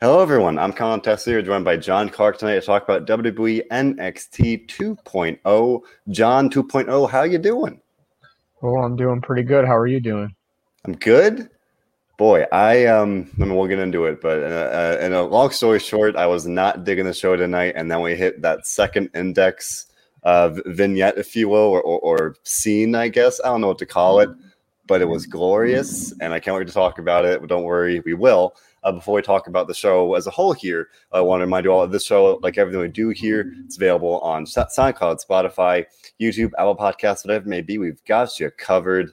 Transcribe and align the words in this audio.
Hello, 0.00 0.22
everyone. 0.22 0.60
I'm 0.60 0.72
Colin 0.72 1.00
Tessier, 1.00 1.42
joined 1.44 1.64
by 1.64 1.76
John 1.76 2.08
Clark 2.08 2.38
tonight 2.38 2.54
to 2.54 2.60
talk 2.60 2.84
about 2.84 3.04
WWE 3.04 3.66
NXT 3.66 4.68
2.0. 4.68 5.80
John 6.10 6.48
2.0, 6.48 7.10
how 7.10 7.22
you 7.24 7.38
doing? 7.38 7.80
Well, 8.60 8.84
I'm 8.84 8.94
doing 8.94 9.20
pretty 9.20 9.42
good. 9.42 9.64
How 9.64 9.76
are 9.76 9.88
you 9.88 9.98
doing? 9.98 10.32
I'm 10.84 10.92
good. 10.92 11.50
Boy, 12.16 12.46
I 12.52 12.86
um, 12.86 13.28
I 13.40 13.40
mean, 13.40 13.56
we'll 13.56 13.66
get 13.66 13.80
into 13.80 14.04
it, 14.04 14.20
but 14.20 14.40
uh, 14.40 14.44
uh, 14.44 14.98
in 15.00 15.14
a 15.14 15.22
long 15.24 15.50
story 15.50 15.80
short, 15.80 16.14
I 16.14 16.28
was 16.28 16.46
not 16.46 16.84
digging 16.84 17.06
the 17.06 17.12
show 17.12 17.34
tonight, 17.34 17.72
and 17.74 17.90
then 17.90 18.00
we 18.00 18.14
hit 18.14 18.40
that 18.42 18.68
second 18.68 19.10
index 19.16 19.86
uh, 20.22 20.50
vignette, 20.66 21.18
if 21.18 21.34
you 21.34 21.48
will, 21.48 21.58
or, 21.58 21.82
or, 21.82 21.98
or 21.98 22.36
scene, 22.44 22.94
I 22.94 23.08
guess. 23.08 23.40
I 23.40 23.48
don't 23.48 23.62
know 23.62 23.66
what 23.66 23.78
to 23.78 23.86
call 23.86 24.20
it, 24.20 24.30
but 24.86 25.00
it 25.00 25.08
was 25.08 25.26
glorious, 25.26 26.14
and 26.20 26.32
I 26.32 26.38
can't 26.38 26.56
wait 26.56 26.68
to 26.68 26.72
talk 26.72 27.00
about 27.00 27.24
it. 27.24 27.40
But 27.40 27.48
don't 27.48 27.64
worry, 27.64 27.98
we 27.98 28.14
will. 28.14 28.54
Uh, 28.88 28.92
before 28.92 29.16
we 29.16 29.20
talk 29.20 29.48
about 29.48 29.68
the 29.68 29.74
show 29.74 30.14
as 30.14 30.26
a 30.26 30.30
whole 30.30 30.54
here, 30.54 30.88
I 31.12 31.20
want 31.20 31.40
to 31.40 31.44
remind 31.44 31.64
you 31.64 31.72
all 31.72 31.82
of 31.82 31.92
this 31.92 32.06
show, 32.06 32.40
like 32.42 32.56
everything 32.56 32.80
we 32.80 32.88
do 32.88 33.10
here, 33.10 33.52
it's 33.66 33.76
available 33.76 34.18
on 34.20 34.46
SoundCloud, 34.46 35.22
Spotify, 35.22 35.84
YouTube, 36.18 36.52
Apple 36.56 36.74
Podcasts, 36.74 37.22
whatever 37.22 37.44
it 37.44 37.48
may 37.48 37.60
be. 37.60 37.76
We've 37.76 38.02
got 38.06 38.40
you 38.40 38.50
covered. 38.50 39.12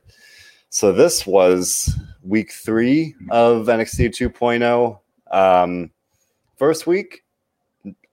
So 0.69 0.93
this 0.93 1.27
was 1.27 1.93
week 2.23 2.53
three 2.53 3.15
of 3.31 3.65
NXT 3.65 4.11
2.0. 4.31 4.97
Um, 5.35 5.91
first 6.55 6.87
week, 6.87 7.25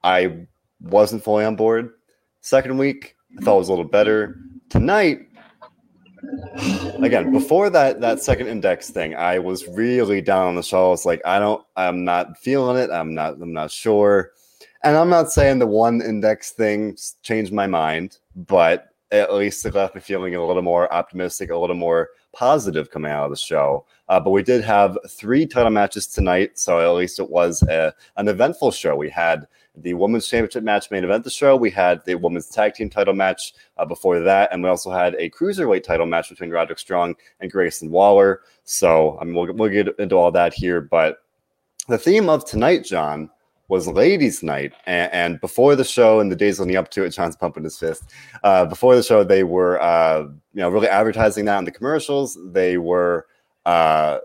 I 0.02 0.48
wasn't 0.80 1.22
fully 1.22 1.44
on 1.44 1.55
board. 1.55 1.92
Second 2.41 2.77
week, 2.77 3.14
I 3.38 3.44
thought 3.44 3.55
it 3.55 3.58
was 3.58 3.69
a 3.69 3.72
little 3.72 3.84
better. 3.84 4.36
Tonight, 4.69 5.28
again, 7.02 7.32
before 7.32 7.70
that 7.70 8.00
that 8.00 8.20
second 8.20 8.48
index 8.48 8.90
thing, 8.90 9.14
I 9.14 9.38
was 9.38 9.66
really 9.68 10.20
down 10.20 10.48
on 10.48 10.54
the 10.54 10.62
show. 10.62 10.86
I 10.86 10.90
was 10.90 11.06
like, 11.06 11.20
I 11.24 11.38
don't, 11.38 11.64
I'm 11.76 12.04
not 12.04 12.38
feeling 12.38 12.76
it. 12.76 12.90
I'm 12.90 13.14
not, 13.14 13.34
I'm 13.34 13.52
not 13.52 13.70
sure. 13.70 14.32
And 14.84 14.96
I'm 14.96 15.10
not 15.10 15.30
saying 15.30 15.58
the 15.58 15.66
one 15.66 16.00
index 16.00 16.50
thing 16.50 16.97
changed 17.22 17.52
my 17.52 17.66
mind, 17.66 18.19
but 18.34 18.88
at 19.12 19.34
least 19.34 19.64
it 19.66 19.74
left 19.74 19.94
me 19.94 20.00
feeling 20.00 20.34
a 20.34 20.44
little 20.44 20.62
more 20.62 20.92
optimistic, 20.92 21.50
a 21.50 21.56
little 21.56 21.77
more 21.77 22.08
positive 22.32 22.91
coming 22.91 23.12
out 23.12 23.25
of 23.25 23.30
the 23.30 23.36
show. 23.36 23.84
Uh, 24.08 24.19
but 24.19 24.30
we 24.30 24.42
did 24.42 24.64
have 24.64 24.98
three 25.08 25.47
title 25.47 25.70
matches 25.70 26.06
tonight, 26.06 26.58
so 26.58 26.80
at 26.80 26.97
least 26.97 27.20
it 27.20 27.30
was 27.30 27.62
a, 27.64 27.94
an 28.16 28.27
eventful 28.27 28.70
show. 28.70 28.97
We 28.97 29.10
had 29.10 29.47
the 29.77 29.95
women's 29.95 30.28
championship 30.28 30.65
match 30.65 30.91
main 30.91 31.05
event 31.05 31.25
the 31.25 31.31
show. 31.31 31.56
We 31.56 31.70
had 31.70 32.05
the 32.05 32.17
women's 32.17 32.48
tag 32.48 32.75
team 32.75 32.91
title 32.91 33.15
match 33.15 33.55
uh, 33.78 33.84
before 33.84 34.20
that, 34.20 34.53
and 34.53 34.62
we 34.62 34.69
also 34.69 34.91
had 34.91 35.15
a 35.15 35.31
cruiserweight 35.31 35.83
title 35.83 36.06
match 36.06 36.28
between 36.28 36.51
Roderick 36.51 36.78
Strong 36.78 37.17
and 37.41 37.51
Grayson 37.51 37.91
Waller. 37.91 38.43
So 38.65 39.19
I 39.20 39.25
mean, 39.25 39.34
we'll, 39.34 39.53
we'll 39.55 39.70
get 39.70 39.98
into 39.98 40.17
all 40.17 40.31
that 40.33 40.53
here, 40.53 40.81
but 40.81 41.19
the 41.89 41.98
theme 41.98 42.28
of 42.28 42.45
tonight, 42.45 42.84
John, 42.84 43.31
was 43.69 43.89
ladies' 43.89 44.43
night, 44.43 44.75
and, 44.87 45.11
and, 45.12 45.41
before 45.41 45.75
the 45.75 45.84
show 45.84 46.20
and 46.20 46.31
the 46.31 46.37
days 46.37 46.61
leading 46.61 46.77
up 46.77 46.91
to 46.91 47.05
it, 47.05 47.11
John's 47.11 47.37
pumping 47.37 47.65
his 47.65 47.78
fist. 47.78 48.05
Uh, 48.45 48.67
before 48.67 48.95
the 48.95 49.03
show, 49.03 49.25
they 49.25 49.45
were 49.45 49.81
uh, 49.81 50.20
you 50.20 50.61
know 50.61 50.69
really 50.69 50.89
advertising 50.89 51.47
that 51.47 51.59
in 51.59 51.65
the 51.65 51.70
commercials. 51.70 52.37
They 52.53 52.77
were 52.77 53.27
uh, 53.65 54.19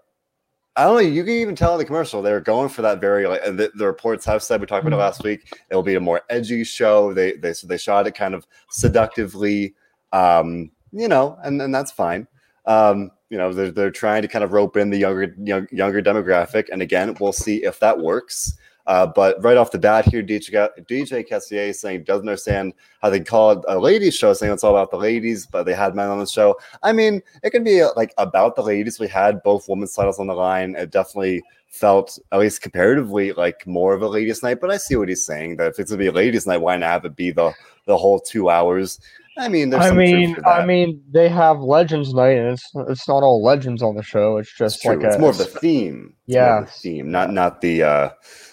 I 0.77 0.83
don't 0.83 0.93
know. 0.93 0.99
You 0.99 1.23
can 1.23 1.33
even 1.33 1.55
tell 1.55 1.73
in 1.73 1.79
the 1.79 1.85
commercial 1.85 2.21
they're 2.21 2.39
going 2.39 2.69
for 2.69 2.83
that 2.83 3.01
very 3.01 3.25
like 3.25 3.43
the, 3.43 3.71
the 3.73 3.87
reports 3.87 4.23
have 4.25 4.43
said 4.43 4.61
we 4.61 4.67
talked 4.67 4.85
about 4.85 4.95
it 4.95 4.99
last 4.99 5.23
week. 5.23 5.51
It'll 5.71 5.81
be 5.81 5.95
a 5.95 5.99
more 5.99 6.21
edgy 6.29 6.63
show. 6.63 7.13
They 7.13 7.33
they 7.33 7.53
so 7.53 7.65
they 7.65 7.77
shot 7.77 8.05
it 8.05 8.11
kind 8.11 8.35
of 8.35 8.45
seductively, 8.69 9.73
um, 10.13 10.69
you 10.91 11.07
know, 11.07 11.35
and 11.43 11.59
and 11.59 11.73
that's 11.73 11.91
fine. 11.91 12.27
Um, 12.67 13.09
you 13.31 13.39
know, 13.39 13.51
they're 13.51 13.71
they're 13.71 13.89
trying 13.89 14.21
to 14.21 14.27
kind 14.27 14.43
of 14.43 14.53
rope 14.53 14.77
in 14.77 14.91
the 14.91 14.99
younger 14.99 15.35
young, 15.43 15.67
younger 15.71 16.01
demographic, 16.01 16.69
and 16.71 16.83
again, 16.83 17.17
we'll 17.19 17.33
see 17.33 17.63
if 17.63 17.79
that 17.79 17.97
works. 17.97 18.55
Uh, 18.87 19.05
but 19.05 19.35
right 19.43 19.57
off 19.57 19.71
the 19.71 19.77
bat 19.77 20.05
here, 20.05 20.23
DJ, 20.23 20.69
DJ 20.85 21.27
Cassier 21.27 21.75
saying 21.75 22.05
doesn't 22.05 22.27
understand 22.27 22.73
how 23.01 23.09
they 23.09 23.19
call 23.19 23.51
it 23.51 23.59
a 23.67 23.77
ladies 23.77 24.15
show, 24.15 24.31
saying 24.31 24.53
it's 24.53 24.63
all 24.63 24.71
about 24.71 24.91
the 24.91 24.97
ladies, 24.97 25.45
but 25.45 25.63
they 25.63 25.73
had 25.73 25.93
men 25.93 26.09
on 26.09 26.19
the 26.19 26.25
show. 26.25 26.57
I 26.83 26.93
mean, 26.93 27.21
it 27.43 27.49
can 27.49 27.65
be 27.65 27.83
like 27.97 28.13
about 28.17 28.55
the 28.55 28.63
ladies. 28.63 28.97
We 28.97 29.09
had 29.09 29.43
both 29.43 29.67
women's 29.67 29.93
titles 29.93 30.19
on 30.19 30.27
the 30.27 30.33
line. 30.33 30.75
It 30.75 30.91
definitely 30.91 31.43
felt, 31.67 32.17
at 32.31 32.39
least 32.39 32.61
comparatively, 32.61 33.33
like 33.33 33.67
more 33.67 33.93
of 33.93 34.01
a 34.01 34.07
ladies' 34.07 34.41
night. 34.41 34.61
But 34.61 34.71
I 34.71 34.77
see 34.77 34.95
what 34.95 35.09
he's 35.09 35.25
saying 35.25 35.57
that 35.57 35.67
if 35.67 35.79
it's 35.79 35.91
gonna 35.91 35.99
be 35.99 36.07
a 36.07 36.13
ladies' 36.13 36.47
night, 36.47 36.57
why 36.57 36.77
not 36.77 36.87
have 36.87 37.05
it 37.05 37.17
be 37.17 37.31
the 37.31 37.51
the 37.87 37.97
whole 37.97 38.21
two 38.21 38.49
hours? 38.49 39.01
I 39.37 39.49
mean, 39.49 39.73
I 39.73 39.91
mean, 39.91 40.35
I 40.45 40.65
mean, 40.65 41.03
they 41.11 41.29
have 41.29 41.59
Legends 41.59 42.13
Night, 42.13 42.37
and 42.37 42.53
it's 42.53 42.71
it's 42.87 43.07
not 43.07 43.21
all 43.21 43.43
legends 43.43 43.83
on 43.83 43.95
the 43.95 44.01
show. 44.01 44.37
It's 44.37 44.51
just 44.51 44.77
it's 44.77 44.85
like 44.85 45.03
a, 45.03 45.07
it's 45.07 45.19
more 45.19 45.29
of 45.29 45.37
the 45.37 45.45
theme. 45.45 46.15
It's 46.25 46.35
yeah, 46.35 46.61
the 46.61 46.67
theme, 46.67 47.11
not 47.11 47.31
not 47.31 47.61
the 47.61 47.83
uh, 47.83 48.09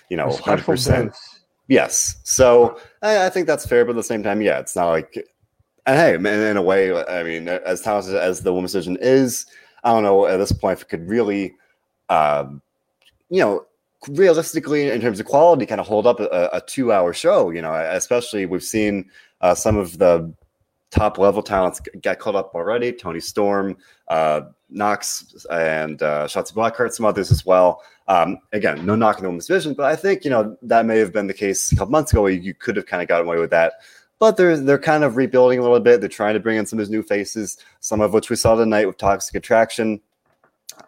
you 0.09 0.17
know, 0.17 0.31
hundred 0.31 0.65
percent. 0.65 1.15
Yes. 1.69 2.17
So 2.25 2.79
I, 3.03 3.27
I, 3.27 3.31
think 3.31 3.47
that's 3.47 3.67
fair, 3.67 3.85
but 3.85 3.93
at 3.93 3.97
the 3.97 4.03
same 4.03 4.23
time, 4.23 4.43
yeah, 4.43 4.59
it's 4.59 4.77
not 4.77 4.91
like, 4.91 5.17
and 5.87 5.97
hey, 5.97 6.15
in, 6.15 6.27
in 6.27 6.57
a 6.57 6.63
way, 6.63 6.93
I 7.05 7.23
mean, 7.23 7.49
as 7.49 7.81
talented 7.81 8.17
as 8.17 8.43
the 8.43 8.53
women's 8.53 8.73
division 8.73 8.99
is, 9.01 9.47
I 9.83 9.93
don't 9.93 10.03
know 10.03 10.27
at 10.27 10.37
this 10.39 10.53
point 10.53 10.79
if 10.79 10.83
it 10.83 10.89
could 10.89 11.09
really, 11.09 11.55
um, 12.09 12.61
you 13.31 13.41
know, 13.41 13.67
realistically 14.09 14.91
in 14.91 15.01
terms 15.01 15.21
of 15.21 15.27
quality, 15.27 15.67
kind 15.67 15.81
of 15.81 15.87
hold 15.87 16.07
up 16.07 16.21
a, 16.21 16.51
a 16.53 16.61
two-hour 16.67 17.13
show. 17.13 17.51
You 17.51 17.63
know, 17.63 17.75
especially 17.75 18.47
we've 18.47 18.63
seen 18.63 19.11
uh, 19.41 19.55
some 19.55 19.77
of 19.77 19.99
the 19.99 20.33
top 20.91 21.19
level 21.19 21.43
talents 21.43 21.81
get 22.01 22.19
caught 22.19 22.35
up 22.35 22.55
already. 22.55 22.93
Toni 22.93 23.21
Storm, 23.21 23.77
uh, 24.09 24.43
Nox, 24.75 25.47
and 25.51 26.03
uh, 26.03 26.27
Shotzi 26.27 26.53
Blackheart, 26.53 26.93
some 26.93 27.07
others 27.07 27.31
as 27.31 27.47
well. 27.47 27.83
Um, 28.09 28.39
again, 28.53 28.85
no 28.85 28.95
knocking 28.95 29.23
the 29.23 29.29
women's 29.29 29.47
division, 29.47 29.75
but 29.75 29.87
I 29.87 29.97
think 29.97 30.25
you 30.25 30.31
know 30.31 30.57
that 30.63 30.85
may 30.85 30.99
have 30.99 31.13
been 31.13 31.27
the 31.27 31.35
case 31.35 31.73
a 31.73 31.77
couple 31.77 31.93
months 31.93 32.13
ago. 32.13 32.23
Where 32.23 32.33
you 32.33 32.55
could 32.55 32.77
have 32.77 32.87
kind 32.87 33.01
of 33.01 33.09
gotten 33.09 33.27
away 33.27 33.39
with 33.39 33.51
that, 33.51 33.75
but 34.19 34.37
they're 34.37 34.57
they're 34.57 34.79
kind 34.79 35.05
of 35.05 35.17
rebuilding 35.17 35.59
a 35.59 35.63
little 35.63 35.81
bit. 35.81 36.01
They're 36.01 36.09
trying 36.09 36.35
to 36.35 36.41
bring 36.41 36.59
in 36.59 36.67
some 36.67 36.79
of 36.79 36.85
these 36.85 36.91
new 36.91 37.03
faces, 37.03 37.57
some 37.81 38.01
of 38.01 38.13
which 38.13 38.29
we 38.29 38.37
saw 38.37 38.57
tonight 38.57 38.87
with 38.87 38.99
Toxic 38.99 39.35
Attraction. 39.35 40.01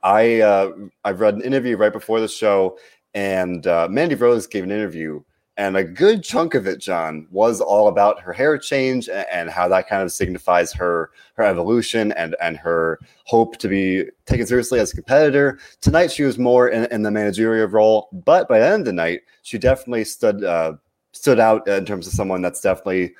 I 0.02 0.40
uh, 0.40 0.72
I 1.04 1.12
read 1.12 1.34
an 1.34 1.42
interview 1.42 1.76
right 1.76 1.92
before 1.92 2.20
the 2.20 2.28
show, 2.28 2.78
and 3.14 3.66
uh, 3.66 3.88
Mandy 3.90 4.14
Rose 4.14 4.46
gave 4.46 4.64
an 4.64 4.70
interview 4.70 5.22
and 5.58 5.76
a 5.76 5.84
good 5.84 6.22
chunk 6.22 6.54
of 6.54 6.66
it, 6.66 6.78
John, 6.78 7.26
was 7.30 7.60
all 7.60 7.88
about 7.88 8.20
her 8.20 8.32
hair 8.32 8.58
change 8.58 9.08
and, 9.08 9.48
how 9.48 9.68
that 9.68 9.88
kind 9.88 10.02
of 10.02 10.12
signifies 10.12 10.72
her 10.72 11.10
her 11.34 11.44
evolution 11.44 12.12
and 12.12 12.36
and 12.42 12.56
her 12.56 12.98
hope 13.24 13.56
to 13.58 13.68
be 13.68 14.04
taken 14.26 14.46
seriously 14.46 14.80
as 14.80 14.92
a 14.92 14.96
competitor. 14.96 15.58
Tonight, 15.80 16.10
she 16.10 16.24
was 16.24 16.36
more 16.38 16.68
in, 16.68 16.86
in 16.86 17.02
the 17.02 17.10
managerial 17.10 17.68
role, 17.68 18.08
but 18.12 18.48
by 18.48 18.58
the 18.58 18.66
end 18.66 18.80
of 18.80 18.86
the 18.86 18.92
night, 18.92 19.20
she 19.42 19.56
definitely 19.56 20.04
stood 20.04 20.44
uh, 20.44 20.74
stood 21.12 21.40
out 21.40 21.66
in 21.68 21.86
terms 21.86 22.06
of 22.06 22.12
someone 22.12 22.42
that's 22.42 22.60
definitely 22.60 23.14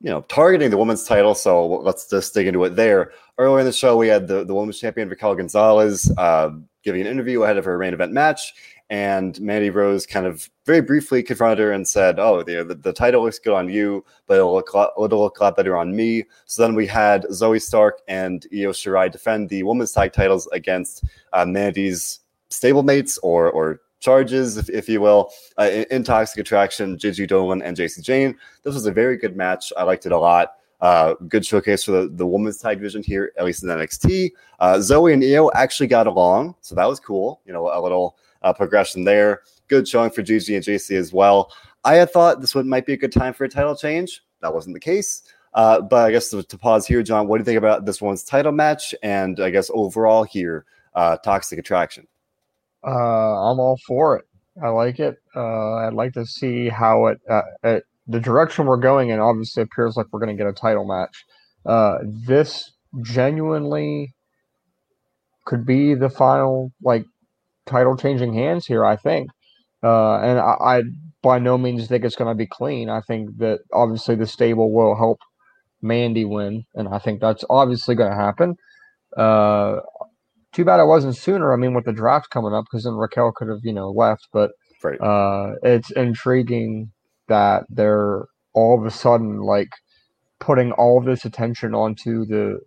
you 0.00 0.10
know 0.10 0.22
targeting 0.22 0.70
the 0.70 0.76
women's 0.76 1.04
title. 1.04 1.34
So 1.34 1.66
let's 1.66 2.08
just 2.08 2.34
dig 2.34 2.46
into 2.46 2.64
it 2.64 2.76
there. 2.76 3.12
Earlier 3.38 3.60
in 3.60 3.66
the 3.66 3.72
show, 3.72 3.96
we 3.96 4.08
had 4.08 4.28
the 4.28 4.44
the 4.44 4.54
women's 4.54 4.80
champion 4.80 5.08
Raquel 5.08 5.34
Gonzalez 5.34 6.12
uh, 6.18 6.50
giving 6.82 7.00
an 7.00 7.06
interview 7.06 7.42
ahead 7.42 7.56
of 7.56 7.64
her 7.64 7.78
main 7.78 7.94
event 7.94 8.12
match 8.12 8.52
and 8.90 9.40
Mandy 9.40 9.70
Rose 9.70 10.04
kind 10.04 10.26
of 10.26 10.50
very 10.66 10.80
briefly 10.80 11.22
confronted 11.22 11.60
her 11.60 11.72
and 11.72 11.86
said, 11.86 12.18
"Oh, 12.18 12.42
the 12.42 12.64
the, 12.64 12.92
title 12.92 13.22
looks 13.22 13.38
good 13.38 13.54
on 13.54 13.68
you, 13.68 14.04
but 14.26 14.34
it'll 14.34 14.52
look, 14.52 14.74
lot, 14.74 14.90
it'll 15.02 15.20
look 15.20 15.38
a 15.38 15.44
lot 15.44 15.56
better 15.56 15.76
on 15.76 15.94
me." 15.94 16.24
So 16.46 16.62
then 16.62 16.74
we 16.74 16.88
had 16.88 17.22
Zoey 17.26 17.62
Stark 17.62 18.00
and 18.08 18.44
Io 18.52 18.72
Shirai 18.72 19.10
defend 19.10 19.48
the 19.48 19.62
women's 19.62 19.92
tag 19.92 20.12
titles 20.12 20.48
against 20.48 21.04
uh, 21.32 21.46
Mandy's 21.46 22.20
stablemates 22.50 23.16
or 23.22 23.48
or 23.50 23.80
charges, 24.00 24.56
if, 24.56 24.68
if 24.70 24.88
you 24.88 25.00
will, 25.00 25.30
uh, 25.58 25.68
in, 25.70 25.84
in, 25.90 26.02
Toxic 26.02 26.38
Attraction, 26.38 26.98
Gigi 26.98 27.26
Dolin 27.26 27.62
and 27.62 27.76
Jacy 27.76 28.00
Jayne. 28.00 28.34
This 28.64 28.74
was 28.74 28.86
a 28.86 28.92
very 28.92 29.18
good 29.18 29.36
match. 29.36 29.72
I 29.76 29.84
liked 29.84 30.06
it 30.06 30.12
a 30.12 30.18
lot. 30.18 30.54
Uh, 30.80 31.14
good 31.28 31.44
showcase 31.44 31.84
for 31.84 31.92
the, 31.92 32.08
the 32.08 32.26
women's 32.26 32.56
tag 32.56 32.78
division 32.78 33.02
here, 33.02 33.32
at 33.36 33.44
least 33.44 33.62
in 33.62 33.68
NXT. 33.68 34.30
Uh, 34.58 34.76
Zoey 34.76 35.12
and 35.12 35.22
Io 35.22 35.50
actually 35.54 35.86
got 35.86 36.06
along, 36.06 36.54
so 36.62 36.74
that 36.74 36.86
was 36.86 36.98
cool. 36.98 37.42
You 37.44 37.52
know, 37.52 37.70
a 37.70 37.78
little 37.80 38.16
uh, 38.42 38.52
progression 38.52 39.04
there. 39.04 39.42
Good 39.68 39.86
showing 39.86 40.10
for 40.10 40.22
Gigi 40.22 40.54
and 40.54 40.64
Jacy 40.64 40.96
as 40.96 41.12
well. 41.12 41.52
I 41.84 41.94
had 41.94 42.10
thought 42.10 42.40
this 42.40 42.54
one 42.54 42.68
might 42.68 42.86
be 42.86 42.92
a 42.92 42.96
good 42.96 43.12
time 43.12 43.32
for 43.32 43.44
a 43.44 43.48
title 43.48 43.76
change. 43.76 44.22
That 44.42 44.54
wasn't 44.54 44.74
the 44.74 44.80
case. 44.80 45.22
Uh, 45.54 45.80
but 45.80 46.06
I 46.06 46.10
guess 46.12 46.30
to, 46.30 46.42
to, 46.42 46.58
pause 46.58 46.86
here, 46.86 47.02
John, 47.02 47.26
what 47.26 47.38
do 47.38 47.40
you 47.40 47.44
think 47.44 47.58
about 47.58 47.84
this 47.84 48.00
one's 48.00 48.22
title 48.22 48.52
match 48.52 48.94
and 49.02 49.40
I 49.40 49.50
guess 49.50 49.68
overall 49.74 50.22
here, 50.22 50.64
uh, 50.94 51.16
Toxic 51.16 51.58
Attraction? 51.58 52.06
Uh, 52.86 52.90
I'm 52.90 53.58
all 53.58 53.78
for 53.86 54.16
it. 54.16 54.26
I 54.62 54.68
like 54.68 55.00
it. 55.00 55.16
Uh, 55.34 55.74
I'd 55.76 55.94
like 55.94 56.12
to 56.14 56.24
see 56.24 56.68
how 56.68 57.06
it, 57.06 57.20
uh, 57.28 57.42
it, 57.64 57.84
the 58.06 58.20
direction 58.20 58.66
we're 58.66 58.76
going 58.76 59.10
in. 59.10 59.18
Obviously, 59.18 59.62
appears 59.62 59.96
like 59.96 60.06
we're 60.12 60.20
going 60.20 60.36
to 60.36 60.40
get 60.40 60.48
a 60.48 60.52
title 60.52 60.84
match. 60.84 61.24
Uh, 61.66 61.98
this 62.04 62.72
genuinely 63.02 64.14
could 65.44 65.66
be 65.66 65.94
the 65.94 66.10
final 66.10 66.72
like 66.82 67.04
title 67.70 67.96
changing 67.96 68.34
hands 68.34 68.66
here, 68.66 68.84
I 68.84 68.96
think. 68.96 69.30
Uh, 69.82 70.18
and 70.18 70.38
I, 70.38 70.54
I, 70.60 70.82
by 71.22 71.38
no 71.38 71.56
means 71.56 71.86
think 71.86 72.04
it's 72.04 72.16
going 72.16 72.30
to 72.30 72.38
be 72.38 72.46
clean. 72.46 72.88
I 72.88 73.00
think 73.00 73.38
that 73.38 73.60
obviously 73.72 74.14
the 74.14 74.26
stable 74.26 74.72
will 74.72 74.96
help 74.96 75.20
Mandy 75.82 76.24
win, 76.24 76.64
and 76.74 76.88
I 76.88 76.98
think 76.98 77.20
that's 77.20 77.44
obviously 77.48 77.94
going 77.94 78.10
to 78.10 78.16
happen. 78.16 78.56
Uh, 79.16 79.80
too 80.52 80.64
bad 80.64 80.80
it 80.80 80.86
wasn't 80.86 81.16
sooner. 81.16 81.52
I 81.52 81.56
mean, 81.56 81.74
with 81.74 81.84
the 81.84 81.92
draft 81.92 82.30
coming 82.30 82.52
up, 82.52 82.64
because 82.64 82.84
then 82.84 82.94
Raquel 82.94 83.32
could 83.32 83.48
have, 83.48 83.60
you 83.62 83.72
know, 83.72 83.90
left. 83.90 84.28
But 84.32 84.50
Right. 84.82 85.00
Uh, 85.00 85.54
it's 85.62 85.90
intriguing 85.90 86.92
that 87.28 87.64
they're 87.68 88.24
all 88.54 88.78
of 88.78 88.86
a 88.86 88.90
sudden 88.90 89.40
like 89.40 89.68
putting 90.40 90.72
all 90.72 91.00
this 91.00 91.24
attention 91.24 91.74
onto 91.74 92.24
the 92.24 92.60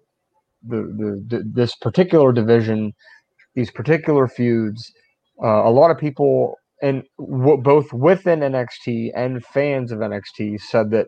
the, 0.66 0.78
the, 0.78 1.26
the 1.28 1.52
this 1.54 1.76
particular 1.76 2.32
division, 2.32 2.94
these 3.56 3.72
particular 3.72 4.28
feuds. 4.28 4.92
Uh, 5.44 5.64
a 5.66 5.72
lot 5.72 5.92
of 5.92 5.98
people 5.98 6.56
and 6.82 7.04
w- 7.20 7.58
both 7.58 7.92
within 7.94 8.42
NXT 8.42 9.12
and 9.16 9.44
fans 9.46 9.92
of 9.92 10.00
NXT 10.00 10.62
said 10.62 10.92
that 10.92 11.08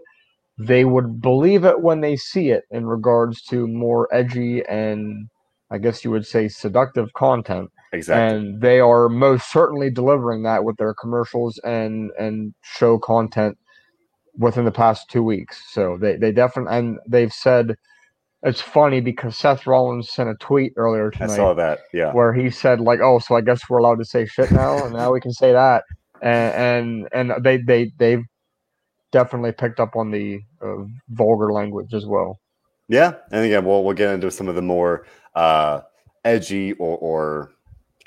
they 0.57 0.85
would 0.85 1.21
believe 1.21 1.65
it 1.65 1.81
when 1.81 2.01
they 2.01 2.15
see 2.15 2.49
it 2.49 2.63
in 2.71 2.85
regards 2.85 3.41
to 3.43 3.67
more 3.67 4.07
edgy 4.13 4.63
and 4.67 5.27
I 5.71 5.79
guess 5.79 6.05
you 6.05 6.11
would 6.11 6.25
say 6.25 6.47
seductive 6.47 7.11
content. 7.13 7.69
Exactly. 7.91 8.37
And 8.37 8.61
they 8.61 8.79
are 8.79 9.09
most 9.09 9.51
certainly 9.51 9.89
delivering 9.89 10.43
that 10.43 10.63
with 10.63 10.77
their 10.77 10.93
commercials 10.93 11.59
and 11.63 12.11
and 12.19 12.53
show 12.61 12.99
content 12.99 13.57
within 14.37 14.65
the 14.65 14.71
past 14.71 15.09
two 15.09 15.23
weeks. 15.23 15.61
So 15.71 15.97
they 15.99 16.15
they 16.17 16.31
definitely 16.31 16.77
and 16.77 16.99
they've 17.07 17.33
said 17.33 17.75
it's 18.45 18.61
funny 18.61 19.01
because 19.01 19.35
Seth 19.35 19.65
Rollins 19.65 20.11
sent 20.11 20.29
a 20.29 20.35
tweet 20.35 20.73
earlier 20.77 21.09
tonight. 21.09 21.33
I 21.33 21.35
saw 21.35 21.53
that. 21.55 21.79
Yeah. 21.91 22.13
Where 22.13 22.31
he 22.31 22.51
said 22.51 22.79
like, 22.79 22.99
"Oh, 23.01 23.17
so 23.19 23.35
I 23.35 23.41
guess 23.41 23.61
we're 23.67 23.79
allowed 23.79 23.97
to 23.97 24.05
say 24.05 24.25
shit 24.25 24.51
now, 24.51 24.85
and 24.85 24.93
now 24.93 25.11
we 25.11 25.19
can 25.19 25.33
say 25.33 25.51
that." 25.51 25.83
And 26.21 27.07
and, 27.11 27.31
and 27.31 27.43
they 27.43 27.57
they 27.57 27.91
they've 27.97 28.23
definitely 29.11 29.51
picked 29.51 29.79
up 29.79 29.95
on 29.95 30.11
the 30.11 30.39
uh, 30.61 30.83
vulgar 31.09 31.51
language 31.51 31.93
as 31.93 32.05
well. 32.05 32.39
Yeah, 32.87 33.15
and 33.31 33.45
again, 33.45 33.65
we'll 33.65 33.83
we'll 33.83 33.95
get 33.95 34.13
into 34.13 34.29
some 34.29 34.47
of 34.47 34.53
the 34.53 34.61
more 34.61 35.07
uh, 35.33 35.81
edgy 36.23 36.73
or, 36.73 36.97
or 36.99 37.51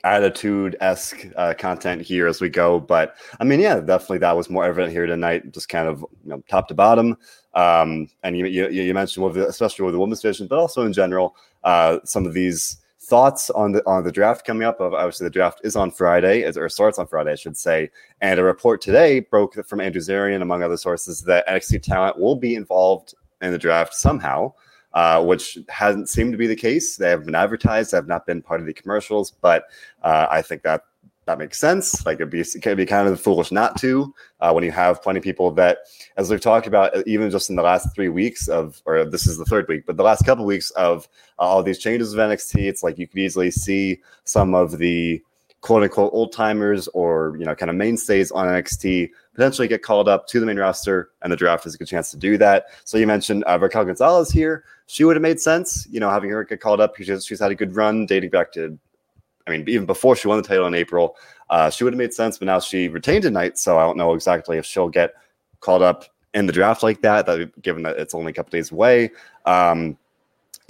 attitude 0.05 0.77
esque 0.81 1.27
uh, 1.37 1.55
content 1.59 2.03
here 2.03 2.29
as 2.29 2.41
we 2.41 2.49
go. 2.49 2.79
But 2.79 3.17
I 3.41 3.45
mean, 3.45 3.59
yeah, 3.59 3.81
definitely 3.81 4.19
that 4.19 4.37
was 4.37 4.49
more 4.49 4.65
evident 4.65 4.93
here 4.93 5.07
tonight, 5.07 5.53
just 5.53 5.69
kind 5.69 5.89
of 5.89 6.01
you 6.01 6.31
know, 6.31 6.43
top 6.49 6.69
to 6.69 6.75
bottom. 6.75 7.17
Um, 7.59 8.09
and 8.23 8.37
you, 8.37 8.47
you, 8.47 8.69
you 8.69 8.95
mentioned 8.95 9.25
with 9.25 9.35
the, 9.35 9.49
especially 9.49 9.85
with 9.85 9.95
the 9.95 9.99
women's 9.99 10.21
division, 10.21 10.47
but 10.47 10.59
also 10.59 10.83
in 10.87 10.93
general, 10.93 11.35
uh, 11.65 11.99
some 12.05 12.27
of 12.27 12.35
these 12.35 12.79
thoughts 13.01 13.49
on 13.51 13.73
the 13.73 13.83
on 13.87 14.05
the 14.05 14.13
draft 14.13 14.47
coming 14.47 14.63
up. 14.63 14.81
Obviously, 14.81 15.25
the 15.25 15.31
draft 15.31 15.61
is 15.65 15.75
on 15.75 15.91
Friday, 15.91 16.45
or 16.45 16.69
starts 16.69 16.99
on 16.99 17.07
Friday, 17.07 17.33
I 17.33 17.37
should 17.37 17.57
say. 17.57 17.91
And 18.21 18.39
a 18.39 18.45
report 18.45 18.81
today 18.81 19.21
broke 19.21 19.55
from 19.67 19.81
Andrew 19.81 20.01
Zarian, 20.01 20.43
among 20.43 20.63
other 20.63 20.77
sources, 20.77 21.23
that 21.23 21.47
NXT 21.49 21.83
talent 21.83 22.19
will 22.19 22.37
be 22.37 22.55
involved 22.55 23.15
in 23.41 23.51
the 23.51 23.59
draft 23.59 23.95
somehow 23.95 24.53
uh, 24.93 25.23
which 25.23 25.59
hasn't 25.69 26.09
seemed 26.09 26.33
to 26.33 26.39
be 26.39 26.47
the 26.47 26.57
case. 26.57 26.97
They 26.97 27.11
have 27.11 27.25
been 27.25 27.35
advertised, 27.35 27.93
they 27.93 27.97
have 27.97 28.09
not 28.09 28.27
been 28.27 28.43
part 28.43 28.61
of 28.61 28.67
the 28.67 28.73
commercials, 28.73 29.31
but 29.31 29.65
uh, 30.03 30.27
I 30.31 30.43
think 30.43 30.63
that 30.63 30.83
that 31.29 31.39
makes 31.39 31.59
sense. 31.59 32.07
Like 32.07 32.17
it'd 32.17 32.31
be, 32.31 32.41
it'd 32.41 32.77
be 32.77 32.87
kind 32.87 33.07
of 33.07 33.21
foolish 33.21 33.53
not 33.53 33.79
to 33.81 34.15
uh, 34.41 34.51
when 34.51 34.65
you 34.65 34.73
have 34.73 35.03
plenty 35.03 35.19
of 35.19 35.25
people 35.25 35.51
that, 35.53 35.81
as 36.17 36.31
we've 36.31 36.41
talked 36.41 36.67
about, 36.67 37.07
even 37.07 37.31
just 37.31 37.51
in 37.51 37.57
the 37.57 37.63
last 37.63 37.95
three 37.95 38.09
weeks 38.09 38.49
of, 38.49 38.81
or 38.87 39.05
this 39.05 39.27
is 39.27 39.37
the 39.37 39.45
third 39.45 39.69
week, 39.69 39.85
but 39.87 39.99
the 39.99 40.03
last 40.03 40.25
couple 40.25 40.45
of 40.45 40.49
weeks 40.49 40.71
of 40.71 41.07
all 41.39 41.63
these 41.63 41.79
changes 41.79 42.15
of 42.15 42.19
NXT, 42.19 42.67
it's 42.67 42.83
like 42.83 42.97
you 42.97 43.07
could 43.07 43.19
easily 43.19 43.51
see 43.51 44.01
some 44.25 44.55
of 44.55 44.79
the 44.79 45.23
quote 45.61 45.83
unquote 45.83 46.15
old 46.15 46.33
timers 46.33 46.89
or 46.89 47.37
you 47.39 47.45
know 47.45 47.55
kind 47.55 47.69
of 47.69 47.77
mainstays 47.77 48.31
on 48.31 48.47
NXT 48.47 49.11
potentially 49.35 49.69
get 49.69 49.83
called 49.83 50.09
up 50.09 50.27
to 50.29 50.41
the 50.41 50.47
main 50.47 50.57
roster, 50.57 51.11
and 51.21 51.31
the 51.31 51.37
draft 51.37 51.67
is 51.67 51.75
a 51.75 51.79
good 51.79 51.89
chance 51.89 52.11
to 52.11 52.17
do 52.17 52.39
that. 52.39 52.67
So 52.85 52.97
you 52.97 53.07
mentioned 53.07 53.45
uh, 53.47 53.59
Raquel 53.61 53.85
Gonzalez 53.85 54.31
here. 54.31 54.65
She 54.87 55.05
would 55.05 55.15
have 55.15 55.23
made 55.23 55.41
sense, 55.41 55.87
you 55.91 56.01
know, 56.01 56.09
having 56.09 56.31
her 56.31 56.43
get 56.45 56.61
called 56.61 56.81
up. 56.81 56.97
She's, 56.97 57.27
she's 57.27 57.39
had 57.39 57.53
a 57.53 57.55
good 57.55 57.77
run 57.77 58.07
dating 58.07 58.31
back 58.31 58.51
to, 58.53 58.79
I 59.49 59.51
mean, 59.51 59.69
even 59.69 59.87
before 59.87 60.15
she 60.15 60.29
won 60.29 60.41
the 60.41 60.47
title 60.47 60.67
in 60.67 60.75
April. 60.75 61.17
Uh, 61.51 61.71
she 61.71 61.83
would 61.83 61.95
have 61.95 61.99
made 61.99 62.13
sense, 62.13 62.39
but 62.39 62.47
now 62.47 62.61
she 62.61 62.89
retained 62.89 63.23
tonight, 63.23 63.59
so 63.59 63.79
I 63.79 63.83
don't 63.83 63.97
know 63.97 64.13
exactly 64.13 64.59
if 64.59 64.67
she'll 64.67 64.91
get 64.91 65.15
called 65.61 65.83
up 65.83 66.05
in 66.35 66.47
the 66.47 66.53
draft 66.53 66.83
like 66.83 67.01
that. 67.01 67.25
that 67.27 67.63
given 67.63 67.83
that 67.85 67.97
it's 67.97 68.15
only 68.15 68.31
a 68.31 68.35
couple 68.35 68.51
days 68.51 68.71
away. 68.71 69.11
Um, 69.47 69.97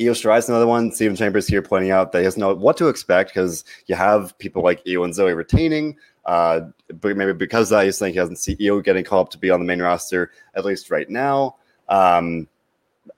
Io 0.01 0.13
Shirai's 0.13 0.49
another 0.49 0.69
one. 0.69 0.93
Stephen 0.93 1.17
Chambers 1.17 1.49
here 1.49 1.61
pointing 1.61 1.91
out 1.91 2.13
that 2.13 2.19
he 2.19 2.25
doesn't 2.25 2.41
know 2.41 2.55
what 2.55 2.77
to 2.77 2.87
expect 2.87 3.31
because 3.31 3.65
you 3.87 3.97
have 3.97 4.39
people 4.39 4.63
like 4.63 4.81
Io 4.87 5.03
and 5.03 5.13
Zoey 5.13 5.35
retaining. 5.35 5.97
Uh, 6.25 6.61
but 7.01 7.17
maybe 7.17 7.33
because 7.33 7.71
that 7.71 7.85
he's 7.85 7.99
saying 7.99 8.13
he 8.13 8.19
doesn't 8.21 8.37
see 8.37 8.57
Io 8.65 8.81
getting 8.81 9.03
called 9.03 9.27
up 9.27 9.31
to 9.33 9.39
be 9.39 9.51
on 9.51 9.59
the 9.59 9.67
main 9.67 9.83
roster 9.83 10.31
at 10.55 10.65
least 10.65 10.91
right 10.91 11.11
now. 11.11 11.57
Um, 11.89 12.47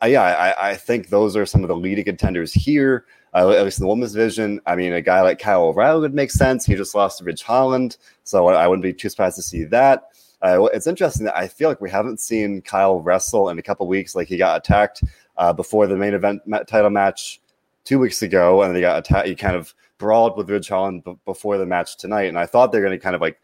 uh, 0.03 0.07
yeah, 0.07 0.23
I, 0.23 0.71
I, 0.71 0.75
think 0.77 1.09
those 1.09 1.37
are 1.37 1.45
some 1.45 1.63
of 1.63 1.69
the 1.69 1.77
leading 1.77 2.05
contenders 2.05 2.53
here, 2.53 3.05
uh, 3.35 3.51
at 3.51 3.65
least 3.65 3.79
in 3.79 3.85
the 3.85 3.89
women's 3.89 4.13
division. 4.13 4.61
I 4.67 4.77
mean, 4.77 4.93
a 4.93 5.01
guy 5.01 5.21
like 5.23 5.39
Kyle 5.39 5.65
O'Reilly 5.65 6.01
would 6.01 6.15
make 6.15 6.31
sense. 6.31 6.67
He 6.67 6.75
just 6.75 6.95
lost 6.95 7.19
to 7.19 7.25
Ridge 7.25 7.43
Holland, 7.43 7.97
so 8.25 8.49
I, 8.49 8.67
wouldn't 8.67 8.83
be 8.83 8.93
too 8.93 9.09
surprised 9.09 9.37
to 9.37 9.43
see 9.43 9.65
that. 9.65 10.09
Uh, 10.43 10.65
it's 10.73 10.87
interesting 10.87 11.27
that 11.27 11.37
I 11.37 11.49
feel 11.49 11.69
like 11.69 11.81
we 11.81 11.91
haven't 11.91 12.21
seen 12.21 12.63
Kyle 12.63 13.01
wrestle 13.01 13.51
in 13.51 13.59
a 13.59 13.63
couple 13.63 13.87
weeks. 13.87 14.15
Like 14.15 14.29
he 14.29 14.37
got 14.37 14.57
attacked 14.57 15.03
uh, 15.37 15.53
before 15.53 15.87
the 15.87 15.97
main 15.97 16.15
event 16.15 16.43
title 16.67 16.91
match 16.91 17.41
two 17.85 17.99
weeks 17.99 18.23
ago, 18.23 18.63
and 18.63 18.75
he 18.75 18.81
got 18.81 18.99
attacked. 18.99 19.29
He 19.29 19.35
kind 19.35 19.57
of 19.57 19.75
brawled 19.99 20.37
with 20.37 20.51
Ridge 20.51 20.69
Holland 20.69 21.05
b- 21.05 21.17
before 21.25 21.59
the 21.59 21.67
match 21.67 21.97
tonight, 21.99 22.29
and 22.29 22.39
I 22.39 22.47
thought 22.47 22.73
they're 22.73 22.81
going 22.81 22.99
to 22.99 23.03
kind 23.03 23.15
of 23.15 23.21
like 23.21 23.39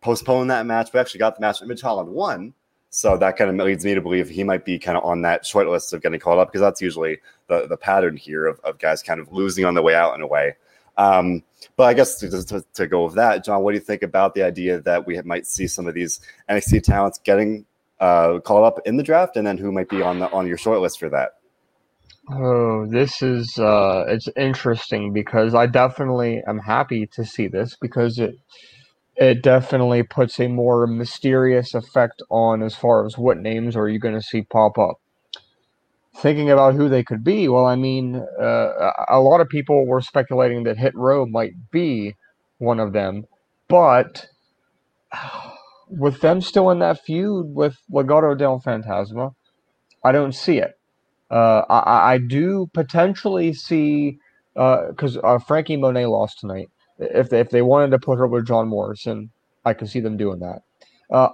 postpone 0.00 0.48
that 0.48 0.66
match. 0.66 0.92
We 0.92 1.00
actually 1.00 1.20
got 1.20 1.34
the 1.34 1.40
match, 1.40 1.60
Ridge 1.62 1.80
Holland 1.80 2.10
won. 2.10 2.54
So 2.96 3.18
that 3.18 3.36
kind 3.36 3.50
of 3.50 3.66
leads 3.66 3.84
me 3.84 3.94
to 3.94 4.00
believe 4.00 4.30
he 4.30 4.42
might 4.42 4.64
be 4.64 4.78
kind 4.78 4.96
of 4.96 5.04
on 5.04 5.20
that 5.20 5.44
short 5.44 5.68
list 5.68 5.92
of 5.92 6.00
getting 6.00 6.18
called 6.18 6.38
up 6.38 6.48
because 6.48 6.62
that's 6.62 6.80
usually 6.80 7.18
the, 7.46 7.66
the 7.66 7.76
pattern 7.76 8.16
here 8.16 8.46
of, 8.46 8.58
of 8.60 8.78
guys 8.78 9.02
kind 9.02 9.20
of 9.20 9.30
losing 9.30 9.66
on 9.66 9.74
the 9.74 9.82
way 9.82 9.94
out 9.94 10.14
in 10.14 10.22
a 10.22 10.26
way. 10.26 10.56
Um, 10.96 11.42
but 11.76 11.84
I 11.84 11.92
guess 11.92 12.18
to, 12.20 12.30
to, 12.30 12.64
to, 12.72 12.86
go 12.86 13.04
with 13.04 13.16
that, 13.16 13.44
John, 13.44 13.62
what 13.62 13.72
do 13.72 13.74
you 13.74 13.84
think 13.84 14.02
about 14.02 14.34
the 14.34 14.44
idea 14.44 14.80
that 14.80 15.06
we 15.06 15.20
might 15.20 15.46
see 15.46 15.66
some 15.66 15.86
of 15.86 15.92
these 15.92 16.20
NXT 16.48 16.84
talents 16.84 17.18
getting 17.22 17.66
uh, 18.00 18.38
called 18.38 18.64
up 18.64 18.80
in 18.86 18.96
the 18.96 19.02
draft, 19.02 19.36
and 19.36 19.46
then 19.46 19.58
who 19.58 19.70
might 19.70 19.90
be 19.90 20.00
on 20.00 20.18
the 20.18 20.30
on 20.30 20.46
your 20.46 20.56
short 20.56 20.80
list 20.80 20.98
for 20.98 21.10
that? 21.10 21.32
Oh, 22.30 22.86
this 22.86 23.20
is 23.20 23.58
uh, 23.58 24.06
it's 24.08 24.28
interesting 24.38 25.12
because 25.12 25.54
I 25.54 25.66
definitely 25.66 26.42
am 26.48 26.60
happy 26.60 27.06
to 27.08 27.26
see 27.26 27.46
this 27.46 27.76
because 27.78 28.18
it 28.18 28.36
it 29.16 29.42
definitely 29.42 30.02
puts 30.02 30.38
a 30.38 30.48
more 30.48 30.86
mysterious 30.86 31.74
effect 31.74 32.22
on 32.30 32.62
as 32.62 32.74
far 32.74 33.06
as 33.06 33.16
what 33.16 33.38
names 33.38 33.74
are 33.74 33.88
you 33.88 33.98
going 33.98 34.14
to 34.14 34.22
see 34.22 34.42
pop 34.42 34.78
up. 34.78 34.96
Thinking 36.14 36.50
about 36.50 36.74
who 36.74 36.88
they 36.88 37.02
could 37.02 37.22
be, 37.24 37.48
well, 37.48 37.66
I 37.66 37.76
mean, 37.76 38.16
uh, 38.40 38.92
a 39.08 39.20
lot 39.20 39.40
of 39.40 39.48
people 39.48 39.86
were 39.86 40.00
speculating 40.00 40.64
that 40.64 40.78
Hit 40.78 40.94
Row 40.94 41.26
might 41.26 41.70
be 41.70 42.14
one 42.58 42.80
of 42.80 42.92
them, 42.92 43.26
but 43.68 44.26
with 45.88 46.20
them 46.20 46.40
still 46.40 46.70
in 46.70 46.78
that 46.80 47.00
feud 47.04 47.54
with 47.54 47.76
Legado 47.90 48.36
del 48.36 48.60
Fantasma, 48.60 49.34
I 50.04 50.12
don't 50.12 50.34
see 50.34 50.58
it. 50.58 50.78
Uh, 51.30 51.62
I, 51.68 52.14
I 52.14 52.18
do 52.18 52.70
potentially 52.72 53.52
see 53.52 54.18
because 54.54 55.16
uh, 55.18 55.20
uh, 55.20 55.38
Franky 55.38 55.76
Monet 55.76 56.06
lost 56.06 56.40
tonight. 56.40 56.70
If 56.98 57.30
they, 57.30 57.40
if 57.40 57.50
they 57.50 57.62
wanted 57.62 57.90
to 57.90 57.98
put 57.98 58.18
her 58.18 58.26
with 58.26 58.46
John 58.46 58.68
Morrison, 58.68 59.30
I 59.64 59.74
could 59.74 59.88
see 59.88 60.00
them 60.00 60.16
doing 60.16 60.40
that. 60.40 60.62
Uh, 61.10 61.28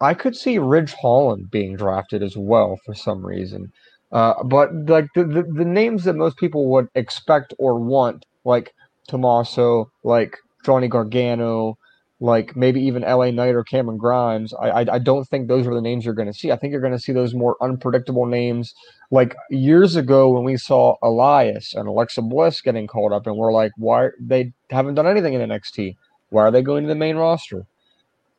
I 0.00 0.14
could 0.14 0.36
see 0.36 0.58
Ridge 0.58 0.92
Holland 0.94 1.50
being 1.50 1.76
drafted 1.76 2.22
as 2.22 2.36
well 2.36 2.78
for 2.84 2.94
some 2.94 3.24
reason. 3.24 3.72
Uh, 4.10 4.42
but 4.44 4.74
like 4.86 5.06
the, 5.14 5.24
the, 5.24 5.42
the 5.42 5.64
names 5.64 6.04
that 6.04 6.14
most 6.16 6.36
people 6.36 6.66
would 6.68 6.88
expect 6.94 7.54
or 7.58 7.78
want, 7.78 8.26
like 8.44 8.74
Tommaso, 9.08 9.90
like 10.04 10.36
Johnny 10.64 10.88
Gargano, 10.88 11.78
like 12.22 12.54
maybe 12.54 12.80
even 12.80 13.02
LA 13.02 13.32
Knight 13.32 13.56
or 13.56 13.64
Cameron 13.64 13.98
Grimes, 13.98 14.54
I, 14.54 14.68
I, 14.68 14.94
I 14.94 14.98
don't 15.00 15.24
think 15.24 15.48
those 15.48 15.66
are 15.66 15.74
the 15.74 15.80
names 15.80 16.04
you're 16.04 16.14
going 16.14 16.30
to 16.30 16.32
see. 16.32 16.52
I 16.52 16.56
think 16.56 16.70
you're 16.70 16.80
going 16.80 16.92
to 16.92 16.98
see 16.98 17.12
those 17.12 17.34
more 17.34 17.56
unpredictable 17.60 18.26
names. 18.26 18.72
Like 19.10 19.34
years 19.50 19.96
ago 19.96 20.30
when 20.30 20.44
we 20.44 20.56
saw 20.56 20.94
Elias 21.02 21.74
and 21.74 21.88
Alexa 21.88 22.22
Bliss 22.22 22.60
getting 22.60 22.86
called 22.86 23.12
up, 23.12 23.26
and 23.26 23.36
we're 23.36 23.52
like, 23.52 23.72
why 23.76 24.10
they 24.20 24.52
haven't 24.70 24.94
done 24.94 25.08
anything 25.08 25.34
in 25.34 25.50
NXT? 25.50 25.96
Why 26.30 26.42
are 26.42 26.50
they 26.52 26.62
going 26.62 26.84
to 26.84 26.88
the 26.88 26.94
main 26.94 27.16
roster? 27.16 27.66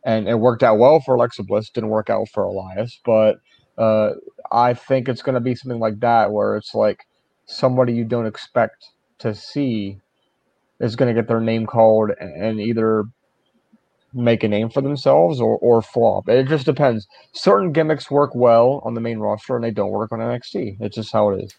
And 0.06 0.30
it 0.30 0.40
worked 0.40 0.64
out 0.64 0.80
well 0.80 1.02
for 1.02 1.16
Alexa 1.16 1.44
Bliss, 1.44 1.70
didn't 1.70 1.90
work 1.90 2.10
out 2.10 2.30
for 2.34 2.44
Elias, 2.44 3.02
but 3.04 3.40
uh, 3.78 4.12
I 4.50 4.76
think 4.76 5.10
it's 5.10 5.22
going 5.22 5.36
to 5.36 5.42
be 5.42 5.56
something 5.56 5.80
like 5.80 6.00
that 6.00 6.32
where 6.32 6.56
it's 6.56 6.74
like 6.74 7.06
somebody 7.48 7.92
you 7.92 8.06
don't 8.06 8.28
expect 8.28 8.92
to 9.20 9.36
see 9.36 9.98
is 10.80 10.96
going 10.96 11.14
to 11.14 11.22
get 11.22 11.28
their 11.28 11.42
name 11.42 11.66
called 11.66 12.12
and 12.18 12.62
either 12.62 13.04
make 14.14 14.44
a 14.44 14.48
name 14.48 14.70
for 14.70 14.82
themselves 14.82 15.42
or, 15.42 15.58
or 15.58 15.82
flop. 15.82 16.30
It 16.30 16.48
just 16.48 16.66
depends. 16.66 17.08
Certain 17.34 17.72
gimmicks 17.72 18.12
work 18.12 18.36
well 18.36 18.82
on 18.86 18.94
the 18.94 19.02
main 19.02 19.20
roster 19.20 19.56
and 19.56 19.64
they 19.64 19.72
don't 19.72 19.92
work 19.92 20.12
on 20.12 20.20
NXT. 20.20 20.78
It's 20.80 20.96
just 20.96 21.12
how 21.14 21.30
it 21.30 21.44
is. 21.44 21.56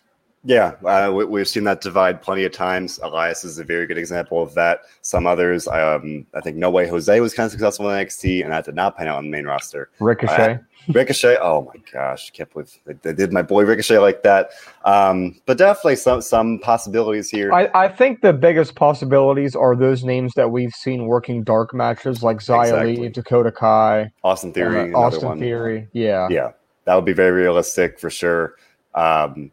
Yeah, 0.46 0.74
uh, 0.84 1.10
we, 1.10 1.40
have 1.40 1.48
seen 1.48 1.64
that 1.64 1.80
divide 1.80 2.20
plenty 2.20 2.44
of 2.44 2.52
times. 2.52 3.00
Elias 3.02 3.44
is 3.44 3.58
a 3.58 3.64
very 3.64 3.86
good 3.86 3.96
example 3.96 4.42
of 4.42 4.52
that. 4.54 4.80
Some 5.00 5.26
others, 5.26 5.66
um, 5.68 6.26
I 6.34 6.40
think 6.42 6.58
No 6.58 6.68
Way 6.68 6.86
Jose 6.86 7.18
was 7.18 7.32
kind 7.32 7.46
of 7.46 7.50
successful 7.50 7.88
in 7.88 8.06
NXT, 8.06 8.42
and 8.42 8.52
that 8.52 8.66
did 8.66 8.74
not 8.74 8.96
pan 8.96 9.08
out 9.08 9.16
on 9.16 9.24
the 9.24 9.30
main 9.30 9.46
roster. 9.46 9.90
Ricochet. 10.00 10.54
Uh, 10.54 10.58
Ricochet, 10.92 11.38
oh 11.40 11.62
my 11.62 11.80
gosh, 11.90 12.30
can't 12.30 12.52
believe 12.52 12.78
they, 12.84 12.92
they, 12.92 13.14
did 13.14 13.32
my 13.32 13.40
boy 13.40 13.64
Ricochet 13.64 13.98
like 13.98 14.22
that. 14.22 14.50
Um, 14.84 15.40
but 15.46 15.56
definitely 15.56 15.96
some 15.96 16.20
some 16.20 16.58
possibilities 16.58 17.30
here. 17.30 17.50
I, 17.52 17.70
I 17.74 17.88
think 17.88 18.20
the 18.20 18.34
biggest 18.34 18.74
possibilities 18.74 19.56
are 19.56 19.74
those 19.74 20.04
names 20.04 20.34
that 20.34 20.50
we've 20.50 20.74
seen 20.74 21.06
working 21.06 21.42
dark 21.42 21.72
matches 21.72 22.22
like 22.22 22.38
Xia 22.38 22.64
exactly. 22.64 22.96
Li, 22.96 23.08
Dakota 23.08 23.50
Kai, 23.50 24.12
Austin 24.22 24.52
Theory, 24.52 24.92
uh, 24.92 24.98
Austin 24.98 25.28
one. 25.28 25.38
Theory. 25.38 25.88
Yeah, 25.92 26.28
yeah, 26.30 26.50
that 26.84 26.94
would 26.94 27.06
be 27.06 27.14
very 27.14 27.30
realistic 27.30 27.98
for 27.98 28.10
sure. 28.10 28.56
Um, 28.94 29.50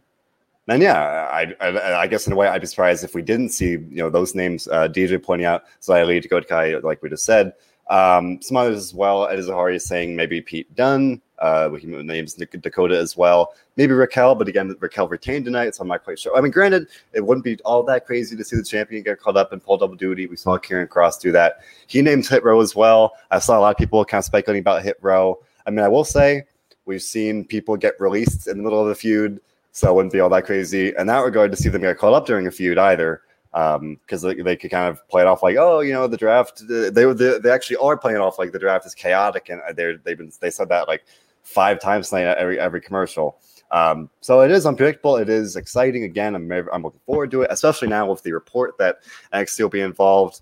and 0.71 0.81
yeah, 0.81 1.27
I, 1.31 1.53
I, 1.59 2.01
I, 2.01 2.07
guess 2.07 2.27
in 2.27 2.33
a 2.33 2.35
way, 2.35 2.47
I'd 2.47 2.61
be 2.61 2.67
surprised 2.67 3.03
if 3.03 3.13
we 3.13 3.21
didn't 3.21 3.49
see 3.49 3.71
you 3.71 3.87
know 3.91 4.09
those 4.09 4.35
names. 4.35 4.67
Uh, 4.67 4.87
DJ 4.87 5.21
pointing 5.21 5.45
out 5.45 5.63
Xia 5.81 6.05
Li, 6.07 6.19
Dakota 6.19 6.79
like 6.83 7.01
we 7.01 7.09
just 7.09 7.25
said. 7.25 7.53
Um, 7.89 8.41
some 8.41 8.55
others 8.55 8.77
as 8.77 8.93
well. 8.93 9.27
Ed 9.27 9.39
Zahari 9.39 9.75
is 9.75 9.85
saying 9.85 10.15
maybe 10.15 10.41
Pete 10.41 10.73
Dunne. 10.75 11.21
Uh, 11.39 11.71
he 11.71 11.87
names 11.87 12.35
Dakota 12.35 12.97
as 12.97 13.17
well. 13.17 13.53
Maybe 13.75 13.93
Raquel, 13.93 14.35
but 14.35 14.47
again, 14.47 14.73
Raquel 14.79 15.09
retained 15.09 15.43
tonight, 15.43 15.75
so 15.75 15.81
I'm 15.81 15.87
not 15.87 16.03
quite 16.03 16.19
sure. 16.19 16.37
I 16.37 16.41
mean, 16.41 16.51
granted, 16.51 16.87
it 17.13 17.25
wouldn't 17.25 17.43
be 17.43 17.57
all 17.65 17.83
that 17.83 18.05
crazy 18.05 18.37
to 18.37 18.43
see 18.45 18.55
the 18.55 18.63
champion 18.63 19.03
get 19.03 19.19
called 19.19 19.37
up 19.37 19.51
and 19.51 19.61
pull 19.61 19.77
double 19.77 19.95
duty. 19.95 20.27
We 20.27 20.37
saw 20.37 20.57
Karrion 20.57 20.87
Kross 20.87 21.19
do 21.19 21.31
that. 21.33 21.61
He 21.87 22.01
named 22.01 22.27
Hit 22.27 22.43
Row 22.43 22.61
as 22.61 22.75
well. 22.75 23.13
I 23.31 23.39
saw 23.39 23.57
a 23.57 23.61
lot 23.61 23.71
of 23.71 23.77
people 23.77 24.05
kind 24.05 24.19
of 24.19 24.25
speculating 24.25 24.61
about 24.61 24.83
Hit 24.83 24.97
Row. 25.01 25.39
I 25.65 25.71
mean, 25.71 25.83
I 25.83 25.87
will 25.89 26.05
say 26.05 26.43
we've 26.85 27.01
seen 27.01 27.43
people 27.43 27.75
get 27.75 27.99
released 27.99 28.47
in 28.47 28.57
the 28.57 28.63
middle 28.63 28.81
of 28.81 28.87
the 28.87 28.95
feud 28.95 29.41
so 29.71 29.89
it 29.89 29.95
wouldn't 29.95 30.13
be 30.13 30.19
all 30.19 30.29
that 30.29 30.45
crazy 30.45 30.93
in 30.97 31.07
that 31.07 31.19
regard 31.19 31.51
to 31.51 31.57
see 31.57 31.69
them 31.69 31.81
get 31.81 31.97
caught 31.97 32.13
up 32.13 32.25
during 32.25 32.47
a 32.47 32.51
feud 32.51 32.77
either. 32.77 33.21
Because 33.51 34.23
um, 34.23 34.29
they, 34.29 34.41
they 34.41 34.55
could 34.55 34.71
kind 34.71 34.87
of 34.87 35.05
play 35.09 35.21
it 35.21 35.27
off 35.27 35.43
like, 35.43 35.57
oh, 35.57 35.81
you 35.81 35.91
know, 35.91 36.07
the 36.07 36.15
draft. 36.15 36.63
They 36.67 36.89
they, 36.89 37.37
they 37.39 37.51
actually 37.51 37.75
are 37.77 37.97
playing 37.97 38.19
off 38.19 38.39
like 38.39 38.53
the 38.53 38.59
draft 38.59 38.85
is 38.85 38.95
chaotic, 38.95 39.49
and 39.49 39.61
they 39.75 39.97
they've 40.03 40.17
been 40.17 40.31
they 40.39 40.49
said 40.49 40.69
that 40.69 40.87
like 40.87 41.03
five 41.43 41.79
times 41.81 42.09
tonight 42.09 42.23
at 42.23 42.37
every 42.37 42.59
every 42.59 42.79
commercial. 42.79 43.39
Um, 43.71 44.09
so 44.21 44.41
it 44.41 44.51
is 44.51 44.65
unpredictable. 44.65 45.17
It 45.17 45.29
is 45.29 45.55
exciting. 45.55 46.03
Again, 46.03 46.35
I'm 46.35 46.49
I'm 46.71 46.83
looking 46.83 47.01
forward 47.05 47.31
to 47.31 47.41
it, 47.41 47.51
especially 47.51 47.89
now 47.89 48.09
with 48.09 48.23
the 48.23 48.31
report 48.31 48.77
that 48.79 48.99
NXT 49.33 49.61
will 49.61 49.69
be 49.69 49.81
involved. 49.81 50.41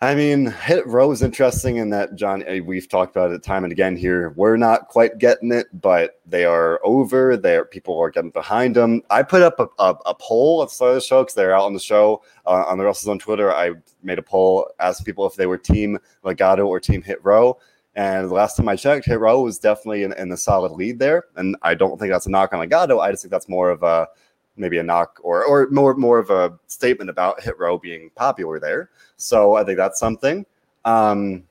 I 0.00 0.14
mean, 0.14 0.46
Hit 0.50 0.86
Row 0.86 1.10
is 1.12 1.22
interesting 1.22 1.76
in 1.76 1.88
that, 1.90 2.14
John, 2.16 2.42
eh, 2.46 2.60
we've 2.60 2.88
talked 2.88 3.16
about 3.16 3.30
it 3.30 3.42
time 3.42 3.64
and 3.64 3.72
again 3.72 3.96
here. 3.96 4.34
We're 4.36 4.56
not 4.56 4.88
quite 4.88 5.18
getting 5.18 5.50
it, 5.52 5.68
but 5.80 6.20
they 6.26 6.44
are 6.44 6.80
over. 6.84 7.36
There, 7.36 7.64
people 7.64 7.98
are 8.00 8.10
getting 8.10 8.30
behind 8.30 8.76
them. 8.76 9.02
I 9.08 9.22
put 9.22 9.40
up 9.40 9.58
a, 9.60 9.68
a, 9.78 9.96
a 10.04 10.14
poll 10.16 10.62
at 10.62 10.68
the 10.68 10.74
start 10.74 10.90
of 10.90 10.94
the 10.96 11.00
show 11.00 11.22
because 11.22 11.34
they're 11.34 11.54
out 11.54 11.64
on 11.64 11.74
the 11.74 11.80
show 11.80 12.22
uh, 12.44 12.64
on 12.66 12.76
the 12.76 12.84
Wrestlers 12.84 13.08
on 13.08 13.18
Twitter. 13.18 13.54
I 13.54 13.70
made 14.02 14.18
a 14.18 14.22
poll, 14.22 14.68
asked 14.80 15.06
people 15.06 15.26
if 15.26 15.36
they 15.36 15.46
were 15.46 15.56
Team 15.56 15.98
Legado 16.24 16.66
or 16.66 16.80
Team 16.80 17.00
Hit 17.00 17.24
Row. 17.24 17.58
And 17.94 18.28
the 18.28 18.34
last 18.34 18.56
time 18.56 18.68
I 18.68 18.76
checked, 18.76 19.06
Hit 19.06 19.20
Row 19.20 19.42
was 19.42 19.58
definitely 19.58 20.02
in, 20.02 20.12
in 20.14 20.28
the 20.28 20.36
solid 20.36 20.72
lead 20.72 20.98
there. 20.98 21.26
And 21.36 21.56
I 21.62 21.74
don't 21.74 21.98
think 21.98 22.10
that's 22.10 22.26
a 22.26 22.30
knock 22.30 22.52
on 22.52 22.68
Legado. 22.68 23.00
I 23.00 23.12
just 23.12 23.22
think 23.22 23.30
that's 23.30 23.48
more 23.48 23.70
of 23.70 23.82
a 23.84 24.08
maybe 24.56 24.78
a 24.78 24.82
knock 24.82 25.18
or 25.22 25.44
or 25.44 25.68
more 25.70 25.94
more 25.94 26.18
of 26.18 26.30
a 26.30 26.58
statement 26.66 27.10
about 27.10 27.42
Hit 27.42 27.58
Row 27.58 27.78
being 27.78 28.10
popular 28.14 28.60
there. 28.60 28.90
So 29.16 29.54
I 29.54 29.64
think 29.64 29.78
that's 29.78 29.98
something. 29.98 30.46
Um, 30.84 31.44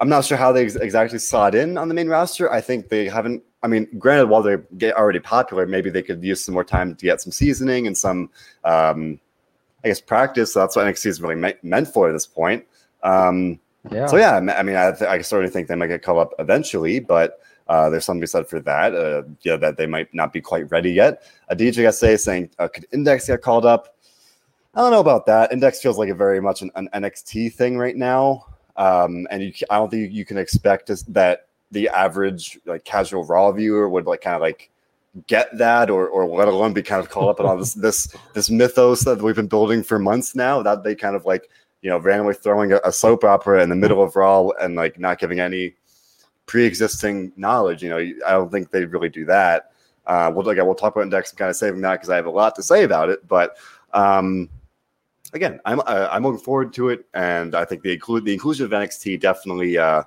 I'm 0.00 0.08
not 0.08 0.24
sure 0.24 0.36
how 0.36 0.52
they 0.52 0.64
ex- 0.64 0.76
exactly 0.76 1.18
slot 1.18 1.54
in 1.54 1.76
on 1.76 1.88
the 1.88 1.94
main 1.94 2.08
roster. 2.08 2.50
I 2.52 2.60
think 2.60 2.88
they 2.88 3.08
haven't. 3.08 3.42
I 3.62 3.66
mean, 3.66 3.88
granted, 3.98 4.26
while 4.26 4.42
they 4.42 4.56
get 4.76 4.96
already 4.96 5.18
popular, 5.18 5.66
maybe 5.66 5.90
they 5.90 6.02
could 6.02 6.22
use 6.22 6.44
some 6.44 6.54
more 6.54 6.64
time 6.64 6.94
to 6.94 7.04
get 7.04 7.20
some 7.20 7.32
seasoning 7.32 7.88
and 7.88 7.98
some, 7.98 8.30
um, 8.64 9.18
I 9.82 9.88
guess, 9.88 10.00
practice. 10.00 10.52
So 10.52 10.60
that's 10.60 10.76
what 10.76 10.86
NXT 10.86 11.06
is 11.06 11.20
really 11.20 11.34
me- 11.34 11.54
meant 11.64 11.88
for 11.88 12.08
at 12.08 12.12
this 12.12 12.26
point. 12.26 12.64
Um, 13.02 13.58
yeah. 13.90 14.06
So 14.06 14.16
yeah, 14.16 14.36
I 14.36 14.62
mean, 14.62 14.76
I, 14.76 14.92
th- 14.92 15.10
I 15.10 15.20
certainly 15.22 15.50
think 15.50 15.66
they 15.66 15.74
might 15.74 15.88
get 15.88 16.02
called 16.02 16.18
up 16.18 16.34
eventually, 16.38 17.00
but 17.00 17.40
uh, 17.68 17.90
there's 17.90 18.04
something 18.04 18.26
said 18.26 18.48
for 18.48 18.60
that. 18.60 18.94
Uh, 18.94 19.22
yeah, 19.42 19.56
that 19.56 19.76
they 19.76 19.86
might 19.86 20.12
not 20.14 20.32
be 20.32 20.40
quite 20.40 20.70
ready 20.70 20.90
yet. 20.90 21.22
A 21.48 21.56
DJSA 21.56 22.18
saying 22.18 22.50
uh, 22.58 22.68
could 22.68 22.86
Index 22.92 23.26
get 23.26 23.42
called 23.42 23.66
up? 23.66 23.96
I 24.74 24.80
don't 24.80 24.90
know 24.90 25.00
about 25.00 25.26
that. 25.26 25.52
Index 25.52 25.80
feels 25.80 25.98
like 25.98 26.08
a 26.08 26.14
very 26.14 26.40
much 26.40 26.62
an, 26.62 26.70
an 26.76 26.88
NXT 26.94 27.52
thing 27.54 27.78
right 27.78 27.96
now, 27.96 28.46
um, 28.76 29.26
and 29.30 29.42
you, 29.42 29.52
I 29.70 29.76
don't 29.76 29.90
think 29.90 30.12
you 30.12 30.24
can 30.24 30.38
expect 30.38 30.90
that 31.12 31.48
the 31.70 31.88
average 31.88 32.58
like 32.64 32.84
casual 32.84 33.24
Raw 33.24 33.52
viewer 33.52 33.88
would 33.88 34.06
like 34.06 34.22
kind 34.22 34.36
of 34.36 34.42
like 34.42 34.70
get 35.26 35.56
that 35.58 35.90
or 35.90 36.08
or 36.08 36.26
let 36.26 36.48
alone 36.48 36.72
be 36.72 36.82
kind 36.82 37.02
of 37.02 37.10
caught 37.10 37.28
up 37.28 37.40
in 37.40 37.46
all 37.46 37.56
this 37.56 37.74
this 37.86 38.14
this 38.34 38.50
mythos 38.50 39.04
that 39.04 39.20
we've 39.20 39.36
been 39.36 39.48
building 39.48 39.82
for 39.82 39.98
months 39.98 40.34
now 40.34 40.62
that 40.62 40.84
they 40.84 40.94
kind 40.94 41.16
of 41.16 41.26
like 41.26 41.50
you 41.82 41.90
know 41.90 41.98
randomly 41.98 42.34
throwing 42.34 42.72
a, 42.72 42.80
a 42.84 42.92
soap 42.92 43.24
opera 43.24 43.62
in 43.62 43.68
the 43.68 43.76
middle 43.76 44.02
of 44.02 44.16
Raw 44.16 44.48
and 44.60 44.74
like 44.74 44.98
not 44.98 45.18
giving 45.18 45.40
any 45.40 45.74
pre-existing 46.48 47.30
knowledge. 47.36 47.82
You 47.84 47.90
know, 47.90 47.98
I 47.98 48.32
don't 48.32 48.50
think 48.50 48.72
they 48.72 48.84
really 48.84 49.10
do 49.10 49.24
that. 49.26 49.70
Uh, 50.06 50.32
we'll 50.34 50.48
again, 50.48 50.66
we'll 50.66 50.74
talk 50.74 50.96
about 50.96 51.02
index. 51.02 51.30
Kind 51.30 51.50
of 51.50 51.56
saving 51.56 51.82
that 51.82 51.92
because 51.92 52.10
I 52.10 52.16
have 52.16 52.26
a 52.26 52.30
lot 52.30 52.56
to 52.56 52.62
say 52.62 52.82
about 52.82 53.10
it. 53.10 53.28
But 53.28 53.58
um, 53.92 54.48
again, 55.34 55.60
I'm 55.64 55.80
uh, 55.80 56.08
I'm 56.10 56.24
looking 56.24 56.40
forward 56.40 56.72
to 56.74 56.88
it, 56.88 57.04
and 57.14 57.54
I 57.54 57.64
think 57.64 57.82
the 57.82 57.92
include 57.92 58.24
the 58.24 58.32
inclusion 58.32 58.64
of 58.64 58.72
NXT 58.72 59.20
definitely, 59.20 59.76
uh, 59.76 60.02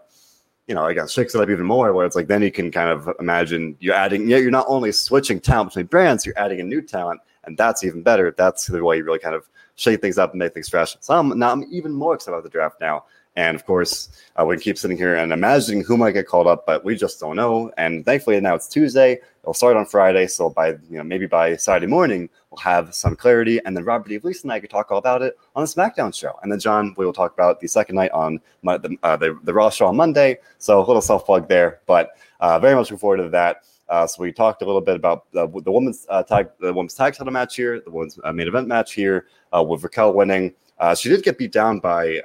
you 0.67 0.73
know, 0.73 0.87
again 0.87 1.07
shakes 1.07 1.35
it 1.35 1.41
up 1.41 1.49
even 1.49 1.65
more. 1.65 1.93
Where 1.93 2.05
it's 2.05 2.15
like 2.15 2.27
then 2.27 2.41
you 2.41 2.51
can 2.51 2.71
kind 2.71 2.89
of 2.89 3.09
imagine 3.19 3.77
you're 3.79 3.95
adding. 3.95 4.27
Yeah, 4.27 4.37
you're 4.37 4.51
not 4.51 4.65
only 4.67 4.91
switching 4.91 5.39
talent 5.39 5.69
between 5.69 5.85
brands, 5.85 6.25
you're 6.25 6.37
adding 6.37 6.59
a 6.59 6.63
new 6.63 6.81
talent, 6.81 7.21
and 7.43 7.55
that's 7.55 7.83
even 7.83 8.01
better. 8.01 8.33
That's 8.35 8.65
the 8.65 8.83
way 8.83 8.97
you 8.97 9.03
really 9.03 9.19
kind 9.19 9.35
of 9.35 9.47
shake 9.75 10.01
things 10.01 10.17
up 10.17 10.31
and 10.31 10.39
make 10.39 10.55
things 10.55 10.69
fresh. 10.69 10.97
So 10.99 11.13
I'm 11.13 11.37
now 11.37 11.51
I'm 11.51 11.63
even 11.69 11.93
more 11.93 12.15
excited 12.15 12.33
about 12.33 12.43
the 12.43 12.49
draft 12.49 12.81
now 12.81 13.05
and 13.35 13.55
of 13.55 13.65
course, 13.65 14.09
uh, 14.35 14.45
we 14.45 14.57
keep 14.57 14.77
sitting 14.77 14.97
here 14.97 15.15
and 15.15 15.31
imagining 15.31 15.83
who 15.83 15.97
might 15.97 16.11
get 16.11 16.27
called 16.27 16.47
up, 16.47 16.65
but 16.65 16.83
we 16.83 16.95
just 16.95 17.19
don't 17.19 17.35
know. 17.35 17.71
And 17.77 18.05
thankfully, 18.05 18.39
now 18.41 18.55
it's 18.55 18.67
Tuesday. 18.67 19.19
It'll 19.41 19.53
start 19.53 19.77
on 19.77 19.85
Friday, 19.85 20.27
so 20.27 20.49
by 20.49 20.69
you 20.69 20.97
know 20.97 21.03
maybe 21.03 21.27
by 21.27 21.55
Saturday 21.55 21.87
morning 21.87 22.29
we'll 22.51 22.59
have 22.59 22.93
some 22.93 23.15
clarity, 23.15 23.59
and 23.65 23.75
then 23.75 23.85
Robert 23.85 24.09
DeVries 24.09 24.43
and 24.43 24.51
I 24.51 24.59
could 24.59 24.69
talk 24.69 24.91
all 24.91 24.97
about 24.97 25.21
it 25.21 25.37
on 25.55 25.63
the 25.63 25.67
SmackDown 25.67 26.13
show. 26.13 26.37
And 26.43 26.51
then 26.51 26.59
John, 26.59 26.93
we 26.97 27.05
will 27.05 27.13
talk 27.13 27.33
about 27.33 27.59
the 27.59 27.67
second 27.67 27.95
night 27.95 28.11
on 28.11 28.39
my, 28.61 28.77
the, 28.77 28.97
uh, 29.03 29.15
the 29.15 29.39
the 29.43 29.53
Raw 29.53 29.69
show 29.69 29.87
on 29.87 29.95
Monday. 29.95 30.37
So 30.57 30.79
a 30.79 30.85
little 30.85 31.01
self 31.01 31.25
plug 31.25 31.47
there, 31.47 31.79
but 31.87 32.11
uh, 32.41 32.59
very 32.59 32.75
much 32.75 32.87
looking 32.87 32.99
forward 32.99 33.17
to 33.17 33.29
that. 33.29 33.63
Uh, 33.87 34.07
so 34.07 34.21
we 34.21 34.31
talked 34.31 34.61
a 34.61 34.65
little 34.65 34.81
bit 34.81 34.95
about 34.95 35.29
the, 35.33 35.47
the 35.63 35.71
women's 35.71 36.05
uh, 36.09 36.23
tag, 36.23 36.47
the 36.59 36.73
women's 36.73 36.93
tag 36.93 37.13
title 37.13 37.33
match 37.33 37.55
here, 37.57 37.81
the 37.81 37.91
women's 37.91 38.17
uh, 38.23 38.31
main 38.31 38.47
event 38.47 38.67
match 38.67 38.93
here, 38.93 39.27
uh, 39.53 39.61
with 39.61 39.83
Raquel 39.83 40.13
winning. 40.13 40.53
Uh, 40.79 40.95
she 40.95 41.09
did 41.09 41.23
get 41.23 41.37
beat 41.37 41.51
down 41.51 41.79
by 41.79 42.19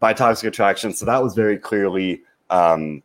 by 0.00 0.14
Toxic 0.14 0.48
Attraction. 0.48 0.92
So 0.92 1.06
that 1.06 1.22
was 1.22 1.34
very 1.34 1.58
clearly 1.58 2.22
um, 2.48 3.02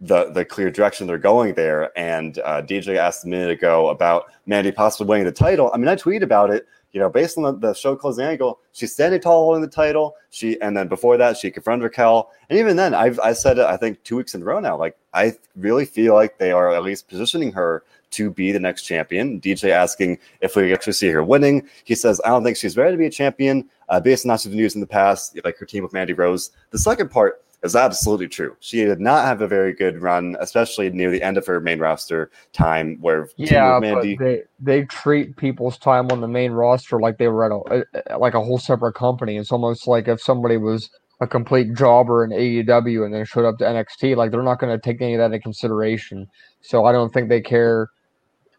the 0.00 0.30
the 0.32 0.44
clear 0.44 0.70
direction 0.70 1.06
they're 1.06 1.18
going 1.18 1.54
there. 1.54 1.96
And 1.96 2.38
uh, 2.40 2.62
DJ 2.62 2.96
asked 2.96 3.24
a 3.24 3.28
minute 3.28 3.50
ago 3.50 3.88
about 3.90 4.32
Mandy 4.46 4.72
possibly 4.72 5.08
winning 5.08 5.26
the 5.26 5.32
title. 5.32 5.70
I 5.72 5.78
mean, 5.78 5.88
I 5.88 5.96
tweeted 5.96 6.22
about 6.22 6.50
it. 6.50 6.66
You 6.92 7.00
know, 7.00 7.10
based 7.10 7.36
on 7.36 7.44
the, 7.44 7.52
the 7.52 7.74
show 7.74 7.94
closing 7.94 8.24
angle, 8.24 8.58
she's 8.72 8.94
standing 8.94 9.20
tall 9.20 9.44
holding 9.44 9.60
the 9.60 9.68
title. 9.68 10.14
She 10.30 10.58
and 10.62 10.74
then 10.74 10.88
before 10.88 11.18
that, 11.18 11.36
she 11.36 11.50
confronted 11.50 11.84
Raquel. 11.84 12.30
And 12.48 12.58
even 12.58 12.76
then, 12.76 12.94
I've 12.94 13.20
I 13.20 13.34
said 13.34 13.58
it. 13.58 13.66
I 13.66 13.76
think 13.76 14.02
two 14.02 14.16
weeks 14.16 14.34
in 14.34 14.40
a 14.42 14.44
row 14.44 14.60
now. 14.60 14.78
Like 14.78 14.96
I 15.12 15.34
really 15.56 15.84
feel 15.84 16.14
like 16.14 16.38
they 16.38 16.52
are 16.52 16.74
at 16.74 16.82
least 16.82 17.08
positioning 17.08 17.52
her 17.52 17.84
to 18.12 18.30
be 18.30 18.52
the 18.52 18.60
next 18.60 18.82
champion. 18.82 19.40
DJ 19.40 19.70
asking 19.70 20.18
if 20.40 20.56
we 20.56 20.72
actually 20.72 20.92
see 20.92 21.08
her 21.08 21.22
winning. 21.22 21.68
He 21.84 21.94
says, 21.94 22.20
I 22.24 22.28
don't 22.28 22.44
think 22.44 22.56
she's 22.56 22.76
ready 22.76 22.92
to 22.92 22.98
be 22.98 23.06
a 23.06 23.10
champion 23.10 23.68
uh, 23.88 24.00
based 24.00 24.26
on 24.26 24.36
the 24.36 24.48
news 24.50 24.74
in 24.74 24.80
the 24.80 24.86
past, 24.86 25.38
like 25.44 25.58
her 25.58 25.66
team 25.66 25.82
with 25.82 25.92
Mandy 25.92 26.12
Rose. 26.12 26.50
The 26.70 26.78
second 26.78 27.10
part 27.10 27.42
is 27.62 27.76
absolutely 27.76 28.28
true. 28.28 28.56
She 28.60 28.84
did 28.84 29.00
not 29.00 29.24
have 29.24 29.40
a 29.40 29.48
very 29.48 29.72
good 29.72 30.00
run, 30.00 30.36
especially 30.40 30.90
near 30.90 31.10
the 31.10 31.22
end 31.22 31.36
of 31.36 31.46
her 31.46 31.60
main 31.60 31.78
roster 31.78 32.30
time, 32.52 32.98
where 33.00 33.28
yeah, 33.36 33.78
Mandy 33.80 34.16
but 34.16 34.24
they 34.24 34.42
they 34.60 34.84
treat 34.86 35.36
people's 35.36 35.78
time 35.78 36.10
on 36.10 36.20
the 36.20 36.28
main 36.28 36.52
roster 36.52 37.00
like 37.00 37.18
they 37.18 37.28
were 37.28 37.44
at 37.44 37.84
a, 38.10 38.18
like 38.18 38.34
a 38.34 38.42
whole 38.42 38.58
separate 38.58 38.94
company. 38.94 39.36
It's 39.36 39.52
almost 39.52 39.86
like 39.86 40.08
if 40.08 40.20
somebody 40.20 40.56
was 40.56 40.90
a 41.20 41.26
complete 41.26 41.74
jobber 41.74 42.24
in 42.24 42.30
AEW 42.30 43.04
and 43.04 43.14
then 43.14 43.24
showed 43.24 43.46
up 43.46 43.58
to 43.58 43.64
NXT, 43.64 44.16
like 44.16 44.30
they're 44.30 44.42
not 44.42 44.58
going 44.60 44.76
to 44.76 44.82
take 44.82 45.00
any 45.00 45.14
of 45.14 45.18
that 45.18 45.26
into 45.26 45.40
consideration. 45.40 46.28
So 46.60 46.84
I 46.84 46.92
don't 46.92 47.12
think 47.12 47.28
they 47.28 47.40
care 47.40 47.88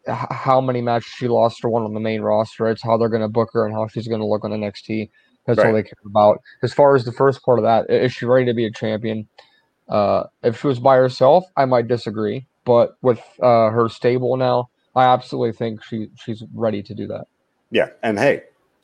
how 0.07 0.61
many 0.61 0.81
matches 0.81 1.11
she 1.17 1.27
lost 1.27 1.63
or 1.63 1.69
won 1.69 1.83
on 1.83 1.93
the 1.93 1.99
main 1.99 2.21
roster. 2.21 2.67
It's 2.67 2.83
how 2.83 2.97
they're 2.97 3.09
going 3.09 3.21
to 3.21 3.27
book 3.27 3.49
her 3.53 3.65
and 3.65 3.73
how 3.73 3.87
she's 3.87 4.07
going 4.07 4.21
to 4.21 4.27
look 4.27 4.43
on 4.43 4.51
NXT. 4.51 5.09
That's 5.45 5.57
right. 5.57 5.67
all 5.67 5.73
they 5.73 5.83
care 5.83 5.93
about. 6.05 6.41
As 6.61 6.73
far 6.73 6.95
as 6.95 7.05
the 7.05 7.11
first 7.11 7.43
part 7.43 7.59
of 7.59 7.63
that, 7.63 7.89
is 7.89 8.13
she 8.13 8.25
ready 8.25 8.45
to 8.45 8.53
be 8.53 8.65
a 8.65 8.71
champion? 8.71 9.27
Uh, 9.87 10.23
if 10.43 10.59
she 10.59 10.67
was 10.67 10.79
by 10.79 10.97
herself, 10.97 11.45
I 11.55 11.65
might 11.65 11.87
disagree. 11.87 12.45
But 12.65 12.97
with 13.01 13.19
uh, 13.41 13.69
her 13.69 13.87
stable 13.87 14.35
now, 14.35 14.69
I 14.95 15.05
absolutely 15.05 15.53
think 15.53 15.83
she 15.83 16.09
she's 16.17 16.43
ready 16.53 16.83
to 16.83 16.93
do 16.93 17.07
that. 17.07 17.27
Yeah, 17.71 17.89
and 18.03 18.19
hey, 18.19 18.43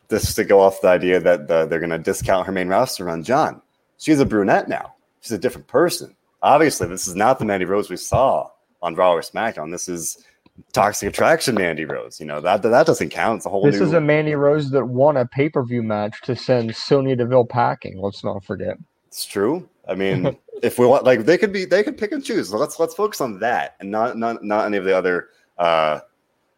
just 0.09 0.35
to 0.37 0.45
go 0.45 0.61
off 0.61 0.81
the 0.81 0.87
idea 0.87 1.19
that 1.19 1.47
the, 1.47 1.65
they're 1.65 1.79
going 1.79 1.89
to 1.89 1.97
discount 1.97 2.45
her 2.45 2.53
main 2.53 2.69
roster 2.69 3.09
on 3.09 3.23
John. 3.23 3.61
She's 3.97 4.19
a 4.19 4.25
brunette 4.25 4.69
now. 4.69 4.93
She's 5.21 5.31
a 5.31 5.37
different 5.37 5.67
person. 5.67 6.15
Obviously, 6.41 6.87
this 6.87 7.07
is 7.07 7.15
not 7.15 7.39
the 7.39 7.45
Mandy 7.45 7.65
Rose 7.65 7.89
we 7.89 7.97
saw 7.97 8.49
on 8.81 8.95
Raw 8.95 9.13
or 9.13 9.21
SmackDown. 9.21 9.71
This 9.71 9.89
is 9.89 10.23
Toxic 10.71 11.09
Attraction 11.09 11.55
Mandy 11.55 11.85
Rose. 11.85 12.19
You 12.19 12.25
know 12.25 12.39
that 12.41 12.61
that 12.61 12.85
doesn't 12.85 13.09
count. 13.09 13.37
It's 13.37 13.45
a 13.45 13.49
whole. 13.49 13.63
This 13.63 13.79
new... 13.79 13.85
is 13.85 13.93
a 13.93 14.01
Mandy 14.01 14.35
Rose 14.35 14.69
that 14.71 14.85
won 14.85 15.17
a 15.17 15.25
pay 15.25 15.49
per 15.49 15.63
view 15.63 15.81
match 15.81 16.21
to 16.23 16.35
send 16.35 16.75
Sonya 16.75 17.15
Deville 17.15 17.45
packing. 17.45 17.99
Let's 17.99 18.23
not 18.23 18.43
forget. 18.43 18.77
It's 19.07 19.25
true. 19.25 19.67
I 19.87 19.95
mean, 19.95 20.37
if 20.63 20.79
we 20.79 20.85
want, 20.85 21.03
like, 21.03 21.25
they 21.25 21.37
could 21.37 21.51
be, 21.51 21.65
they 21.65 21.83
could 21.83 21.97
pick 21.97 22.11
and 22.11 22.23
choose. 22.23 22.53
Let's 22.53 22.79
let's 22.79 22.93
focus 22.93 23.21
on 23.21 23.39
that 23.39 23.75
and 23.79 23.89
not 23.89 24.17
not 24.17 24.43
not 24.43 24.65
any 24.65 24.77
of 24.77 24.85
the 24.85 24.95
other 24.95 25.29
uh 25.57 25.99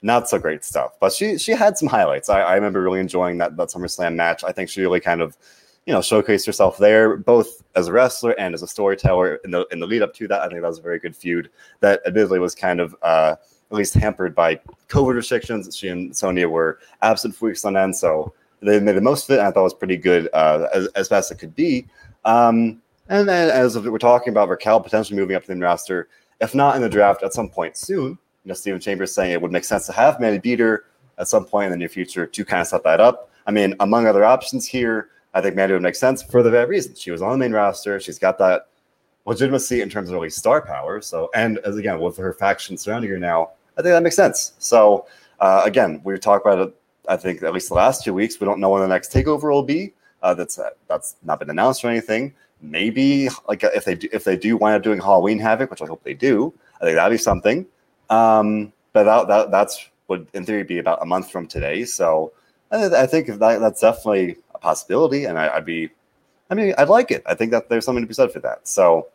not 0.02 0.30
so 0.30 0.38
great 0.38 0.64
stuff. 0.64 0.94
But 1.00 1.14
she 1.14 1.38
she 1.38 1.54
had 1.54 1.78
some 1.78 1.88
highlights. 1.88 2.30
I, 2.30 2.42
I 2.42 2.56
remember 2.56 2.82
really 2.82 3.00
enjoying 3.00 3.38
that 3.40 3.58
that 3.58 3.70
SummerSlam 3.70 4.16
match. 4.16 4.44
I 4.44 4.52
think 4.52 4.70
she 4.70 4.82
really 4.82 5.00
kind 5.00 5.22
of 5.22 5.38
you 5.86 5.94
know 5.94 6.00
showcased 6.00 6.46
herself 6.46 6.78
there 6.78 7.18
both 7.18 7.64
as 7.76 7.88
a 7.88 7.92
wrestler 7.92 8.32
and 8.40 8.54
as 8.54 8.62
a 8.62 8.68
storyteller 8.68 9.36
in 9.44 9.52
the 9.52 9.66
in 9.72 9.80
the 9.80 9.88
lead 9.88 10.02
up 10.02 10.14
to 10.16 10.28
that. 10.28 10.42
I 10.42 10.48
think 10.48 10.62
that 10.62 10.68
was 10.68 10.80
a 10.80 10.84
very 10.84 11.00
good 11.00 11.16
feud 11.16 11.50
that 11.80 12.02
admittedly 12.06 12.40
was 12.40 12.56
kind 12.56 12.80
of 12.80 12.96
uh, 13.02 13.36
at 13.76 13.80
least 13.80 13.94
hampered 13.94 14.34
by 14.34 14.60
COVID 14.90 15.16
restrictions. 15.16 15.76
She 15.76 15.90
and 15.90 16.16
Sonya 16.16 16.48
were 16.48 16.80
absent 17.02 17.36
for 17.36 17.48
weeks 17.48 17.66
on 17.66 17.78
end, 17.78 17.96
so 17.96 18.34
they 18.62 18.80
made 18.80 18.96
the 18.96 19.02
most 19.02 19.30
of 19.30 19.36
it. 19.36 19.40
And 19.40 19.48
I 19.48 19.52
thought 19.52 19.62
it 19.62 19.64
was 19.64 19.74
pretty 19.74 19.98
good 19.98 20.30
uh, 20.34 20.68
as, 20.74 20.88
as 20.88 21.10
best 21.10 21.32
it 21.32 21.36
could 21.36 21.56
be. 21.56 21.86
Um, 22.24 22.82
and 23.10 23.28
then 23.28 23.50
as 23.50 23.78
we're 23.78 23.98
talking 23.98 24.32
about 24.32 24.50
Raquel 24.50 24.80
potentially 24.80 25.20
moving 25.20 25.36
up 25.36 25.44
to 25.44 25.54
the 25.54 25.60
roster, 25.60 26.08
if 26.42 26.56
not 26.56 26.76
in 26.76 26.82
the 26.82 26.90
draft 26.90 27.22
at 27.24 27.34
some 27.34 27.50
point 27.50 27.78
soon, 27.78 28.12
you 28.12 28.18
know, 28.50 28.54
Stephen 28.54 28.80
Chambers 28.80 29.14
saying 29.14 29.32
it 29.32 29.42
would 29.42 29.52
make 29.52 29.64
sense 29.64 29.86
to 29.86 29.92
have 29.92 30.20
Mandy 30.20 30.40
Beater 30.40 30.86
at 31.18 31.28
some 31.28 31.46
point 31.46 31.66
in 31.66 31.72
the 31.72 31.78
near 31.78 31.90
future 31.90 32.26
to 32.26 32.46
kind 32.46 32.62
of 32.62 32.68
set 32.68 32.84
that 32.84 33.00
up. 33.00 33.30
I 33.46 33.52
mean, 33.52 33.76
among 33.80 34.08
other 34.08 34.24
options 34.26 34.68
here, 34.68 35.10
I 35.34 35.42
think 35.42 35.56
Mandy 35.56 35.74
would 35.74 35.84
make 35.84 35.96
sense 35.96 36.24
for 36.24 36.42
the 36.42 36.50
very 36.50 36.66
reason. 36.66 36.96
She 36.96 37.12
was 37.12 37.22
on 37.22 37.32
the 37.34 37.38
main 37.38 37.52
roster. 37.52 38.00
She's 38.00 38.18
got 38.18 38.38
that 38.40 38.68
legitimacy 39.26 39.82
in 39.82 39.90
terms 39.90 40.10
of 40.10 40.16
really 40.16 40.30
star 40.30 40.62
power. 40.62 41.02
So, 41.02 41.30
and 41.36 41.58
as 41.60 41.78
again, 41.78 42.00
with 42.00 42.18
her 42.18 42.34
faction 42.34 42.78
surrounding 42.78 43.12
her 43.12 43.20
now, 43.20 43.52
I 43.78 43.82
think 43.82 43.94
that 43.94 44.04
makes 44.04 44.16
sense. 44.16 44.54
So, 44.60 45.06
uh, 45.40 45.62
again, 45.66 46.02
we 46.04 46.18
talked 46.18 46.46
about 46.46 46.68
it, 46.68 46.76
I 47.08 47.18
think, 47.18 47.44
at 47.44 47.54
least 47.54 47.70
the 47.70 47.76
last 47.76 48.04
two 48.04 48.14
weeks. 48.14 48.40
We 48.40 48.46
don't 48.46 48.60
know 48.60 48.70
when 48.70 48.82
the 48.82 48.88
next 48.88 49.12
takeover 49.12 49.52
will 49.52 49.64
be. 49.64 49.94
Uh, 50.24 50.34
that's 50.34 50.58
uh, 50.58 50.70
that's 50.88 51.16
not 51.24 51.40
been 51.40 51.50
announced 51.50 51.84
or 51.84 51.90
anything. 51.90 52.34
Maybe 52.62 53.30
like 53.48 53.64
if 53.64 53.86
they 53.86 53.96
do, 53.96 54.08
if 54.12 54.24
they 54.24 54.38
do 54.38 54.58
wind 54.58 54.76
up 54.76 54.84
doing 54.84 55.00
Halloween 55.00 55.40
Havoc, 55.40 55.70
which 55.70 55.82
I 55.82 55.86
hope 55.86 56.04
they 56.04 56.14
do, 56.14 56.54
I 56.82 56.86
think 56.86 56.96
that'd 56.96 57.12
be 57.12 57.22
something. 57.22 57.66
Um, 58.10 58.72
but 58.94 59.04
that, 59.04 59.28
that 59.28 59.52
that's 59.52 59.90
would 60.08 60.28
in 60.34 60.46
theory 60.46 60.64
be 60.64 60.80
about 60.80 61.02
a 61.02 61.06
month 61.06 61.30
from 61.30 61.48
today. 61.48 61.84
So 61.86 62.32
I, 62.72 62.86
I 63.04 63.06
think 63.08 63.28
that, 63.28 63.40
that's 63.60 63.82
definitely 63.82 64.38
a 64.54 64.58
possibility, 64.58 65.26
and 65.26 65.38
I, 65.38 65.54
would 65.56 65.66
be, 65.66 65.90
I 66.50 66.56
mean, 66.56 66.74
I'd 66.78 66.90
like 66.90 67.12
it. 67.12 67.24
I 67.26 67.36
think 67.36 67.52
that 67.52 67.70
there's 67.70 67.86
something 67.86 68.04
to 68.04 68.08
be 68.08 68.14
said 68.14 68.32
for 68.32 68.40
that. 68.40 68.68
So 68.68 69.08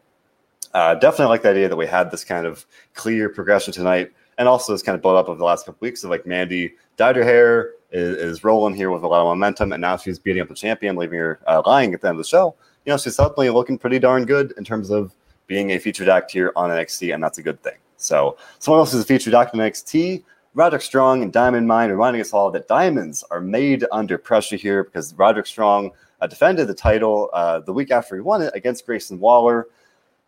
uh, 0.74 0.94
definitely 0.96 1.26
like 1.26 1.42
the 1.42 1.50
idea 1.50 1.68
that 1.68 1.76
we 1.76 1.86
had 1.86 2.10
this 2.10 2.24
kind 2.24 2.46
of 2.46 2.66
clear 2.94 3.28
progression 3.28 3.72
tonight, 3.72 4.12
and 4.40 4.48
also 4.48 4.72
this 4.72 4.82
kind 4.82 4.96
of 4.96 5.02
build 5.02 5.16
up 5.16 5.28
of 5.28 5.36
the 5.36 5.44
last 5.44 5.66
couple 5.66 5.76
weeks 5.82 6.02
of 6.02 6.08
like 6.08 6.24
Mandy 6.24 6.72
dyed 6.96 7.14
her 7.14 7.22
hair, 7.22 7.72
is, 7.92 8.16
is, 8.16 8.42
rolling 8.42 8.74
here 8.74 8.90
with 8.90 9.02
a 9.02 9.06
lot 9.06 9.20
of 9.20 9.26
momentum, 9.26 9.72
and 9.72 9.82
now 9.82 9.98
she's 9.98 10.18
beating 10.18 10.40
up 10.40 10.48
the 10.48 10.54
champion, 10.54 10.96
leaving 10.96 11.18
her 11.18 11.40
uh, 11.46 11.60
lying 11.66 11.92
at 11.92 12.00
the 12.00 12.08
end 12.08 12.14
of 12.14 12.24
the 12.24 12.28
show. 12.28 12.54
You 12.86 12.90
know, 12.90 12.96
she's 12.96 13.16
suddenly 13.16 13.50
looking 13.50 13.76
pretty 13.76 13.98
darn 13.98 14.24
good 14.24 14.54
in 14.56 14.64
terms 14.64 14.90
of 14.90 15.14
being 15.46 15.72
a 15.72 15.78
featured 15.78 16.08
act 16.08 16.30
here 16.30 16.52
on 16.56 16.70
NXT, 16.70 17.12
and 17.12 17.22
that's 17.22 17.36
a 17.36 17.42
good 17.42 17.62
thing. 17.62 17.74
So 17.98 18.38
someone 18.60 18.78
else 18.78 18.94
is 18.94 19.02
a 19.02 19.04
featured 19.04 19.34
act 19.34 19.54
on 19.54 19.60
NXT. 19.60 20.24
Roderick 20.54 20.82
Strong 20.82 21.22
and 21.22 21.30
Diamond 21.30 21.68
Mine 21.68 21.90
reminding 21.90 22.22
us 22.22 22.32
all 22.32 22.50
that 22.50 22.66
diamonds 22.66 23.22
are 23.30 23.42
made 23.42 23.84
under 23.92 24.16
pressure 24.16 24.56
here 24.56 24.84
because 24.84 25.12
Roderick 25.14 25.46
Strong 25.46 25.90
uh, 26.22 26.26
defended 26.26 26.66
the 26.66 26.74
title 26.74 27.28
uh, 27.34 27.60
the 27.60 27.74
week 27.74 27.90
after 27.90 28.14
he 28.14 28.22
won 28.22 28.40
it 28.40 28.52
against 28.54 28.86
Grayson 28.86 29.20
Waller. 29.20 29.66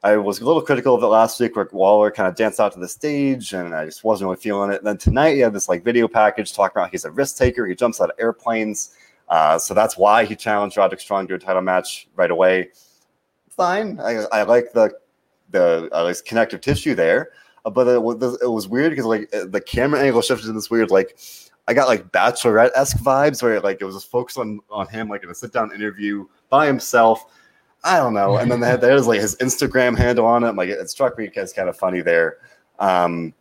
I 0.04 0.16
was 0.16 0.40
a 0.40 0.44
little 0.44 0.62
critical 0.62 0.96
of 0.96 1.02
it 1.02 1.06
last 1.06 1.38
week 1.38 1.54
where 1.54 1.68
Waller 1.70 2.10
kind 2.10 2.28
of 2.28 2.34
danced 2.34 2.58
out 2.58 2.72
to 2.72 2.80
the 2.80 2.88
stage 2.88 3.52
and 3.52 3.72
I 3.72 3.84
just 3.84 4.02
wasn't 4.02 4.26
really 4.26 4.40
feeling 4.40 4.72
it. 4.72 4.78
And 4.78 4.86
then 4.86 4.98
tonight 4.98 5.34
he 5.34 5.40
had 5.40 5.52
this 5.52 5.68
like 5.68 5.84
video 5.84 6.08
package 6.08 6.52
talking 6.52 6.80
about 6.80 6.90
he's 6.90 7.04
a 7.04 7.10
risk 7.12 7.36
taker. 7.36 7.66
He 7.66 7.76
jumps 7.76 8.00
out 8.00 8.10
of 8.10 8.16
airplanes. 8.18 8.96
Uh, 9.28 9.58
so 9.58 9.74
that's 9.74 9.96
why 9.96 10.24
he 10.24 10.34
challenged 10.34 10.76
Roderick 10.76 11.00
Strong 11.00 11.28
to 11.28 11.34
a 11.34 11.38
title 11.38 11.62
match 11.62 12.08
right 12.16 12.32
away. 12.32 12.70
Fine. 13.48 14.00
I, 14.00 14.24
I 14.32 14.42
like 14.42 14.72
the 14.72 14.92
the 15.50 15.88
uh, 15.92 16.04
least 16.04 16.24
connective 16.24 16.60
tissue 16.60 16.96
there. 16.96 17.30
Uh, 17.64 17.70
but 17.70 17.86
it, 17.86 18.42
it 18.42 18.50
was 18.50 18.66
weird 18.66 18.90
because 18.90 19.04
like 19.04 19.32
uh, 19.32 19.44
the 19.46 19.60
camera 19.60 20.00
angle 20.00 20.20
shifted 20.20 20.48
in 20.48 20.56
this 20.56 20.68
weird 20.68 20.90
like 20.90 21.16
I 21.68 21.74
got 21.74 21.86
like 21.86 22.10
bachelorette 22.10 22.72
esque 22.74 22.98
vibes 22.98 23.40
where 23.40 23.60
like 23.60 23.80
it 23.80 23.84
was 23.84 23.94
just 23.94 24.10
focused 24.10 24.36
on 24.36 24.58
on 24.68 24.88
him 24.88 25.08
like 25.08 25.22
in 25.22 25.30
a 25.30 25.34
sit 25.34 25.52
down 25.52 25.72
interview 25.72 26.26
by 26.48 26.66
himself. 26.66 27.26
I 27.84 27.98
don't 27.98 28.14
know. 28.14 28.36
And 28.36 28.50
then 28.50 28.60
they 28.60 28.68
had, 28.68 28.80
there's 28.80 29.06
like 29.06 29.20
his 29.20 29.36
Instagram 29.36 29.96
handle 29.96 30.26
on 30.26 30.44
it. 30.44 30.54
Like 30.54 30.68
it 30.68 30.88
struck 30.88 31.18
me 31.18 31.30
as 31.36 31.52
kind 31.52 31.68
of 31.68 31.76
funny 31.76 32.00
there. 32.00 32.38
Um, 32.78 33.34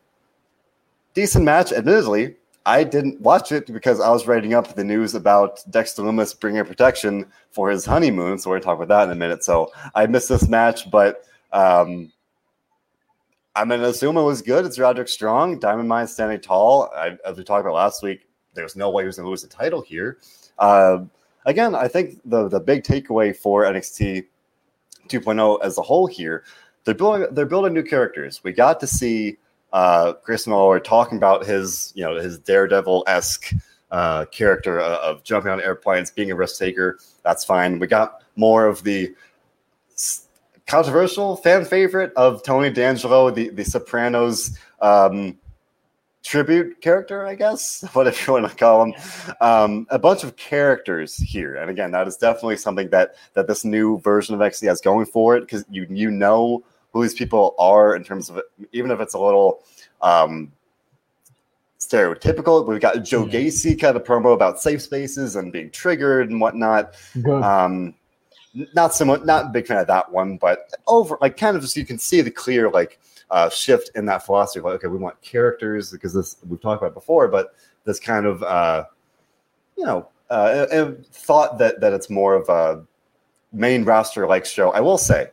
decent 1.13 1.45
match, 1.45 1.71
admittedly. 1.71 2.35
I 2.65 2.83
didn't 2.83 3.19
watch 3.21 3.51
it 3.51 3.71
because 3.71 3.99
I 3.99 4.09
was 4.09 4.27
writing 4.27 4.53
up 4.53 4.75
the 4.75 4.83
news 4.83 5.15
about 5.15 5.63
Dexter 5.71 6.03
Lumis 6.03 6.39
bringing 6.39 6.63
protection 6.63 7.25
for 7.49 7.71
his 7.71 7.85
honeymoon. 7.85 8.37
So 8.37 8.49
we're 8.51 8.59
to 8.59 8.65
talk 8.65 8.79
about 8.79 8.87
that 8.89 9.05
in 9.05 9.11
a 9.11 9.15
minute. 9.15 9.43
So 9.43 9.71
I 9.95 10.05
missed 10.05 10.29
this 10.29 10.47
match, 10.47 10.89
but 10.91 11.23
um, 11.51 12.11
I'm 13.55 13.69
to 13.69 13.83
assume 13.85 14.17
it 14.17 14.23
was 14.23 14.41
good. 14.41 14.65
It's 14.65 14.77
Roderick 14.77 15.07
Strong, 15.07 15.59
Diamond 15.59 15.89
Mine 15.89 16.07
standing 16.07 16.39
tall. 16.39 16.91
I, 16.95 17.17
as 17.25 17.37
we 17.37 17.43
talked 17.43 17.61
about 17.61 17.73
last 17.73 18.03
week, 18.03 18.27
there's 18.53 18.75
no 18.75 18.91
way 18.91 19.03
he 19.03 19.07
was 19.07 19.17
going 19.17 19.25
to 19.25 19.29
lose 19.29 19.41
the 19.41 19.47
title 19.47 19.81
here. 19.81 20.19
Uh, 20.59 20.99
again, 21.45 21.73
I 21.73 21.87
think 21.87 22.19
the 22.25 22.47
the 22.47 22.59
big 22.59 22.83
takeaway 22.83 23.35
for 23.35 23.63
NXT 23.63 24.25
2.0 25.11 25.59
as 25.63 25.77
a 25.77 25.81
whole 25.81 26.07
here, 26.07 26.43
they're 26.83 26.95
building 26.95 27.27
they're 27.31 27.45
building 27.45 27.73
new 27.73 27.83
characters. 27.83 28.43
We 28.43 28.51
got 28.53 28.79
to 28.79 28.87
see 28.87 29.37
uh, 29.73 30.13
Chris 30.13 30.47
Waller 30.47 30.79
talking 30.79 31.17
about 31.17 31.45
his 31.45 31.91
you 31.95 32.03
know 32.03 32.15
his 32.15 32.39
Daredevil 32.39 33.03
esque 33.07 33.53
uh, 33.91 34.25
character 34.25 34.79
of 34.79 35.23
jumping 35.23 35.51
on 35.51 35.61
airplanes, 35.61 36.11
being 36.11 36.31
a 36.31 36.35
risk 36.35 36.57
taker. 36.57 36.99
That's 37.23 37.43
fine. 37.43 37.79
We 37.79 37.87
got 37.87 38.23
more 38.35 38.65
of 38.65 38.83
the 38.83 39.13
controversial 40.65 41.35
fan 41.35 41.65
favorite 41.65 42.13
of 42.15 42.43
Tony 42.43 42.69
D'Angelo, 42.69 43.29
the 43.29 43.49
the 43.49 43.63
Sopranos 43.63 44.57
um, 44.81 45.37
tribute 46.23 46.81
character, 46.81 47.25
I 47.25 47.35
guess, 47.35 47.83
whatever 47.93 48.17
you 48.25 48.33
want 48.33 48.49
to 48.49 48.55
call 48.55 48.85
them. 48.85 48.93
Um, 49.41 49.87
a 49.89 49.99
bunch 49.99 50.23
of 50.23 50.35
characters 50.35 51.15
here, 51.17 51.55
and 51.55 51.69
again, 51.69 51.91
that 51.91 52.07
is 52.07 52.17
definitely 52.17 52.57
something 52.57 52.89
that 52.89 53.15
that 53.33 53.47
this 53.47 53.65
new 53.65 53.99
version 53.99 54.35
of 54.35 54.41
XC 54.41 54.67
has 54.67 54.81
going 54.81 55.05
for 55.05 55.35
it 55.37 55.41
because 55.41 55.65
you 55.69 55.85
you 55.89 56.11
know 56.11 56.63
who 56.93 57.01
these 57.01 57.13
people 57.13 57.55
are 57.57 57.95
in 57.95 58.03
terms 58.03 58.29
of 58.29 58.41
even 58.71 58.91
if 58.91 58.99
it's 58.99 59.13
a 59.13 59.19
little. 59.19 59.63
Um, 60.01 60.51
stereotypical. 61.79 62.65
We've 62.65 62.79
got 62.79 63.03
Joe. 63.03 63.25
Gacy 63.25 63.79
kind 63.79 63.97
of 63.97 64.03
promo 64.03 64.33
about 64.33 64.61
safe 64.61 64.83
spaces 64.83 65.35
and 65.35 65.51
being 65.51 65.71
triggered 65.71 66.29
and 66.29 66.39
whatnot. 66.39 66.93
Um, 67.43 67.95
not 68.75 68.93
so 68.93 69.05
much, 69.05 69.23
not 69.23 69.47
a 69.47 69.49
big 69.49 69.67
fan 69.67 69.77
of 69.77 69.87
that 69.87 70.11
one, 70.11 70.37
but 70.37 70.71
over 70.87 71.17
like 71.21 71.37
kind 71.37 71.55
of 71.55 71.63
just 71.63 71.75
you 71.77 71.85
can 71.85 71.97
see 71.97 72.21
the 72.21 72.31
clear 72.31 72.69
like 72.69 72.99
uh, 73.31 73.49
shift 73.49 73.91
in 73.95 74.05
that 74.05 74.25
philosophy. 74.25 74.61
Like, 74.61 74.75
okay, 74.75 74.87
we 74.87 74.97
want 74.97 75.19
characters 75.21 75.91
because 75.91 76.13
this 76.13 76.37
we've 76.47 76.61
talked 76.61 76.81
about 76.81 76.93
before, 76.93 77.27
but 77.27 77.55
this 77.85 77.99
kind 77.99 78.25
of 78.25 78.43
uh, 78.43 78.85
you 79.77 79.85
know 79.85 80.07
uh, 80.29 80.91
thought 81.11 81.57
that 81.57 81.79
that 81.81 81.93
it's 81.93 82.09
more 82.09 82.35
of 82.35 82.47
a 82.49 82.83
main 83.51 83.83
roster 83.83 84.27
like 84.27 84.45
show. 84.45 84.71
I 84.71 84.79
will 84.79 84.97
say, 84.97 85.31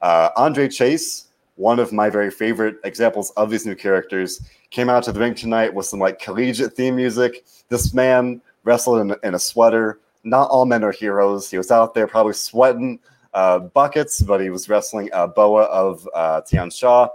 uh, 0.00 0.30
Andre 0.36 0.68
Chase, 0.68 1.28
one 1.56 1.78
of 1.78 1.92
my 1.92 2.08
very 2.08 2.30
favorite 2.30 2.76
examples 2.84 3.30
of 3.32 3.50
these 3.50 3.66
new 3.66 3.74
characters, 3.74 4.40
came 4.70 4.88
out 4.88 5.02
to 5.04 5.12
the 5.12 5.20
ring 5.20 5.34
tonight 5.34 5.74
with 5.74 5.86
some 5.86 6.00
like 6.00 6.18
collegiate 6.18 6.74
theme 6.74 6.96
music. 6.96 7.44
This 7.68 7.92
man 7.92 8.40
wrestled 8.64 9.00
in, 9.00 9.14
in 9.22 9.34
a 9.34 9.38
sweater 9.38 10.00
not 10.24 10.50
all 10.50 10.66
men 10.66 10.84
are 10.84 10.92
heroes. 10.92 11.50
He 11.50 11.56
was 11.56 11.70
out 11.70 11.94
there 11.94 12.06
probably 12.06 12.34
sweating 12.34 12.98
uh, 13.32 13.60
buckets, 13.60 14.20
but 14.22 14.40
he 14.40 14.50
was 14.50 14.68
wrestling 14.68 15.08
a 15.12 15.26
Boa 15.26 15.64
of 15.64 16.08
uh, 16.14 16.42
Tian 16.42 16.70
Sha. 16.70 17.08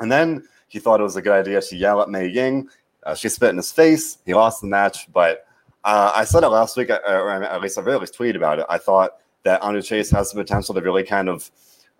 And 0.00 0.10
then 0.10 0.46
he 0.68 0.78
thought 0.78 1.00
it 1.00 1.04
was 1.04 1.16
a 1.16 1.22
good 1.22 1.32
idea 1.32 1.60
to 1.60 1.76
yell 1.76 2.00
at 2.00 2.08
Mei 2.08 2.28
Ying. 2.28 2.68
Uh, 3.04 3.14
she 3.14 3.28
spit 3.28 3.50
in 3.50 3.56
his 3.56 3.72
face. 3.72 4.18
He 4.26 4.34
lost 4.34 4.60
the 4.60 4.66
match, 4.66 5.10
but 5.12 5.46
uh, 5.84 6.12
I 6.14 6.24
said 6.24 6.42
it 6.42 6.48
last 6.48 6.76
week, 6.76 6.90
uh, 6.90 7.00
or 7.06 7.42
at 7.42 7.60
least 7.62 7.78
I 7.78 7.82
really 7.82 8.06
tweeted 8.06 8.36
about 8.36 8.58
it. 8.58 8.66
I 8.68 8.78
thought 8.78 9.12
that 9.44 9.62
Andre 9.62 9.80
Chase 9.80 10.10
has 10.10 10.30
the 10.30 10.42
potential 10.42 10.74
to 10.74 10.80
really 10.80 11.04
kind 11.04 11.28
of 11.28 11.50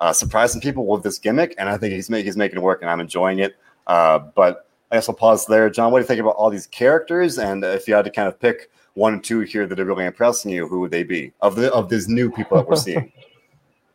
uh, 0.00 0.12
surprise 0.12 0.52
some 0.52 0.60
people 0.60 0.86
with 0.86 1.02
this 1.02 1.18
gimmick, 1.18 1.54
and 1.58 1.68
I 1.68 1.78
think 1.78 1.94
he's, 1.94 2.08
he's 2.08 2.36
making 2.36 2.58
it 2.58 2.62
work, 2.62 2.82
and 2.82 2.90
I'm 2.90 3.00
enjoying 3.00 3.38
it. 3.38 3.56
Uh, 3.86 4.18
but 4.18 4.66
I 4.90 4.96
guess 4.96 5.08
I'll 5.08 5.14
pause 5.14 5.46
there. 5.46 5.70
John, 5.70 5.92
what 5.92 5.98
do 5.98 6.02
you 6.02 6.06
think 6.06 6.20
about 6.20 6.36
all 6.36 6.50
these 6.50 6.66
characters? 6.66 7.38
And 7.38 7.64
if 7.64 7.88
you 7.88 7.94
had 7.94 8.04
to 8.04 8.10
kind 8.10 8.28
of 8.28 8.38
pick 8.38 8.70
one 8.94 9.14
or 9.14 9.20
two 9.20 9.40
here 9.40 9.66
that 9.66 9.78
are 9.78 9.84
really 9.84 10.04
impressing 10.04 10.50
you, 10.50 10.66
who 10.68 10.80
would 10.80 10.90
they 10.90 11.04
be 11.04 11.32
of 11.40 11.56
the 11.56 11.72
of 11.72 11.88
these 11.88 12.08
new 12.08 12.30
people 12.30 12.56
that 12.56 12.68
we're 12.68 12.76
seeing? 12.76 13.12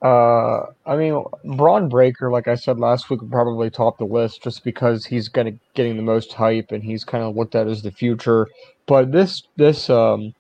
uh, 0.03 0.65
I 0.85 0.95
mean, 0.95 1.23
Bron 1.55 1.89
Breakker, 1.89 2.29
like 2.29 2.47
I 2.47 2.55
said 2.55 2.79
last 2.79 3.09
week, 3.09 3.21
would 3.21 3.31
probably 3.31 3.69
top 3.69 3.97
the 3.97 4.05
list 4.05 4.43
just 4.43 4.63
because 4.63 5.05
he's 5.05 5.27
gonna 5.27 5.53
getting 5.73 5.97
the 5.97 6.03
most 6.03 6.33
hype 6.33 6.71
and 6.71 6.83
he's 6.83 7.03
kind 7.03 7.23
of 7.23 7.35
looked 7.35 7.55
at 7.55 7.67
as 7.67 7.81
the 7.81 7.91
future. 7.91 8.47
But 8.85 9.11
this 9.11 9.43
this 9.55 9.89
um, 9.89 10.33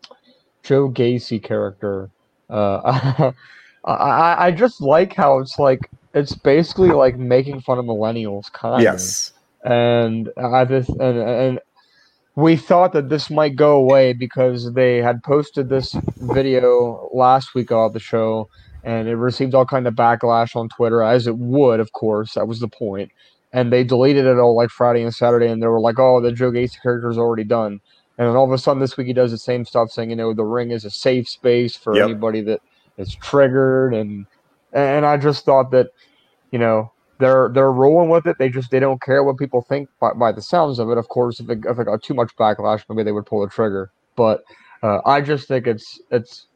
Joe 0.63 0.89
Gacy 0.89 1.41
character, 1.41 2.09
uh, 2.49 3.31
I 3.85 4.47
I 4.47 4.51
just 4.51 4.81
like 4.81 5.15
how 5.15 5.39
it's 5.39 5.57
like 5.57 5.89
it's 6.13 6.35
basically 6.35 6.89
like 6.89 7.17
making 7.17 7.61
fun 7.61 7.79
of 7.79 7.85
millennials, 7.85 8.51
kind 8.51 8.75
of. 8.75 8.81
Yes 8.81 9.33
and 9.63 10.29
I 10.37 10.65
just 10.65 10.89
and 10.89 11.17
and 11.17 11.59
we 12.35 12.57
thought 12.57 12.93
that 12.93 13.09
this 13.09 13.29
might 13.29 13.55
go 13.55 13.75
away 13.77 14.13
because 14.13 14.73
they 14.73 14.97
had 14.97 15.23
posted 15.23 15.69
this 15.69 15.95
video 16.17 17.09
last 17.13 17.53
week 17.53 17.71
of 17.71 17.93
the 17.93 17.99
show 17.99 18.49
and 18.83 19.07
it 19.07 19.15
received 19.15 19.55
all 19.55 19.65
kind 19.65 19.87
of 19.87 19.95
backlash 19.95 20.55
on 20.55 20.69
Twitter 20.69 21.01
as 21.01 21.27
it 21.27 21.37
would, 21.37 21.79
of 21.79 21.91
course. 21.93 22.33
That 22.33 22.47
was 22.47 22.59
the 22.59 22.67
point. 22.67 23.11
And 23.51 23.71
they 23.71 23.83
deleted 23.83 24.25
it 24.25 24.39
all 24.39 24.55
like 24.55 24.69
Friday 24.69 25.03
and 25.03 25.13
Saturday, 25.13 25.47
and 25.47 25.61
they 25.61 25.67
were 25.67 25.79
like, 25.79 25.99
"Oh, 25.99 26.19
the 26.21 26.31
Joe 26.31 26.51
Gacy 26.51 26.81
character 26.81 27.09
is 27.09 27.17
already 27.17 27.43
done." 27.43 27.79
And 28.17 28.27
then 28.27 28.35
all 28.35 28.45
of 28.45 28.51
a 28.51 28.57
sudden 28.57 28.81
this 28.81 28.97
week 28.97 29.07
he 29.07 29.13
does 29.13 29.31
the 29.31 29.37
same 29.37 29.65
stuff, 29.65 29.91
saying, 29.91 30.09
"You 30.09 30.15
know, 30.15 30.33
the 30.33 30.43
ring 30.43 30.71
is 30.71 30.85
a 30.85 30.89
safe 30.89 31.29
space 31.29 31.75
for 31.75 31.95
yep. 31.95 32.05
anybody 32.05 32.41
that 32.41 32.61
is 32.97 33.15
triggered," 33.15 33.93
and 33.93 34.25
and 34.73 35.05
I 35.05 35.17
just 35.17 35.45
thought 35.45 35.71
that, 35.71 35.89
you 36.51 36.57
know, 36.57 36.91
they're 37.19 37.49
they're 37.53 37.71
rolling 37.71 38.09
with 38.09 38.25
it. 38.25 38.37
They 38.39 38.49
just 38.49 38.71
they 38.71 38.79
don't 38.79 39.01
care 39.01 39.23
what 39.23 39.37
people 39.37 39.61
think 39.61 39.87
by, 39.99 40.13
by 40.13 40.31
the 40.31 40.41
sounds 40.41 40.79
of 40.79 40.89
it. 40.89 40.97
Of 40.97 41.09
course, 41.09 41.39
if 41.39 41.49
it, 41.49 41.59
if 41.65 41.79
it 41.79 41.85
got 41.85 42.01
too 42.01 42.15
much 42.15 42.35
backlash, 42.35 42.83
maybe 42.89 43.03
they 43.03 43.11
would 43.11 43.27
pull 43.27 43.41
the 43.41 43.49
trigger. 43.49 43.91
But 44.15 44.43
uh, 44.81 44.99
I 45.05 45.21
just 45.21 45.47
think 45.47 45.67
it's 45.67 46.01
it's 46.09 46.47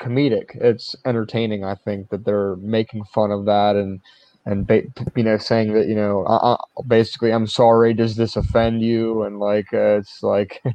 comedic. 0.00 0.50
It's 0.54 0.96
entertaining. 1.04 1.64
I 1.64 1.74
think 1.74 2.08
that 2.10 2.24
they're 2.24 2.56
making 2.56 3.04
fun 3.04 3.30
of 3.30 3.44
that 3.46 3.76
and 3.76 4.00
and 4.46 4.66
ba- 4.66 4.82
you 5.14 5.22
know 5.22 5.36
saying 5.36 5.74
that 5.74 5.86
you 5.86 5.94
know 5.94 6.24
uh, 6.24 6.56
basically 6.86 7.32
I'm 7.32 7.46
sorry. 7.46 7.94
Does 7.94 8.16
this 8.16 8.36
offend 8.36 8.82
you? 8.82 9.22
And 9.22 9.38
like 9.38 9.72
uh, 9.72 9.98
it's 9.98 10.22
like. 10.22 10.62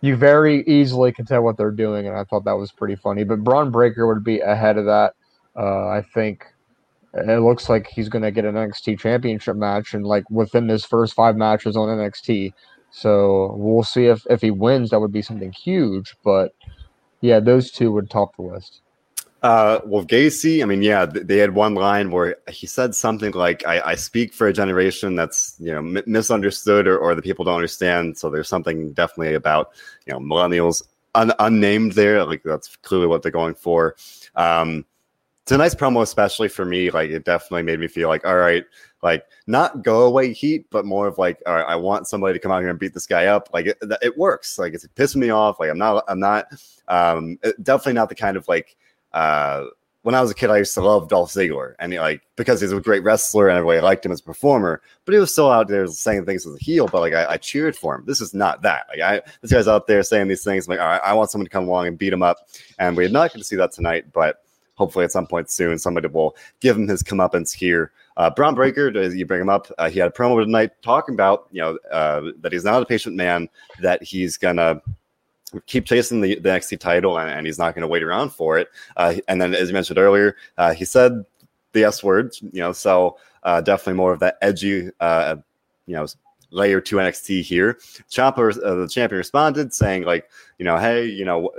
you 0.00 0.16
very 0.16 0.62
easily 0.66 1.12
can 1.12 1.24
tell 1.24 1.40
what 1.40 1.56
they're 1.56 1.70
doing, 1.70 2.06
and 2.06 2.14
I 2.14 2.24
thought 2.24 2.44
that 2.44 2.58
was 2.58 2.70
pretty 2.70 2.94
funny. 2.94 3.24
But 3.24 3.42
Bron 3.42 3.70
Breakker 3.70 4.06
would 4.06 4.22
be 4.22 4.38
ahead 4.40 4.76
of 4.76 4.84
that. 4.84 5.14
Uh, 5.56 5.88
I 5.88 6.04
think 6.12 6.44
it 7.14 7.40
looks 7.40 7.68
like 7.68 7.86
he's 7.86 8.08
going 8.08 8.22
to 8.22 8.30
get 8.30 8.44
an 8.44 8.54
NXT 8.54 8.98
championship 8.98 9.56
match 9.56 9.94
and 9.94 10.06
like 10.06 10.28
within 10.30 10.68
his 10.68 10.84
first 10.84 11.14
five 11.14 11.36
matches 11.36 11.76
on 11.76 11.88
NXT. 11.88 12.52
So 12.90 13.54
we'll 13.56 13.84
see 13.84 14.06
if, 14.06 14.26
if 14.28 14.40
he 14.40 14.50
wins. 14.50 14.90
That 14.90 15.00
would 15.00 15.12
be 15.12 15.22
something 15.22 15.52
huge. 15.52 16.14
But 16.24 16.52
yeah, 17.24 17.40
those 17.40 17.70
two 17.70 17.90
would 17.90 18.10
top 18.10 18.36
the 18.36 18.42
list. 18.42 18.82
Uh, 19.42 19.80
well, 19.86 20.04
Gacy, 20.04 20.62
I 20.62 20.66
mean, 20.66 20.82
yeah, 20.82 21.06
they 21.06 21.38
had 21.38 21.54
one 21.54 21.74
line 21.74 22.10
where 22.10 22.36
he 22.48 22.66
said 22.66 22.94
something 22.94 23.32
like, 23.32 23.66
I, 23.66 23.80
I 23.80 23.94
speak 23.94 24.34
for 24.34 24.46
a 24.46 24.52
generation 24.52 25.16
that's, 25.16 25.56
you 25.58 25.72
know, 25.72 25.78
m- 25.78 26.02
misunderstood 26.06 26.86
or, 26.86 26.98
or 26.98 27.14
the 27.14 27.22
people 27.22 27.46
don't 27.46 27.54
understand. 27.54 28.18
So 28.18 28.28
there's 28.28 28.48
something 28.48 28.92
definitely 28.92 29.34
about, 29.34 29.72
you 30.06 30.12
know, 30.12 30.18
millennials 30.18 30.82
un- 31.14 31.32
unnamed 31.38 31.92
there. 31.92 32.24
Like 32.26 32.42
that's 32.42 32.76
clearly 32.76 33.06
what 33.06 33.22
they're 33.22 33.32
going 33.32 33.54
for. 33.54 33.96
Um, 34.36 34.84
it's 35.44 35.52
a 35.52 35.58
nice 35.58 35.74
promo, 35.74 36.00
especially 36.00 36.48
for 36.48 36.64
me. 36.64 36.90
Like 36.90 37.10
it 37.10 37.26
definitely 37.26 37.64
made 37.64 37.78
me 37.78 37.86
feel 37.86 38.08
like, 38.08 38.26
all 38.26 38.38
right, 38.38 38.64
like 39.02 39.26
not 39.46 39.82
go 39.82 40.06
away 40.06 40.32
heat, 40.32 40.64
but 40.70 40.86
more 40.86 41.06
of 41.06 41.18
like, 41.18 41.42
all 41.46 41.54
right, 41.54 41.66
I 41.68 41.76
want 41.76 42.08
somebody 42.08 42.32
to 42.32 42.38
come 42.38 42.50
out 42.50 42.60
here 42.60 42.70
and 42.70 42.78
beat 42.78 42.94
this 42.94 43.06
guy 43.06 43.26
up. 43.26 43.50
Like 43.52 43.66
it, 43.66 43.76
it 44.00 44.16
works. 44.16 44.58
Like 44.58 44.72
it's 44.72 44.86
pissing 44.86 45.16
me 45.16 45.28
off. 45.28 45.60
Like 45.60 45.68
I'm 45.68 45.76
not, 45.76 46.02
I'm 46.08 46.18
not, 46.18 46.46
um, 46.88 47.38
definitely 47.62 47.92
not 47.92 48.08
the 48.08 48.14
kind 48.14 48.38
of 48.38 48.48
like, 48.48 48.74
uh, 49.12 49.66
when 50.00 50.14
I 50.14 50.20
was 50.20 50.30
a 50.30 50.34
kid, 50.34 50.50
I 50.50 50.58
used 50.58 50.74
to 50.74 50.82
love 50.82 51.08
Dolph 51.08 51.32
Ziggler, 51.32 51.74
and 51.78 51.90
he, 51.90 51.98
like 51.98 52.20
because 52.36 52.60
he's 52.60 52.72
a 52.72 52.80
great 52.80 53.02
wrestler 53.02 53.48
and 53.48 53.56
everybody 53.56 53.80
liked 53.80 54.04
him 54.04 54.12
as 54.12 54.20
a 54.20 54.24
performer. 54.24 54.82
But 55.06 55.14
he 55.14 55.18
was 55.18 55.32
still 55.32 55.50
out 55.50 55.66
there 55.66 55.86
saying 55.86 56.26
things 56.26 56.46
as 56.46 56.54
a 56.54 56.58
heel. 56.58 56.88
But 56.88 57.00
like 57.00 57.14
I, 57.14 57.32
I 57.32 57.36
cheered 57.38 57.74
for 57.74 57.94
him. 57.94 58.04
This 58.06 58.20
is 58.20 58.34
not 58.34 58.60
that. 58.62 58.86
Like 58.90 59.00
I, 59.00 59.22
this 59.40 59.50
guy's 59.50 59.66
out 59.66 59.86
there 59.86 60.02
saying 60.02 60.28
these 60.28 60.44
things. 60.44 60.66
I'm 60.66 60.72
like, 60.72 60.80
all 60.80 60.88
right, 60.88 61.00
I 61.02 61.14
want 61.14 61.30
someone 61.30 61.46
to 61.46 61.50
come 61.50 61.68
along 61.68 61.86
and 61.86 61.96
beat 61.96 62.12
him 62.12 62.22
up. 62.22 62.36
And 62.78 62.94
we're 62.98 63.08
not 63.08 63.32
going 63.32 63.40
to 63.40 63.44
see 63.44 63.56
that 63.56 63.72
tonight. 63.72 64.12
But 64.12 64.44
hopefully 64.74 65.04
at 65.04 65.12
some 65.12 65.26
point 65.26 65.50
soon 65.50 65.78
somebody 65.78 66.08
will 66.08 66.36
give 66.60 66.76
him 66.76 66.88
his 66.88 67.02
comeuppance 67.02 67.52
here. 67.52 67.92
Uh, 68.16 68.30
Bron 68.30 68.54
Breakker, 68.54 68.90
you 69.12 69.26
bring 69.26 69.40
him 69.40 69.48
up, 69.48 69.70
uh, 69.78 69.90
he 69.90 69.98
had 69.98 70.08
a 70.08 70.12
promo 70.12 70.42
tonight 70.42 70.70
talking 70.82 71.14
about 71.14 71.48
you 71.50 71.60
know 71.60 71.78
uh, 71.90 72.30
that 72.40 72.52
he's 72.52 72.64
not 72.64 72.82
a 72.82 72.86
patient 72.86 73.16
man, 73.16 73.48
that 73.80 74.02
he's 74.02 74.36
gonna 74.36 74.80
keep 75.66 75.86
chasing 75.86 76.20
the, 76.20 76.36
the 76.36 76.48
NXT 76.48 76.78
title 76.80 77.18
and, 77.18 77.30
and 77.30 77.46
he's 77.46 77.58
not 77.58 77.74
to 77.82 77.88
wait 77.88 78.02
around 78.02 78.30
for 78.30 78.58
it. 78.58 78.68
Uh, 78.96 79.16
and 79.28 79.40
then, 79.40 79.54
as 79.54 79.68
you 79.68 79.74
mentioned 79.74 79.98
earlier, 79.98 80.36
uh, 80.58 80.72
he 80.74 80.84
said 80.84 81.24
the 81.72 81.84
S 81.84 82.02
word, 82.02 82.34
you 82.40 82.60
know, 82.60 82.72
so 82.72 83.18
uh, 83.42 83.60
definitely 83.60 83.94
more 83.94 84.12
of 84.12 84.20
that 84.20 84.38
edgy, 84.42 84.90
uh, 85.00 85.36
you 85.86 85.94
know, 85.94 86.06
layer 86.50 86.80
to 86.80 86.96
NXT 86.96 87.42
here. 87.42 87.78
Uh, 88.16 88.30
the 88.30 88.88
champion, 88.90 89.18
responded 89.18 89.72
saying 89.74 90.04
like, 90.04 90.28
you 90.58 90.64
know, 90.64 90.78
hey, 90.78 91.04
you 91.06 91.24
know, 91.24 91.50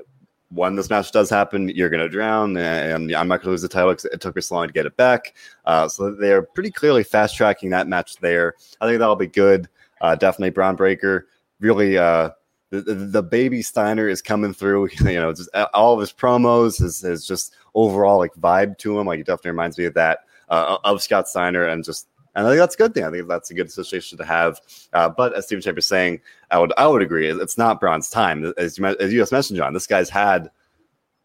when 0.50 0.76
this 0.76 0.90
match 0.90 1.12
does 1.12 1.30
happen, 1.30 1.70
you're 1.70 1.90
going 1.90 2.04
to 2.04 2.10
drown, 2.10 2.56
and 2.58 3.14
I'm 3.14 3.28
not 3.28 3.38
going 3.38 3.46
to 3.46 3.50
lose 3.52 3.62
the 3.62 3.68
title 3.68 3.92
because 3.92 4.06
it 4.06 4.22
took 4.22 4.38
us 4.38 4.52
long 4.52 4.68
to 4.68 4.74
get 4.74 4.86
it 4.86 4.96
back. 4.96 5.34
Uh, 5.66 5.88
so 5.88 6.14
they're 6.14 6.44
pretty 6.44 6.72
clearly 6.72 7.04
fast 7.04 7.36
tracking 7.36 7.70
that 7.72 7.88
match 7.88 8.18
there. 8.18 8.56
I 8.80 8.88
think 8.88 9.00
that'll 9.00 9.16
be 9.16 9.28
good. 9.28 9.68
Uh, 10.02 10.16
definitely 10.16 10.52
Bron 10.52 10.76
Breakker. 10.76 11.28
Really, 11.60 11.98
uh, 11.98 12.32
the, 12.70 12.82
the, 12.82 13.24
baby 13.24 13.62
Steiner 13.62 14.08
is 14.08 14.22
coming 14.22 14.54
through. 14.54 14.90
You 15.00 15.20
know, 15.20 15.34
just 15.34 15.50
all 15.74 15.94
of 15.94 16.00
his 16.00 16.14
promos 16.14 16.82
is, 16.82 17.04
is 17.04 17.26
just 17.26 17.56
overall 17.74 18.20
like 18.20 18.34
vibe 18.34 18.78
to 18.80 19.00
him. 19.00 19.08
Like 19.08 19.20
it 19.20 19.26
definitely 19.26 19.52
reminds 19.52 19.78
me 19.78 19.86
of 19.86 19.94
that 19.96 20.20
uh, 20.50 20.78
of 20.84 21.02
Scott 21.02 21.28
Steiner 21.28 21.66
and 21.66 21.84
just 21.84 22.08
and 22.36 22.46
I 22.46 22.50
think 22.50 22.60
that's 22.60 22.76
a 22.76 22.78
good 22.78 22.94
thing. 22.94 23.06
I 23.06 23.12
think 23.12 23.28
that's 23.28 23.50
a 23.50 23.54
good 23.54 23.68
association 23.68 24.18
to 24.18 24.26
have. 24.26 24.60
Uh, 24.94 25.10
but 25.10 25.34
as 25.34 25.46
Stephen 25.46 25.62
Chamber 25.62 25.80
is 25.80 25.86
saying, 25.86 26.20
I 26.52 26.60
would 26.60 26.74
I 26.78 26.88
would 26.88 27.02
agree. 27.02 27.28
It's 27.30 27.58
not 27.58 27.80
Bron's 27.80 28.10
time. 28.10 28.54
As 28.58 28.78
you, 28.78 28.86
as 28.86 29.14
you 29.14 29.20
just 29.20 29.32
mentioned, 29.32 29.58
John, 29.58 29.74
this 29.74 29.88
guy's 29.88 30.10
had 30.10 30.50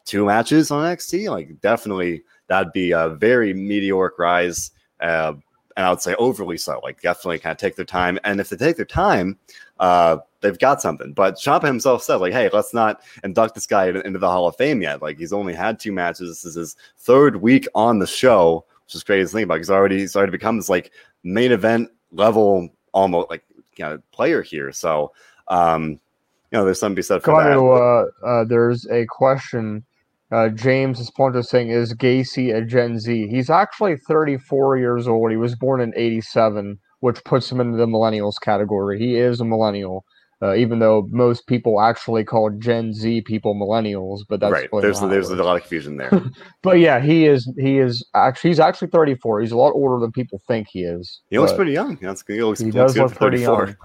two 0.04 0.24
matches 0.24 0.70
on 0.70 0.84
NXT. 0.84 1.30
Like 1.30 1.60
definitely 1.60 2.22
that'd 2.46 2.72
be 2.72 2.92
a 2.92 3.10
very 3.10 3.52
meteoric 3.52 4.18
rise. 4.18 4.70
Uh, 5.00 5.34
and 5.76 5.86
I 5.86 5.90
would 5.90 6.02
say 6.02 6.14
overly 6.16 6.58
so. 6.58 6.80
Like 6.82 7.00
definitely 7.00 7.38
kind 7.38 7.52
of 7.52 7.58
take 7.58 7.76
their 7.76 7.84
time. 7.84 8.18
And 8.24 8.40
if 8.40 8.50
they 8.50 8.56
take 8.56 8.76
their 8.76 8.84
time, 8.84 9.38
uh, 9.78 10.18
they've 10.40 10.58
got 10.58 10.82
something. 10.82 11.12
But 11.12 11.36
Ciampa 11.36 11.64
himself 11.64 12.02
said, 12.02 12.16
like, 12.16 12.32
hey, 12.32 12.50
let's 12.52 12.74
not 12.74 13.00
induct 13.24 13.54
this 13.54 13.66
guy 13.66 13.88
into 13.88 14.18
the 14.18 14.30
Hall 14.30 14.46
of 14.46 14.56
Fame 14.56 14.82
yet. 14.82 15.00
Like 15.02 15.18
he's 15.18 15.32
only 15.32 15.54
had 15.54 15.78
two 15.78 15.92
matches. 15.92 16.28
This 16.28 16.44
is 16.44 16.54
his 16.54 16.76
third 16.98 17.36
week 17.36 17.66
on 17.74 17.98
the 17.98 18.06
show 18.06 18.64
which 18.90 18.96
is 18.96 19.04
crazy 19.04 19.24
to 19.24 19.28
think 19.28 19.44
about. 19.44 19.58
He's 19.58 19.70
already 19.70 19.98
he's 20.00 20.16
already 20.16 20.32
become 20.32 20.56
this 20.56 20.68
like 20.68 20.90
main 21.22 21.52
event 21.52 21.90
level 22.10 22.68
almost 22.92 23.30
like 23.30 23.44
you 23.76 23.84
know, 23.84 24.02
player 24.10 24.42
here. 24.42 24.72
So 24.72 25.12
um, 25.46 25.90
you 25.90 26.58
know, 26.58 26.64
there's 26.64 26.80
something 26.80 26.96
to 26.96 26.98
be 26.98 27.02
said 27.02 27.22
for 27.22 27.30
that. 27.40 27.56
uh, 27.70 28.26
uh, 28.26 28.44
there's 28.44 28.88
a 28.90 29.06
question. 29.08 29.84
Uh, 30.32 30.48
James 30.48 31.00
Esponja 31.00 31.44
saying, 31.44 31.70
"Is 31.70 31.94
Gacy 31.94 32.52
a 32.52 32.64
Gen 32.64 32.98
Z?" 32.98 33.28
He's 33.28 33.48
actually 33.48 33.96
34 33.96 34.78
years 34.78 35.06
old. 35.06 35.30
He 35.30 35.36
was 35.36 35.54
born 35.54 35.80
in 35.80 35.92
'87, 35.96 36.76
which 36.98 37.22
puts 37.22 37.50
him 37.50 37.60
into 37.60 37.76
the 37.76 37.86
millennials 37.86 38.40
category. 38.42 38.98
He 38.98 39.16
is 39.16 39.40
a 39.40 39.44
millennial 39.44 40.04
uh, 40.42 40.54
even 40.54 40.78
though 40.78 41.06
most 41.10 41.46
people 41.46 41.80
actually 41.80 42.24
call 42.24 42.50
Gen 42.50 42.94
Z 42.94 43.22
people 43.22 43.54
millennials, 43.54 44.20
but 44.28 44.40
that's 44.40 44.52
right. 44.52 44.68
There's 44.80 45.00
there's 45.00 45.30
a 45.30 45.36
lot 45.36 45.56
of 45.56 45.62
confusion 45.62 45.96
there. 45.96 46.10
but 46.62 46.78
yeah, 46.78 47.00
he 47.00 47.26
is 47.26 47.50
he 47.58 47.78
is 47.78 48.06
actually 48.14 48.50
he's 48.50 48.60
actually 48.60 48.88
34. 48.88 49.42
He's 49.42 49.52
a 49.52 49.56
lot 49.56 49.72
older 49.72 50.00
than 50.00 50.12
people 50.12 50.40
think 50.46 50.68
he 50.68 50.84
is. 50.84 51.20
He 51.28 51.38
looks 51.38 51.52
pretty 51.52 51.72
young. 51.72 51.96
That's, 52.00 52.24
he, 52.26 52.42
looks, 52.42 52.60
he 52.60 52.70
does 52.70 52.96
look 52.96 53.14
pretty 53.14 53.40
young. 53.40 53.76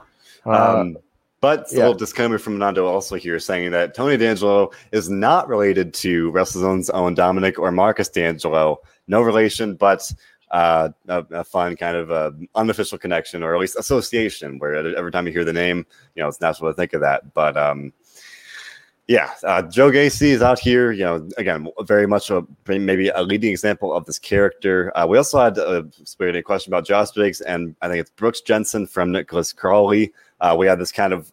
Uh, 0.46 0.80
um, 0.80 0.98
but 1.42 1.68
yeah. 1.72 1.78
a 1.78 1.80
little 1.80 1.94
disclaimer 1.94 2.38
from 2.38 2.58
Nando 2.58 2.88
also 2.88 3.16
here 3.16 3.38
saying 3.38 3.72
that 3.72 3.94
Tony 3.94 4.18
D'Angelo 4.18 4.72
is 4.92 5.10
not 5.10 5.48
related 5.48 5.94
to 5.96 6.32
WrestleZone's 6.32 6.90
own 6.90 7.14
Dominic 7.14 7.60
or 7.60 7.72
Marcus 7.72 8.10
D'Angelo. 8.10 8.80
No 9.08 9.22
relation, 9.22 9.76
but 9.76 10.12
uh, 10.52 10.90
a, 11.08 11.26
a, 11.32 11.44
fun 11.44 11.76
kind 11.76 11.98
of 11.98 12.12
uh, 12.12 12.32
unofficial 12.56 12.98
connection 12.98 13.44
or 13.44 13.54
at 13.54 13.60
least 13.60 13.76
association 13.78 14.60
where 14.60 14.76
every 14.96 15.12
time 15.12 15.26
you 15.26 15.34
hear 15.34 15.44
the 15.44 15.54
name, 15.54 15.86
you 16.16 16.22
know, 16.22 16.30
it's 16.30 16.42
natural 16.42 16.70
to 16.72 16.76
think 16.76 16.94
of 16.94 17.02
that. 17.02 17.34
But 17.34 17.58
um, 17.58 17.92
yeah, 19.08 19.32
uh, 19.44 19.62
Joe 19.62 19.92
Gacy 19.92 20.30
is 20.30 20.42
out 20.42 20.60
here, 20.60 20.92
you 20.92 21.04
know, 21.04 21.28
again, 21.38 21.68
very 21.82 22.08
much 22.08 22.32
a 22.32 22.44
maybe 22.68 23.10
a 23.10 23.22
leading 23.22 23.52
example 23.52 23.94
of 23.94 24.06
this 24.06 24.18
character. 24.18 24.92
Uh, 24.98 25.06
we 25.08 25.18
also 25.18 25.40
had 25.40 25.58
a, 25.58 25.88
a 26.20 26.42
question 26.42 26.74
about 26.74 26.86
Josh 26.86 27.12
Briggs, 27.12 27.42
and 27.42 27.76
I 27.82 27.88
think 27.88 28.02
it's 28.02 28.10
Brooks 28.12 28.42
Jensen 28.42 28.88
from 28.88 29.12
Nicholas 29.12 29.54
Crawley. 29.54 30.12
Uh, 30.42 30.56
we 30.58 30.66
had 30.66 30.80
this 30.80 30.92
kind 30.92 31.14
of 31.14 31.32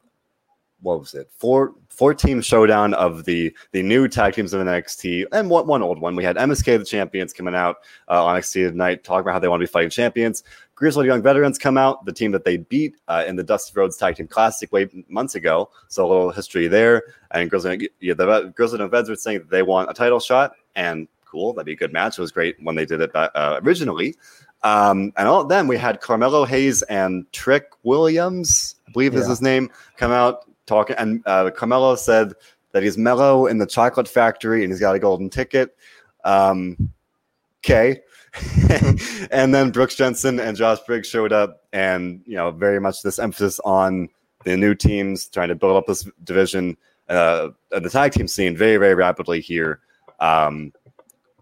what 0.80 0.98
was 0.98 1.14
it 1.14 1.30
four 1.38 1.74
four 1.92 2.14
team 2.14 2.40
showdown 2.40 2.94
of 2.94 3.24
the 3.24 3.54
the 3.72 3.82
new 3.82 4.08
tag 4.08 4.34
teams 4.34 4.52
of 4.52 4.64
NXT 4.66 5.26
and 5.32 5.50
one, 5.50 5.66
one 5.66 5.82
old 5.82 6.00
one. 6.00 6.16
We 6.16 6.24
had 6.24 6.36
MSK 6.36 6.78
the 6.78 6.84
champions 6.84 7.32
coming 7.32 7.54
out 7.54 7.76
uh, 8.08 8.24
on 8.24 8.40
NXT 8.40 8.70
tonight, 8.70 9.04
talking 9.04 9.22
about 9.22 9.32
how 9.32 9.38
they 9.38 9.48
want 9.48 9.60
to 9.60 9.66
be 9.66 9.70
fighting 9.70 9.90
champions. 9.90 10.42
Grizzled 10.74 11.06
Young 11.06 11.22
Veterans 11.22 11.58
come 11.58 11.78
out, 11.78 12.04
the 12.06 12.12
team 12.12 12.32
that 12.32 12.44
they 12.44 12.56
beat 12.56 12.96
uh, 13.06 13.24
in 13.26 13.36
the 13.36 13.44
Dusty 13.44 13.72
Rhodes 13.76 13.96
Tag 13.96 14.16
Team 14.16 14.26
Classic 14.26 14.72
way 14.72 14.88
months 15.08 15.34
ago. 15.34 15.70
So 15.88 16.04
a 16.04 16.08
little 16.08 16.30
history 16.30 16.66
there. 16.66 17.02
And 17.30 17.48
Grizzled, 17.50 17.82
yeah, 18.00 18.14
the 18.14 18.52
Grizzled 18.56 18.80
Young 18.80 18.90
Veterans 18.90 19.22
saying 19.22 19.38
that 19.38 19.50
they 19.50 19.62
want 19.62 19.90
a 19.90 19.94
title 19.94 20.18
shot, 20.18 20.52
and 20.74 21.06
cool, 21.24 21.52
that'd 21.52 21.66
be 21.66 21.72
a 21.72 21.76
good 21.76 21.92
match. 21.92 22.18
It 22.18 22.22
was 22.22 22.32
great 22.32 22.56
when 22.62 22.74
they 22.74 22.86
did 22.86 23.00
it 23.00 23.14
uh, 23.14 23.60
originally. 23.62 24.16
Um, 24.64 25.12
and 25.16 25.28
all, 25.28 25.44
then 25.44 25.66
we 25.66 25.76
had 25.76 26.00
Carmelo 26.00 26.44
Hayes 26.44 26.82
and 26.82 27.30
Trick 27.32 27.70
Williams, 27.82 28.76
I 28.88 28.92
believe 28.92 29.14
yeah. 29.14 29.20
is 29.20 29.28
his 29.28 29.42
name, 29.42 29.70
come 29.96 30.12
out 30.12 30.46
talking, 30.66 30.96
and 30.96 31.22
uh, 31.26 31.50
Carmelo 31.50 31.94
said 31.96 32.32
that 32.72 32.82
he's 32.82 32.98
mellow 32.98 33.46
in 33.46 33.58
the 33.58 33.66
chocolate 33.66 34.08
factory 34.08 34.62
and 34.62 34.72
he's 34.72 34.80
got 34.80 34.94
a 34.94 34.98
golden 34.98 35.30
ticket. 35.30 35.76
Um, 36.24 36.92
okay. 37.64 38.00
and 39.30 39.54
then 39.54 39.70
Brooks 39.70 39.94
Jensen 39.94 40.40
and 40.40 40.56
Josh 40.56 40.78
Briggs 40.86 41.08
showed 41.08 41.32
up, 41.32 41.64
and 41.72 42.22
you 42.24 42.36
know, 42.36 42.50
very 42.50 42.80
much 42.80 43.02
this 43.02 43.18
emphasis 43.18 43.60
on 43.60 44.08
the 44.44 44.56
new 44.56 44.74
teams 44.74 45.28
trying 45.28 45.48
to 45.48 45.54
build 45.54 45.76
up 45.76 45.86
this 45.86 46.08
division, 46.24 46.76
uh, 47.08 47.48
the 47.70 47.90
tag 47.90 48.12
team 48.12 48.26
scene 48.26 48.56
very, 48.56 48.78
very 48.78 48.94
rapidly 48.94 49.40
here. 49.40 49.80
Um, 50.18 50.72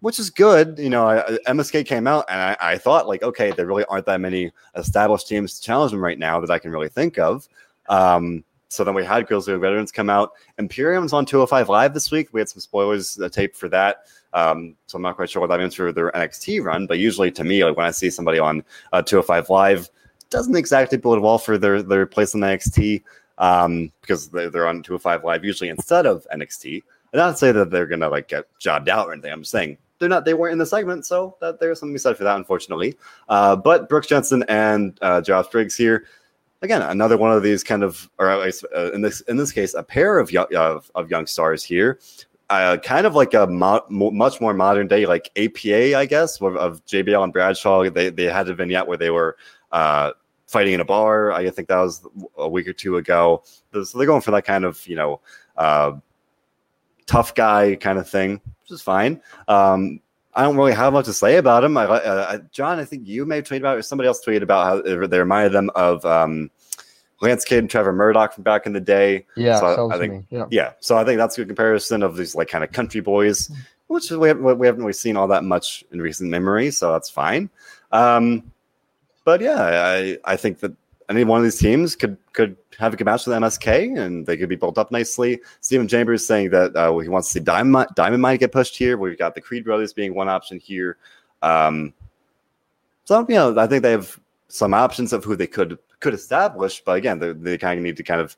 which 0.00 0.18
is 0.18 0.30
good. 0.30 0.78
You 0.78 0.90
know, 0.90 1.08
I, 1.08 1.38
MSK 1.46 1.86
came 1.86 2.06
out 2.06 2.24
and 2.28 2.40
I, 2.40 2.56
I, 2.60 2.78
thought 2.78 3.06
like, 3.06 3.22
okay, 3.22 3.50
there 3.52 3.66
really 3.66 3.84
aren't 3.84 4.06
that 4.06 4.20
many 4.20 4.50
established 4.74 5.28
teams 5.28 5.56
to 5.56 5.62
challenge 5.62 5.92
them 5.92 6.02
right 6.02 6.18
now 6.18 6.40
that 6.40 6.50
I 6.50 6.58
can 6.58 6.70
really 6.70 6.88
think 6.88 7.18
of. 7.18 7.46
Um, 7.88 8.44
so 8.70 8.84
then 8.84 8.94
we 8.94 9.04
had 9.04 9.26
Grizzled 9.26 9.60
Veterans 9.60 9.90
come 9.90 10.08
out. 10.08 10.32
Imperium's 10.56 11.12
on 11.12 11.26
205 11.26 11.68
Live 11.68 11.92
this 11.92 12.12
week. 12.12 12.28
We 12.32 12.40
had 12.40 12.48
some 12.48 12.60
spoilers 12.60 13.20
uh, 13.20 13.28
taped 13.28 13.56
for 13.56 13.68
that. 13.68 14.06
Um, 14.32 14.76
so 14.86 14.94
I'm 14.94 15.02
not 15.02 15.16
quite 15.16 15.28
sure 15.28 15.40
what 15.40 15.48
that 15.48 15.58
means 15.58 15.74
for 15.74 15.90
their 15.90 16.12
NXT 16.12 16.62
run, 16.62 16.86
but 16.86 17.00
usually 17.00 17.32
to 17.32 17.42
me, 17.42 17.64
like 17.64 17.76
when 17.76 17.86
I 17.86 17.90
see 17.90 18.10
somebody 18.10 18.38
on 18.38 18.62
uh, 18.92 19.02
205 19.02 19.50
Live, 19.50 19.90
doesn't 20.30 20.54
exactly 20.54 20.96
bode 20.96 21.20
well 21.20 21.38
for 21.38 21.58
their 21.58 21.82
their 21.82 22.06
place 22.06 22.34
in 22.34 22.40
NXT 22.40 23.02
um, 23.38 23.90
because 24.00 24.28
they're, 24.28 24.50
they're 24.50 24.68
on 24.68 24.84
205 24.84 25.24
Live 25.24 25.44
usually 25.44 25.68
instead 25.68 26.06
of 26.06 26.24
NXT. 26.32 26.82
And 27.12 27.18
not 27.18 27.32
to 27.32 27.36
say 27.36 27.50
that 27.50 27.70
they're 27.72 27.86
gonna 27.86 28.08
like 28.08 28.28
get 28.28 28.46
jobbed 28.60 28.88
out 28.88 29.08
or 29.08 29.12
anything. 29.12 29.32
I'm 29.32 29.40
just 29.40 29.50
saying 29.50 29.78
they're 29.98 30.08
not 30.08 30.24
they 30.24 30.34
weren't 30.34 30.52
in 30.52 30.58
the 30.58 30.66
segment, 30.66 31.06
so 31.06 31.36
that 31.40 31.58
there's 31.58 31.80
something 31.80 31.92
to 31.92 31.98
be 31.98 32.00
said 32.00 32.16
for 32.16 32.22
that, 32.22 32.36
unfortunately. 32.36 32.96
Uh, 33.28 33.56
but 33.56 33.88
Brooks 33.88 34.06
Jensen 34.06 34.44
and 34.44 34.96
uh, 35.02 35.20
Josh 35.20 35.48
Briggs 35.48 35.76
here 35.76 36.04
again, 36.62 36.82
another 36.82 37.16
one 37.16 37.32
of 37.32 37.42
these 37.42 37.64
kind 37.64 37.82
of, 37.82 38.10
or 38.18 38.30
uh, 38.30 38.50
in 38.92 39.02
this 39.02 39.20
in 39.22 39.36
this 39.36 39.52
case, 39.52 39.74
a 39.74 39.82
pair 39.82 40.18
of 40.18 40.30
young, 40.32 40.46
of, 40.54 40.90
of 40.94 41.10
young 41.10 41.26
stars 41.26 41.62
here. 41.62 42.00
Uh, 42.48 42.76
kind 42.78 43.06
of 43.06 43.14
like 43.14 43.32
a 43.32 43.46
mo- 43.46 43.86
much 43.88 44.40
more 44.40 44.52
modern 44.52 44.88
day, 44.88 45.06
like 45.06 45.30
APA, 45.36 45.96
I 45.96 46.04
guess, 46.04 46.40
of, 46.40 46.56
of, 46.56 46.84
JBL 46.84 47.22
and 47.22 47.32
Bradshaw. 47.32 47.88
They 47.88 48.10
they 48.10 48.24
had 48.24 48.48
a 48.48 48.54
vignette 48.54 48.88
where 48.88 48.96
they 48.96 49.10
were 49.10 49.36
uh, 49.70 50.10
fighting 50.48 50.74
in 50.74 50.80
a 50.80 50.84
bar. 50.84 51.30
I 51.30 51.48
think 51.50 51.68
that 51.68 51.78
was 51.78 52.04
a 52.36 52.48
week 52.48 52.66
or 52.66 52.72
two 52.72 52.96
ago. 52.96 53.44
So 53.72 53.96
they're 53.96 54.06
going 54.06 54.20
for 54.20 54.32
that 54.32 54.44
kind 54.44 54.64
of 54.64 54.84
you 54.88 54.96
know 54.96 55.20
uh, 55.56 55.92
tough 57.06 57.36
guy 57.36 57.76
kind 57.76 57.98
of 57.98 58.08
thing, 58.08 58.40
which 58.62 58.72
is 58.72 58.82
fine. 58.82 59.22
Um, 59.46 60.00
I 60.40 60.44
don't 60.44 60.56
really 60.56 60.72
have 60.72 60.94
much 60.94 61.04
to 61.04 61.12
say 61.12 61.36
about 61.36 61.64
him. 61.64 61.76
I, 61.76 61.84
uh, 61.84 62.38
John, 62.50 62.78
I 62.78 62.86
think 62.86 63.06
you 63.06 63.26
may 63.26 63.36
have 63.36 63.44
tweeted 63.44 63.58
about 63.58 63.76
it, 63.76 63.80
or 63.80 63.82
somebody 63.82 64.08
else 64.08 64.24
tweeted 64.24 64.40
about 64.40 64.64
how 64.64 64.80
they 64.80 65.18
reminded 65.18 65.52
them 65.52 65.70
of 65.74 66.02
um, 66.06 66.50
Lance 67.20 67.44
Kidd 67.44 67.58
and 67.58 67.68
Trevor 67.68 67.92
Murdoch 67.92 68.32
from 68.32 68.42
back 68.42 68.64
in 68.64 68.72
the 68.72 68.80
day. 68.80 69.26
Yeah, 69.36 69.60
so 69.60 69.90
I, 69.90 69.96
I 69.96 69.98
think, 69.98 70.24
yeah. 70.30 70.46
yeah. 70.50 70.72
So 70.80 70.96
I 70.96 71.04
think 71.04 71.18
that's 71.18 71.36
a 71.36 71.42
good 71.42 71.48
comparison 71.48 72.02
of 72.02 72.16
these 72.16 72.34
like 72.34 72.48
kind 72.48 72.64
of 72.64 72.72
country 72.72 73.02
boys, 73.02 73.50
which 73.88 74.10
we 74.10 74.28
haven't, 74.28 74.58
we 74.58 74.66
haven't 74.66 74.82
really 74.82 74.94
seen 74.94 75.14
all 75.14 75.28
that 75.28 75.44
much 75.44 75.84
in 75.92 76.00
recent 76.00 76.30
memory. 76.30 76.70
So 76.70 76.90
that's 76.90 77.10
fine. 77.10 77.50
Um, 77.92 78.50
but 79.26 79.42
yeah, 79.42 79.60
I, 79.60 80.16
I 80.24 80.36
think 80.36 80.60
that 80.60 80.72
any 81.10 81.24
one 81.24 81.38
of 81.38 81.44
these 81.44 81.58
teams 81.58 81.96
could 81.96 82.16
could 82.32 82.56
have 82.78 82.94
a 82.94 82.96
good 82.96 83.04
match 83.04 83.26
with 83.26 83.36
MSK, 83.36 83.98
and 83.98 84.24
they 84.24 84.36
could 84.36 84.48
be 84.48 84.56
built 84.56 84.78
up 84.78 84.90
nicely. 84.92 85.40
Stephen 85.60 85.88
Chambers 85.88 86.24
saying 86.24 86.50
that 86.50 86.74
uh, 86.76 86.96
he 86.98 87.08
wants 87.08 87.28
to 87.28 87.32
see 87.32 87.44
Diamond 87.44 87.88
Diamond 87.96 88.22
might 88.22 88.38
get 88.38 88.52
pushed 88.52 88.76
here. 88.76 88.96
We've 88.96 89.18
got 89.18 89.34
the 89.34 89.40
Creed 89.40 89.64
brothers 89.64 89.92
being 89.92 90.14
one 90.14 90.28
option 90.28 90.58
here. 90.58 90.96
Um, 91.42 91.92
so 93.04 93.26
you 93.28 93.34
know, 93.34 93.58
I 93.58 93.66
think 93.66 93.82
they 93.82 93.90
have 93.90 94.18
some 94.48 94.72
options 94.72 95.12
of 95.12 95.24
who 95.24 95.34
they 95.34 95.48
could 95.48 95.78
could 95.98 96.14
establish, 96.14 96.80
but 96.84 96.92
again, 96.92 97.18
they, 97.18 97.32
they 97.32 97.58
kind 97.58 97.78
of 97.78 97.84
need 97.84 97.96
to 97.96 98.02
kind 98.02 98.20
of 98.20 98.36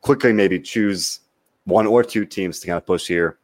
quickly 0.00 0.32
maybe 0.32 0.58
choose 0.58 1.20
one 1.64 1.86
or 1.86 2.02
two 2.02 2.24
teams 2.24 2.60
to 2.60 2.66
kind 2.66 2.78
of 2.78 2.86
push 2.86 3.06
here. 3.06 3.38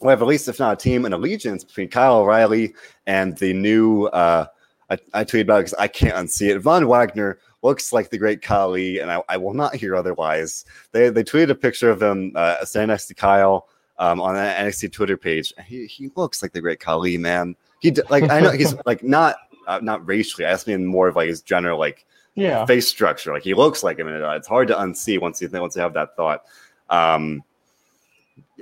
We 0.00 0.10
have 0.10 0.20
at 0.20 0.28
least, 0.28 0.48
if 0.48 0.58
not 0.58 0.74
a 0.74 0.76
team, 0.76 1.04
an 1.04 1.12
allegiance 1.12 1.64
between 1.64 1.88
Kyle 1.88 2.18
O'Reilly 2.18 2.74
and 3.06 3.36
the 3.38 3.52
new. 3.54 4.06
Uh, 4.06 4.46
I, 4.90 4.98
I 5.14 5.24
tweeted 5.24 5.42
about 5.42 5.60
it 5.60 5.62
because 5.62 5.74
I 5.74 5.88
can't 5.88 6.14
unsee 6.14 6.50
it. 6.54 6.58
Von 6.58 6.86
Wagner 6.86 7.38
looks 7.62 7.92
like 7.92 8.10
the 8.10 8.18
great 8.18 8.42
Khali, 8.42 8.98
and 8.98 9.10
I, 9.10 9.22
I, 9.28 9.36
will 9.36 9.54
not 9.54 9.74
hear 9.74 9.94
otherwise. 9.94 10.64
They 10.92 11.08
they 11.10 11.24
tweeted 11.24 11.50
a 11.50 11.54
picture 11.54 11.90
of 11.90 12.02
him 12.02 12.32
uh, 12.34 12.64
standing 12.64 12.88
next 12.88 13.06
to 13.06 13.14
Kyle 13.14 13.68
um, 13.98 14.20
on 14.20 14.34
the 14.34 14.40
NXT 14.40 14.92
Twitter 14.92 15.16
page. 15.16 15.52
He 15.66 15.86
he 15.86 16.10
looks 16.16 16.42
like 16.42 16.52
the 16.52 16.60
great 16.60 16.80
Khali, 16.80 17.18
man. 17.18 17.56
He 17.80 17.92
like 18.10 18.30
I 18.30 18.40
know 18.40 18.50
he's 18.50 18.74
like 18.86 19.02
not 19.02 19.36
uh, 19.66 19.80
not 19.82 20.06
racially. 20.06 20.46
I 20.46 20.52
just 20.52 20.66
mean 20.66 20.84
more 20.86 21.08
of 21.08 21.16
like 21.16 21.28
his 21.28 21.42
general 21.42 21.78
like 21.78 22.04
yeah 22.34 22.66
face 22.66 22.88
structure. 22.88 23.32
Like 23.32 23.44
he 23.44 23.54
looks 23.54 23.82
like 23.82 23.98
him, 23.98 24.08
and 24.08 24.24
it's 24.36 24.48
hard 24.48 24.68
to 24.68 24.74
unsee 24.74 25.20
once 25.20 25.40
you 25.40 25.48
once 25.48 25.76
you 25.76 25.82
have 25.82 25.94
that 25.94 26.16
thought. 26.16 26.44
Um, 26.90 27.42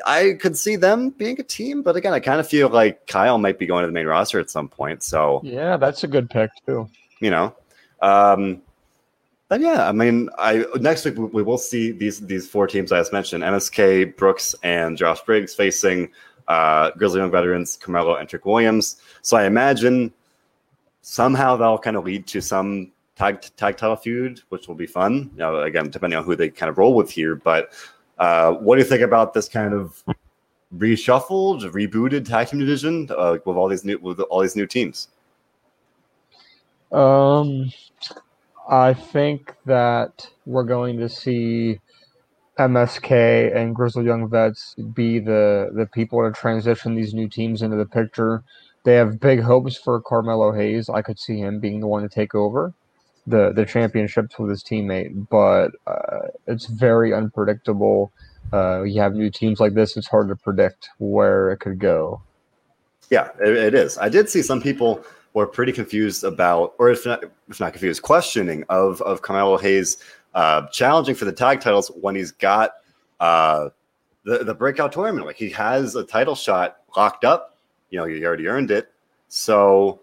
I 0.07 0.37
could 0.41 0.57
see 0.57 0.77
them 0.77 1.11
being 1.11 1.39
a 1.41 1.43
team, 1.43 1.83
but 1.83 1.97
again, 1.97 2.13
I 2.13 2.21
kind 2.21 2.41
of 2.41 2.49
feel 2.49 2.69
like 2.69 3.07
Kyle 3.07 3.39
might 3.39 3.59
be 3.59 3.67
going 3.67 3.83
to 3.83 3.87
the 3.87 3.93
main 3.93 4.07
roster 4.07 4.41
at 4.41 4.51
some 4.51 4.69
point. 4.69 5.03
So 5.03 5.41
yeah, 5.45 5.77
that's 5.77 6.05
a 6.05 6.09
good 6.09 6.31
pick 6.31 6.51
too. 6.67 6.89
You 7.21 7.31
know, 7.31 7.55
um, 8.01 8.63
but 9.51 9.61
yeah, 9.61 9.89
I 9.89 9.91
mean, 9.91 10.31
I 10.39 10.65
next 10.77 11.05
week 11.05 11.17
we 11.19 11.43
will 11.43 11.59
see 11.59 11.91
these 11.91 12.21
these 12.21 12.49
four 12.49 12.69
teams 12.69 12.93
I 12.93 13.01
just 13.01 13.13
mentioned: 13.13 13.43
MSK, 13.43 14.17
Brooks, 14.17 14.55
and 14.63 14.97
Josh 14.97 15.21
Briggs 15.23 15.57
facing 15.57 16.09
uh, 16.47 16.93
Grizzled 16.93 17.19
Young 17.19 17.33
veterans 17.33 17.77
Carmelo 17.77 18.15
and 18.15 18.29
Trick 18.29 18.47
Williams. 18.47 19.03
So 19.23 19.37
I 19.37 19.47
imagine 19.47 20.13
somehow 21.03 21.57
that'll 21.57 21.79
kind 21.79 21.97
of 21.97 22.05
lead 22.05 22.29
to 22.29 22.41
some 22.41 22.93
tag 23.17 23.41
tag 23.57 23.77
title 23.77 23.97
feud, 23.97 24.41
which 24.51 24.69
will 24.69 24.77
be 24.77 24.87
fun. 24.87 25.31
You 25.33 25.39
know, 25.39 25.63
again, 25.63 25.91
depending 25.91 26.17
on 26.17 26.25
who 26.25 26.37
they 26.37 26.49
kind 26.49 26.71
of 26.71 26.79
roll 26.79 26.95
with 26.95 27.11
here. 27.11 27.35
But 27.35 27.73
uh, 28.21 28.53
what 28.53 28.77
do 28.77 28.83
you 28.83 28.89
think 28.89 29.03
about 29.03 29.35
this 29.35 29.49
kind 29.49 29.75
of 29.75 30.01
reshuffled, 30.77 31.69
rebooted 31.73 32.25
tag 32.25 32.51
team 32.51 32.61
division 32.61 33.09
uh, 33.19 33.39
with 33.45 33.57
all 33.57 33.69
these 33.69 33.85
new 33.85 33.99
with 33.99 34.21
all 34.21 34.43
these 34.43 34.55
new 34.55 34.69
teams? 34.69 35.09
Um, 36.93 37.73
I 38.71 38.95
think 38.95 39.53
that 39.67 40.29
we're 40.47 40.63
going 40.63 40.99
to 40.99 41.09
see 41.09 41.81
MSK 42.57 43.55
and 43.55 43.75
Grizzled 43.75 44.07
Young 44.07 44.29
Vets 44.29 44.77
be 44.95 45.19
the 45.19 45.71
the 45.75 45.87
people 45.87 46.23
to 46.23 46.31
transition 46.33 46.95
these 46.95 47.13
new 47.13 47.29
teams 47.29 47.63
into 47.63 47.77
the 47.77 47.85
picture. 47.85 48.45
They 48.85 48.95
have 48.95 49.19
big 49.19 49.41
hopes 49.41 49.77
for 49.77 50.01
Carmelo 50.01 50.53
Hayes. 50.53 50.89
I 50.89 51.03
could 51.03 51.19
see 51.19 51.39
him 51.39 51.59
being 51.59 51.81
the 51.81 51.89
one 51.89 52.03
to 52.03 52.09
take 52.09 52.35
over 52.35 52.73
the 53.27 53.53
the 53.53 53.67
championships 53.67 54.39
with 54.39 54.51
his 54.51 54.63
teammate, 54.63 55.29
but 55.29 55.73
uh, 55.89 56.29
it's 56.47 56.67
very 56.67 57.13
unpredictable. 57.13 58.13
Uh, 58.53 58.83
you 58.83 59.01
have 59.01 59.15
new 59.15 59.31
teams 59.31 59.59
like 59.59 59.75
this; 59.75 59.97
it's 59.97 60.07
hard 60.07 60.29
to 60.29 60.37
predict 60.37 60.91
where 60.99 61.51
it 61.51 61.59
could 61.59 61.81
go. 61.81 62.23
Yeah, 63.11 63.31
it, 63.41 63.57
it 63.57 63.75
is. 63.75 63.99
I 63.99 64.09
did 64.09 64.29
see 64.29 64.43
some 64.43 64.63
people 64.63 65.05
were 65.35 65.47
pretty 65.47 65.73
confused 65.73 66.25
about, 66.25 66.75
or 66.79 66.91
if 66.91 67.07
not, 67.07 67.25
if 67.49 67.61
not 67.61 67.73
confused, 67.73 68.03
questioning 68.03 68.65
of 68.69 69.01
of 69.03 69.23
Carmelo 69.23 69.57
Hayes 69.59 69.99
uh, 70.35 70.67
challenging 70.69 71.15
for 71.15 71.25
the 71.25 71.33
tag 71.33 71.61
titles 71.61 71.91
when 72.01 72.15
he's 72.15 72.33
got 72.33 72.73
uh, 73.21 73.69
the 74.25 74.45
the 74.45 74.55
breakout 74.55 74.93
tournament. 74.93 75.27
Like 75.27 75.37
he 75.37 75.51
has 75.51 75.95
a 75.95 76.05
title 76.05 76.35
shot 76.35 76.79
locked 76.97 77.25
up. 77.25 77.57
You 77.91 77.99
know, 77.99 78.07
he 78.07 78.25
already 78.25 78.47
earned 78.47 78.71
it. 78.71 78.93
So 79.29 80.01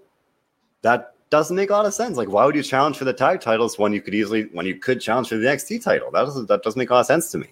that 0.81 1.13
doesn't 1.29 1.55
make 1.55 1.69
a 1.69 1.73
lot 1.73 1.85
of 1.85 1.93
sense. 1.93 2.17
Like, 2.17 2.29
why 2.29 2.45
would 2.45 2.55
you 2.55 2.63
challenge 2.63 2.97
for 2.97 3.05
the 3.05 3.13
tag 3.13 3.41
titles 3.41 3.77
when 3.77 3.93
you 3.93 4.01
could 4.01 4.15
easily 4.15 4.43
when 4.53 4.65
you 4.65 4.75
could 4.75 5.01
challenge 5.01 5.29
for 5.29 5.37
the 5.37 5.47
NXT 5.47 5.83
title? 5.83 6.11
That 6.11 6.25
doesn't 6.25 6.47
that 6.47 6.63
doesn't 6.63 6.79
make 6.79 6.89
a 6.89 6.93
lot 6.93 7.01
of 7.01 7.05
sense 7.05 7.31
to 7.31 7.37
me. 7.37 7.47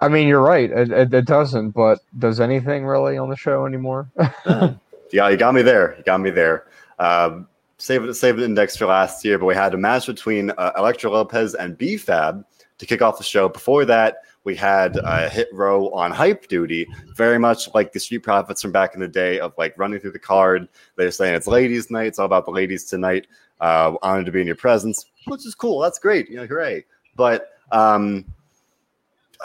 I 0.00 0.08
mean, 0.08 0.28
you're 0.28 0.42
right. 0.42 0.70
It, 0.70 0.90
it, 0.90 1.14
it 1.14 1.24
doesn't, 1.24 1.70
but 1.70 2.00
does 2.18 2.38
anything 2.38 2.84
really 2.84 3.16
on 3.16 3.30
the 3.30 3.36
show 3.36 3.64
anymore? 3.64 4.10
yeah, 5.14 5.28
you 5.28 5.36
got 5.36 5.54
me 5.54 5.62
there. 5.62 5.94
You 5.96 6.02
got 6.02 6.20
me 6.20 6.30
there. 6.30 6.66
Um, 6.98 7.46
save 7.78 8.16
save 8.16 8.36
the 8.36 8.44
index 8.44 8.76
for 8.76 8.86
last 8.86 9.24
year, 9.24 9.38
but 9.38 9.46
we 9.46 9.54
had 9.54 9.72
a 9.72 9.76
match 9.76 10.06
between 10.06 10.50
uh, 10.50 10.72
Lopez 11.04 11.54
and 11.54 11.78
B-Fab 11.78 12.44
to 12.78 12.86
kick 12.86 13.00
off 13.00 13.16
the 13.16 13.22
show. 13.22 13.48
Before 13.48 13.84
that, 13.84 14.16
we 14.42 14.56
had 14.56 14.98
uh, 14.98 15.30
Hit 15.30 15.48
Row 15.52 15.88
on 15.90 16.10
hype 16.10 16.48
duty, 16.48 16.88
very 17.14 17.38
much 17.38 17.72
like 17.74 17.92
the 17.92 18.00
Street 18.00 18.24
Profits 18.24 18.60
from 18.60 18.72
back 18.72 18.94
in 18.94 19.00
the 19.00 19.06
day 19.06 19.38
of 19.38 19.54
like 19.56 19.78
running 19.78 20.00
through 20.00 20.10
the 20.10 20.18
card. 20.18 20.68
They're 20.96 21.12
saying 21.12 21.36
it's 21.36 21.46
ladies' 21.46 21.92
night. 21.92 22.08
It's 22.08 22.18
all 22.18 22.26
about 22.26 22.44
the 22.44 22.50
ladies 22.50 22.84
tonight. 22.84 23.28
Uh, 23.60 23.94
honored 24.02 24.26
to 24.26 24.32
be 24.32 24.40
in 24.40 24.48
your 24.48 24.56
presence, 24.56 25.06
which 25.28 25.46
is 25.46 25.54
cool. 25.54 25.78
That's 25.78 26.00
great. 26.00 26.28
You 26.28 26.38
know, 26.38 26.46
hooray. 26.46 26.84
But 27.14 27.50
um, 27.70 28.24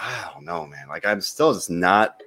I 0.01 0.31
don't 0.33 0.45
know, 0.45 0.65
man. 0.65 0.87
Like 0.87 1.05
I'm 1.05 1.21
still 1.21 1.53
just 1.53 1.69
not 1.69 2.23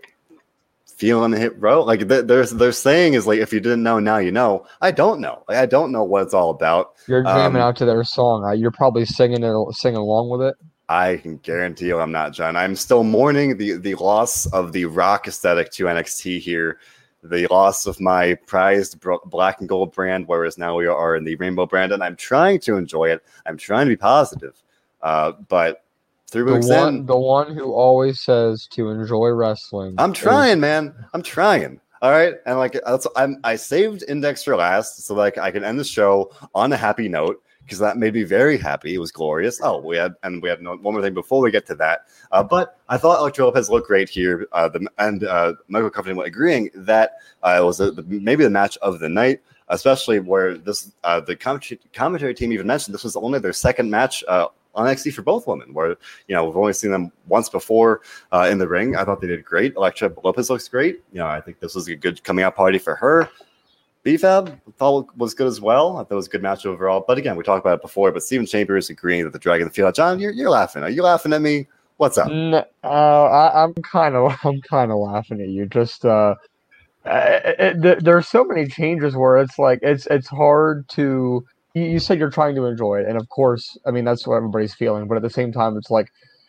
feeling 0.96 1.32
Hit 1.32 1.58
Row. 1.60 1.82
Like 1.82 2.08
they're 2.08 2.22
they're 2.46 2.72
saying 2.72 3.14
is 3.14 3.26
like 3.26 3.38
if 3.38 3.52
you 3.52 3.60
didn't 3.60 3.82
know 3.82 3.98
now 3.98 4.18
you 4.18 4.32
know. 4.32 4.66
I 4.80 4.90
don't 4.90 5.20
know. 5.20 5.44
Like 5.48 5.58
I 5.58 5.66
don't 5.66 5.92
know 5.92 6.04
what 6.04 6.22
it's 6.22 6.34
all 6.34 6.50
about. 6.50 6.94
You're 7.06 7.22
jamming 7.22 7.62
um, 7.62 7.68
out 7.68 7.76
to 7.76 7.84
their 7.84 8.04
song. 8.04 8.56
You're 8.58 8.70
probably 8.70 9.04
singing 9.04 9.42
it, 9.42 9.74
singing 9.74 9.98
along 9.98 10.30
with 10.30 10.42
it. 10.42 10.56
I 10.88 11.16
can 11.16 11.38
guarantee 11.38 11.86
you, 11.86 11.98
I'm 11.98 12.12
not 12.12 12.34
John. 12.34 12.54
I'm 12.54 12.76
still 12.76 13.02
mourning 13.02 13.56
the 13.56 13.78
the 13.78 13.94
loss 13.94 14.46
of 14.46 14.72
the 14.72 14.84
rock 14.84 15.26
aesthetic 15.26 15.70
to 15.72 15.84
NXT 15.84 16.40
here. 16.40 16.78
The 17.22 17.46
loss 17.46 17.86
of 17.86 18.00
my 18.00 18.34
prized 18.46 19.02
black 19.26 19.60
and 19.60 19.68
gold 19.68 19.94
brand, 19.94 20.26
whereas 20.26 20.58
now 20.58 20.76
we 20.76 20.86
are 20.86 21.16
in 21.16 21.24
the 21.24 21.36
rainbow 21.36 21.66
brand, 21.66 21.92
and 21.92 22.02
I'm 22.02 22.16
trying 22.16 22.60
to 22.60 22.76
enjoy 22.76 23.10
it. 23.10 23.22
I'm 23.46 23.56
trying 23.56 23.86
to 23.86 23.90
be 23.90 23.96
positive, 23.96 24.60
uh, 25.00 25.32
but 25.48 25.81
Three 26.32 26.44
the 26.44 26.66
one, 26.66 26.88
in, 26.88 27.06
the 27.06 27.16
one 27.16 27.54
who 27.54 27.74
always 27.74 28.20
says 28.20 28.66
to 28.68 28.88
enjoy 28.88 29.28
wrestling. 29.28 29.94
I'm 29.98 30.14
trying, 30.14 30.52
is, 30.52 30.60
man. 30.62 30.94
I'm 31.12 31.22
trying. 31.22 31.78
All 32.00 32.10
right, 32.10 32.36
and 32.46 32.56
like 32.56 32.72
that's 32.86 33.06
I'm 33.16 33.38
I 33.44 33.54
saved 33.56 34.02
Index 34.08 34.42
for 34.42 34.56
last, 34.56 35.04
so 35.04 35.14
like 35.14 35.36
I 35.36 35.50
can 35.50 35.62
end 35.62 35.78
the 35.78 35.84
show 35.84 36.32
on 36.54 36.72
a 36.72 36.76
happy 36.78 37.06
note 37.06 37.42
because 37.60 37.78
that 37.80 37.98
made 37.98 38.14
me 38.14 38.22
very 38.22 38.56
happy. 38.56 38.94
It 38.94 38.98
was 38.98 39.12
glorious. 39.12 39.60
Oh, 39.62 39.78
we 39.78 39.98
had 39.98 40.14
and 40.22 40.42
we 40.42 40.48
had 40.48 40.62
no, 40.62 40.70
one 40.76 40.94
more 40.94 41.02
thing 41.02 41.12
before 41.12 41.42
we 41.42 41.50
get 41.50 41.66
to 41.66 41.74
that. 41.74 42.06
Uh, 42.32 42.42
but 42.42 42.78
I 42.88 42.96
thought 42.96 43.18
Elektra 43.18 43.44
Lopez 43.44 43.68
looked 43.68 43.86
great 43.86 44.08
here, 44.08 44.48
uh, 44.52 44.70
the, 44.70 44.88
and 44.96 45.24
uh, 45.24 45.52
Michael 45.68 45.90
Covington 45.90 46.24
agreeing 46.24 46.70
that 46.74 47.18
uh, 47.42 47.58
it 47.60 47.62
was 47.62 47.78
a, 47.78 47.92
maybe 48.06 48.42
the 48.42 48.50
match 48.50 48.78
of 48.78 49.00
the 49.00 49.08
night. 49.10 49.42
Especially 49.68 50.18
where 50.20 50.58
this 50.58 50.92
uh, 51.04 51.20
the 51.20 51.36
commentary 51.36 52.34
team 52.34 52.52
even 52.52 52.66
mentioned 52.66 52.94
this 52.94 53.04
was 53.04 53.16
only 53.16 53.38
their 53.38 53.54
second 53.54 53.90
match 53.90 54.22
uh, 54.28 54.48
on 54.74 54.86
NXT 54.86 55.14
for 55.14 55.22
both 55.22 55.46
women, 55.46 55.74
where 55.74 55.90
you 56.28 56.34
know 56.34 56.44
we've 56.44 56.56
only 56.56 56.72
seen 56.72 56.90
them 56.90 57.12
once 57.26 57.48
before 57.48 58.00
uh, 58.32 58.48
in 58.50 58.58
the 58.58 58.68
ring. 58.68 58.96
I 58.96 59.04
thought 59.04 59.20
they 59.20 59.26
did 59.26 59.44
great. 59.44 59.74
Elektra 59.76 60.12
Lopez 60.22 60.50
looks 60.50 60.68
great. 60.68 61.02
You 61.12 61.18
know, 61.18 61.26
I 61.26 61.40
think 61.40 61.60
this 61.60 61.74
was 61.74 61.88
a 61.88 61.96
good 61.96 62.22
coming 62.24 62.44
out 62.44 62.56
party 62.56 62.78
for 62.78 62.94
her. 62.96 63.28
BFAB 64.04 64.60
thought 64.78 65.16
was 65.16 65.34
good 65.34 65.46
as 65.46 65.60
well. 65.60 65.96
I 65.96 66.02
thought 66.02 66.12
it 66.12 66.16
was 66.16 66.26
a 66.26 66.30
good 66.30 66.42
match 66.42 66.66
overall. 66.66 67.04
But 67.06 67.18
again, 67.18 67.36
we 67.36 67.44
talked 67.44 67.64
about 67.64 67.78
it 67.78 67.82
before. 67.82 68.10
But 68.10 68.22
Stephen 68.22 68.46
Chambers 68.46 68.90
agreeing 68.90 69.24
that 69.24 69.32
the 69.32 69.38
Dragon 69.38 69.70
field. 69.70 69.94
John, 69.94 70.18
you're, 70.18 70.32
you're 70.32 70.50
laughing. 70.50 70.82
Are 70.82 70.90
you 70.90 71.02
laughing 71.02 71.32
at 71.32 71.40
me? 71.40 71.68
What's 71.98 72.18
up? 72.18 72.28
No, 72.28 72.64
uh, 72.82 72.86
I, 73.54 73.62
am 73.62 73.74
kind 73.74 74.16
of 74.16 74.36
I'm 74.42 74.60
kind 74.62 74.90
of 74.90 74.98
laughing 75.12 75.40
at 75.40 75.48
you. 75.48 75.66
Just 75.66 76.04
uh, 76.04 76.34
it, 77.04 77.84
it, 77.84 78.04
there 78.04 78.16
are 78.16 78.22
so 78.22 78.44
many 78.44 78.66
changes 78.66 79.14
where 79.14 79.38
it's 79.38 79.58
like 79.58 79.78
it's 79.82 80.06
it's 80.06 80.28
hard 80.28 80.88
to 80.90 81.44
you, 81.74 81.84
you 81.84 81.98
said 81.98 82.18
you're 82.18 82.30
trying 82.30 82.54
to 82.56 82.66
enjoy 82.66 83.00
it, 83.00 83.06
and 83.08 83.16
of 83.16 83.28
course, 83.28 83.76
I 83.86 83.90
mean 83.90 84.04
that's 84.04 84.26
what 84.26 84.36
everybody's 84.36 84.74
feeling. 84.74 85.08
But 85.08 85.16
at 85.16 85.22
the 85.22 85.30
same 85.30 85.52
time, 85.52 85.76
it's 85.76 85.90
like 85.90 86.08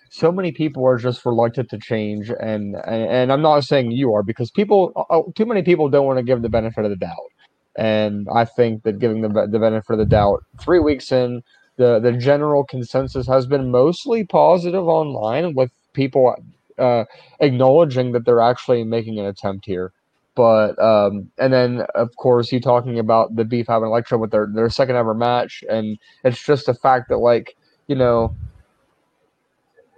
so 0.09 0.31
many 0.31 0.51
people 0.51 0.85
are 0.85 0.97
just 0.97 1.25
reluctant 1.25 1.69
to 1.69 1.77
change, 1.77 2.29
and 2.29 2.75
and, 2.75 3.09
and 3.09 3.31
I'm 3.31 3.41
not 3.41 3.63
saying 3.63 3.91
you 3.91 4.13
are 4.13 4.23
because 4.23 4.51
people, 4.51 4.91
uh, 5.09 5.21
too 5.35 5.45
many 5.45 5.63
people 5.63 5.89
don't 5.89 6.05
want 6.05 6.19
to 6.19 6.23
give 6.23 6.41
the 6.41 6.49
benefit 6.49 6.85
of 6.85 6.91
the 6.91 6.97
doubt, 6.97 7.31
and 7.77 8.27
I 8.33 8.45
think 8.45 8.83
that 8.83 8.99
giving 8.99 9.21
the 9.21 9.47
the 9.47 9.59
benefit 9.59 9.93
of 9.93 9.99
the 9.99 10.05
doubt, 10.05 10.43
three 10.59 10.79
weeks 10.79 11.11
in, 11.11 11.41
the 11.77 11.99
the 11.99 12.11
general 12.13 12.63
consensus 12.63 13.27
has 13.27 13.45
been 13.47 13.71
mostly 13.71 14.25
positive 14.25 14.87
online 14.87 15.55
with 15.55 15.71
people 15.93 16.35
uh, 16.77 17.05
acknowledging 17.39 18.11
that 18.11 18.25
they're 18.25 18.41
actually 18.41 18.83
making 18.83 19.19
an 19.19 19.25
attempt 19.25 19.65
here. 19.65 19.91
But 20.35 20.79
um, 20.79 21.29
and 21.37 21.53
then 21.53 21.81
of 21.95 22.09
course 22.17 22.51
you 22.51 22.59
talking 22.59 22.97
about 22.97 23.35
the 23.35 23.45
beef 23.45 23.67
having 23.67 23.89
Elektra 23.89 24.17
with 24.17 24.31
their 24.31 24.47
their 24.51 24.69
second 24.69 24.95
ever 24.95 25.13
match, 25.13 25.63
and 25.69 25.97
it's 26.23 26.43
just 26.43 26.67
a 26.67 26.73
fact 26.73 27.09
that 27.09 27.17
like 27.17 27.55
you 27.87 27.95
know 27.95 28.35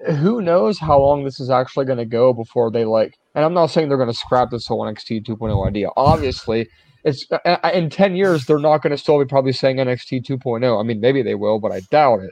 who 0.07 0.41
knows 0.41 0.77
how 0.77 0.99
long 0.99 1.23
this 1.23 1.39
is 1.39 1.49
actually 1.49 1.85
going 1.85 1.97
to 1.97 2.05
go 2.05 2.33
before 2.33 2.69
they 2.69 2.85
like 2.85 3.17
and 3.33 3.43
i'm 3.45 3.53
not 3.53 3.67
saying 3.67 3.87
they're 3.87 3.97
going 3.97 4.09
to 4.09 4.13
scrap 4.13 4.49
this 4.51 4.67
whole 4.67 4.81
nxt 4.81 5.25
2.0 5.25 5.67
idea. 5.67 5.87
Obviously 5.97 6.67
it's 7.03 7.25
uh, 7.31 7.39
uh, 7.45 7.57
uh, 7.63 7.71
in 7.73 7.89
10 7.89 8.15
years 8.15 8.45
they're 8.45 8.59
not 8.59 8.81
going 8.81 8.91
to 8.91 8.97
still 8.97 9.19
be 9.19 9.25
probably 9.25 9.53
saying 9.53 9.77
nxt 9.77 10.23
2.0 10.23 10.79
i 10.79 10.83
mean 10.83 10.99
maybe 10.99 11.21
they 11.21 11.35
will 11.35 11.59
but 11.59 11.71
i 11.71 11.79
doubt 11.91 12.21
it. 12.21 12.31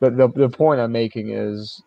But 0.00 0.16
the, 0.16 0.28
the 0.28 0.48
point 0.48 0.80
i'm 0.80 0.92
making 0.92 1.30
is 1.30 1.82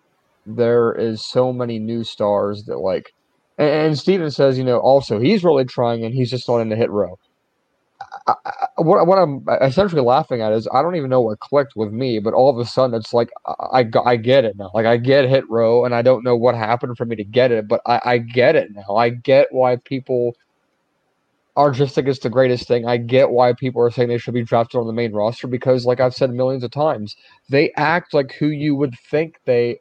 there 0.45 0.93
is 0.93 1.25
so 1.25 1.53
many 1.53 1.79
new 1.79 2.03
stars 2.03 2.63
that 2.65 2.79
like 2.79 3.13
and, 3.59 3.69
and 3.69 3.99
Steven 3.99 4.31
says, 4.31 4.57
you 4.57 4.65
know, 4.65 4.79
also 4.79 5.19
he's 5.19 5.43
really 5.43 5.65
trying 5.65 6.05
and 6.05 6.15
he's 6.15 6.31
just 6.31 6.47
not 6.49 6.59
in 6.59 6.69
the 6.69 6.77
hit 6.77 6.91
row. 6.91 7.19
I, 8.27 8.35
I, 8.45 8.51
what, 8.77 9.05
what 9.07 9.17
I'm 9.17 9.45
essentially 9.61 10.01
laughing 10.01 10.41
at 10.41 10.53
is 10.53 10.67
I 10.73 10.81
don't 10.81 10.95
even 10.95 11.09
know 11.09 11.21
what 11.21 11.39
clicked 11.39 11.75
with 11.75 11.91
me, 11.91 12.19
but 12.19 12.33
all 12.33 12.49
of 12.49 12.57
a 12.57 12.65
sudden 12.65 12.95
it's 12.95 13.13
like 13.13 13.29
I, 13.45 13.81
I, 13.81 13.85
I 14.05 14.15
get 14.15 14.45
it 14.45 14.57
now. 14.57 14.71
Like 14.73 14.85
I 14.85 14.97
get 14.97 15.29
hit 15.29 15.49
row, 15.49 15.85
and 15.85 15.93
I 15.93 16.01
don't 16.01 16.23
know 16.23 16.35
what 16.35 16.55
happened 16.55 16.97
for 16.97 17.05
me 17.05 17.15
to 17.17 17.23
get 17.25 17.51
it, 17.51 17.67
but 17.67 17.81
I, 17.85 18.01
I 18.05 18.17
get 18.19 18.55
it 18.55 18.69
now. 18.73 18.95
I 18.95 19.09
get 19.09 19.47
why 19.51 19.77
people 19.77 20.33
are 21.57 21.71
just 21.71 21.95
think 21.95 22.07
it's 22.07 22.19
the 22.19 22.29
greatest 22.29 22.67
thing. 22.67 22.87
I 22.87 22.97
get 22.97 23.31
why 23.31 23.53
people 23.53 23.81
are 23.81 23.91
saying 23.91 24.09
they 24.09 24.17
should 24.17 24.33
be 24.33 24.43
drafted 24.43 24.79
on 24.79 24.87
the 24.87 24.93
main 24.93 25.11
roster 25.13 25.47
because, 25.47 25.85
like 25.85 25.99
I've 25.99 26.15
said 26.15 26.31
millions 26.31 26.63
of 26.63 26.71
times, 26.71 27.15
they 27.49 27.71
act 27.75 28.13
like 28.13 28.33
who 28.33 28.47
you 28.47 28.75
would 28.75 28.95
think 29.11 29.39
they 29.45 29.79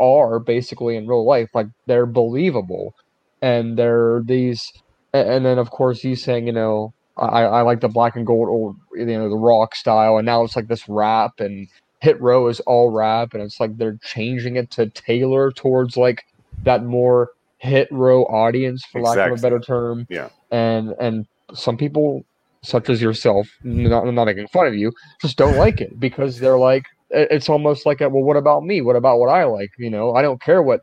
are 0.00 0.40
basically 0.40 0.96
in 0.96 1.06
real 1.06 1.24
life. 1.24 1.50
Like 1.54 1.68
they're 1.86 2.06
believable 2.06 2.94
and 3.42 3.78
there 3.78 4.16
are 4.16 4.22
these, 4.22 4.72
and 5.12 5.44
then 5.44 5.58
of 5.58 5.70
course 5.70 6.00
he's 6.00 6.22
saying, 6.22 6.46
you 6.46 6.52
know, 6.52 6.92
I, 7.16 7.42
I 7.42 7.62
like 7.62 7.80
the 7.80 7.88
black 7.88 8.16
and 8.16 8.26
gold 8.26 8.48
old, 8.48 8.76
you 8.94 9.04
know, 9.04 9.28
the 9.28 9.36
rock 9.36 9.74
style, 9.74 10.16
and 10.16 10.26
now 10.26 10.42
it's 10.44 10.56
like 10.56 10.68
this 10.68 10.88
rap 10.88 11.40
and 11.40 11.68
hit 12.00 12.20
row 12.20 12.48
is 12.48 12.60
all 12.60 12.90
rap, 12.90 13.34
and 13.34 13.42
it's 13.42 13.60
like 13.60 13.76
they're 13.76 13.98
changing 14.02 14.56
it 14.56 14.70
to 14.72 14.88
tailor 14.90 15.52
towards 15.52 15.96
like 15.96 16.24
that 16.64 16.84
more 16.84 17.30
hit 17.58 17.88
row 17.90 18.24
audience, 18.24 18.84
for 18.84 19.00
exactly. 19.00 19.22
lack 19.22 19.32
of 19.32 19.38
a 19.38 19.42
better 19.42 19.60
term. 19.60 20.06
Yeah, 20.08 20.30
and 20.50 20.94
and 21.00 21.26
some 21.54 21.76
people, 21.76 22.24
such 22.62 22.88
as 22.88 23.02
yourself, 23.02 23.48
not 23.62 24.06
not 24.06 24.24
making 24.24 24.48
fun 24.48 24.66
of 24.66 24.74
you, 24.74 24.92
just 25.20 25.36
don't 25.36 25.56
like 25.56 25.80
it 25.80 26.00
because 26.00 26.38
they're 26.38 26.58
like, 26.58 26.86
it's 27.10 27.48
almost 27.48 27.84
like, 27.84 28.00
well, 28.00 28.10
what 28.10 28.36
about 28.36 28.64
me? 28.64 28.80
What 28.80 28.96
about 28.96 29.18
what 29.18 29.28
I 29.28 29.44
like? 29.44 29.70
You 29.78 29.90
know, 29.90 30.14
I 30.14 30.22
don't 30.22 30.40
care 30.40 30.62
what 30.62 30.80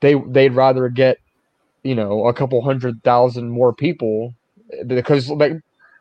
they 0.00 0.14
they'd 0.14 0.52
rather 0.52 0.88
get 0.88 1.18
you 1.86 1.94
know 1.94 2.26
a 2.26 2.34
couple 2.34 2.60
hundred 2.62 3.02
thousand 3.02 3.50
more 3.50 3.72
people 3.72 4.34
because 4.86 5.30
like 5.30 5.52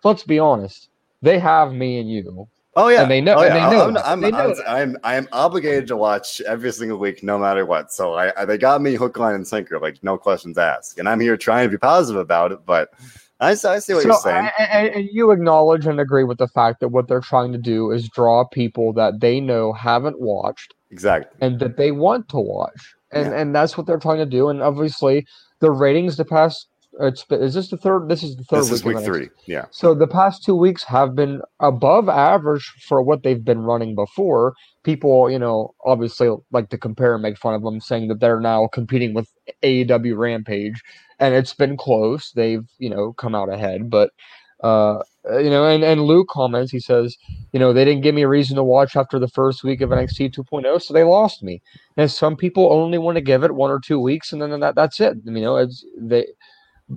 let's 0.03 0.23
be 0.23 0.39
honest 0.39 0.89
they 1.21 1.37
have 1.37 1.73
me 1.73 1.99
and 1.99 2.09
you 2.09 2.47
oh 2.75 2.87
yeah 2.87 3.03
and 3.03 3.11
they 3.11 3.21
know, 3.21 3.35
oh, 3.35 3.43
yeah. 3.43 3.53
they 3.53 3.75
know 3.75 3.87
I'm, 3.89 3.97
I'm, 3.97 4.21
they 4.21 4.31
know 4.31 4.55
I'm, 4.67 4.67
I'm, 4.67 4.97
I'm 5.03 5.27
obligated 5.31 5.87
to 5.87 5.97
watch 5.97 6.41
every 6.41 6.71
single 6.71 6.97
week 6.97 7.23
no 7.23 7.37
matter 7.37 7.65
what 7.65 7.91
so 7.91 8.13
I, 8.13 8.41
I, 8.41 8.45
they 8.45 8.57
got 8.57 8.81
me 8.81 8.95
hook 8.95 9.17
line 9.17 9.35
and 9.35 9.47
sinker 9.47 9.79
like 9.79 10.03
no 10.03 10.17
questions 10.17 10.57
asked 10.57 10.99
and 10.99 11.07
i'm 11.07 11.19
here 11.19 11.37
trying 11.37 11.67
to 11.67 11.71
be 11.71 11.77
positive 11.77 12.21
about 12.21 12.51
it 12.51 12.59
but 12.65 12.91
I, 13.39 13.51
I 13.51 13.53
see 13.55 13.93
what 13.93 14.03
so 14.03 14.09
you're 14.09 14.13
saying. 14.19 14.49
and 14.57 15.09
you 15.11 15.31
acknowledge 15.31 15.85
and 15.85 15.99
agree 15.99 16.23
with 16.23 16.37
the 16.37 16.47
fact 16.47 16.79
that 16.79 16.89
what 16.89 17.07
they're 17.07 17.19
trying 17.19 17.51
to 17.51 17.57
do 17.57 17.91
is 17.91 18.07
draw 18.09 18.45
people 18.45 18.93
that 18.93 19.19
they 19.19 19.41
know 19.41 19.73
haven't 19.73 20.21
watched. 20.21 20.73
Exactly. 20.89 21.37
And 21.41 21.59
that 21.59 21.75
they 21.75 21.91
want 21.91 22.29
to 22.29 22.37
watch. 22.37 22.95
And 23.11 23.31
yeah. 23.31 23.41
and 23.41 23.53
that's 23.53 23.77
what 23.77 23.87
they're 23.87 23.99
trying 23.99 24.19
to 24.19 24.25
do. 24.25 24.47
And 24.47 24.61
obviously 24.61 25.27
the 25.65 25.71
ratings 25.71 26.15
the 26.15 26.25
past 26.25 26.67
uh, 27.01 27.07
it's 27.07 27.25
is 27.31 27.55
this 27.55 27.69
the 27.69 27.77
third 27.77 28.07
this 28.07 28.21
is 28.21 28.37
the 28.37 28.43
third 28.43 28.59
this 28.59 28.69
week 28.71 28.77
is 28.77 28.85
week 28.85 29.05
three 29.05 29.29
yeah. 29.47 29.65
So 29.71 29.95
the 29.95 30.07
past 30.07 30.43
two 30.43 30.55
weeks 30.55 30.83
have 30.83 31.15
been 31.15 31.41
above 31.59 32.07
average 32.07 32.71
for 32.87 33.01
what 33.01 33.23
they've 33.23 33.43
been 33.43 33.61
running 33.61 33.95
before. 33.95 34.53
People 34.83 35.29
you 35.31 35.39
know 35.39 35.73
obviously 35.83 36.29
like 36.51 36.69
to 36.69 36.77
compare 36.77 37.15
and 37.15 37.23
make 37.23 37.37
fun 37.37 37.55
of 37.55 37.63
them 37.63 37.81
saying 37.81 38.07
that 38.09 38.19
they're 38.19 38.39
now 38.39 38.67
competing 38.71 39.15
with 39.15 39.27
aew 39.63 40.17
rampage 40.17 40.81
and 41.19 41.33
it's 41.33 41.53
been 41.53 41.75
close. 41.77 42.31
They've 42.31 42.67
you 42.77 42.91
know 42.91 43.13
come 43.13 43.33
out 43.33 43.49
ahead 43.51 43.89
but 43.89 44.11
uh 44.61 44.99
you 45.41 45.49
know, 45.49 45.65
and, 45.67 45.83
and 45.83 46.03
Luke 46.03 46.27
comments, 46.29 46.71
he 46.71 46.79
says, 46.79 47.17
you 47.51 47.59
know, 47.59 47.73
they 47.73 47.83
didn't 47.83 48.03
give 48.03 48.13
me 48.13 48.21
a 48.21 48.27
reason 48.27 48.55
to 48.57 48.63
watch 48.63 48.95
after 48.95 49.17
the 49.17 49.27
first 49.27 49.63
week 49.63 49.81
of 49.81 49.89
NXT 49.89 50.35
2.0, 50.35 50.81
so 50.81 50.93
they 50.93 51.03
lost 51.03 51.41
me. 51.41 51.63
And 51.97 52.11
some 52.11 52.35
people 52.35 52.71
only 52.71 52.99
want 52.99 53.15
to 53.15 53.21
give 53.21 53.43
it 53.43 53.55
one 53.55 53.71
or 53.71 53.79
two 53.79 53.99
weeks, 53.99 54.31
and 54.31 54.41
then 54.41 54.59
that, 54.59 54.75
that's 54.75 54.99
it. 54.99 55.17
You 55.23 55.31
know, 55.31 55.57
it's 55.57 55.83
they, 55.97 56.27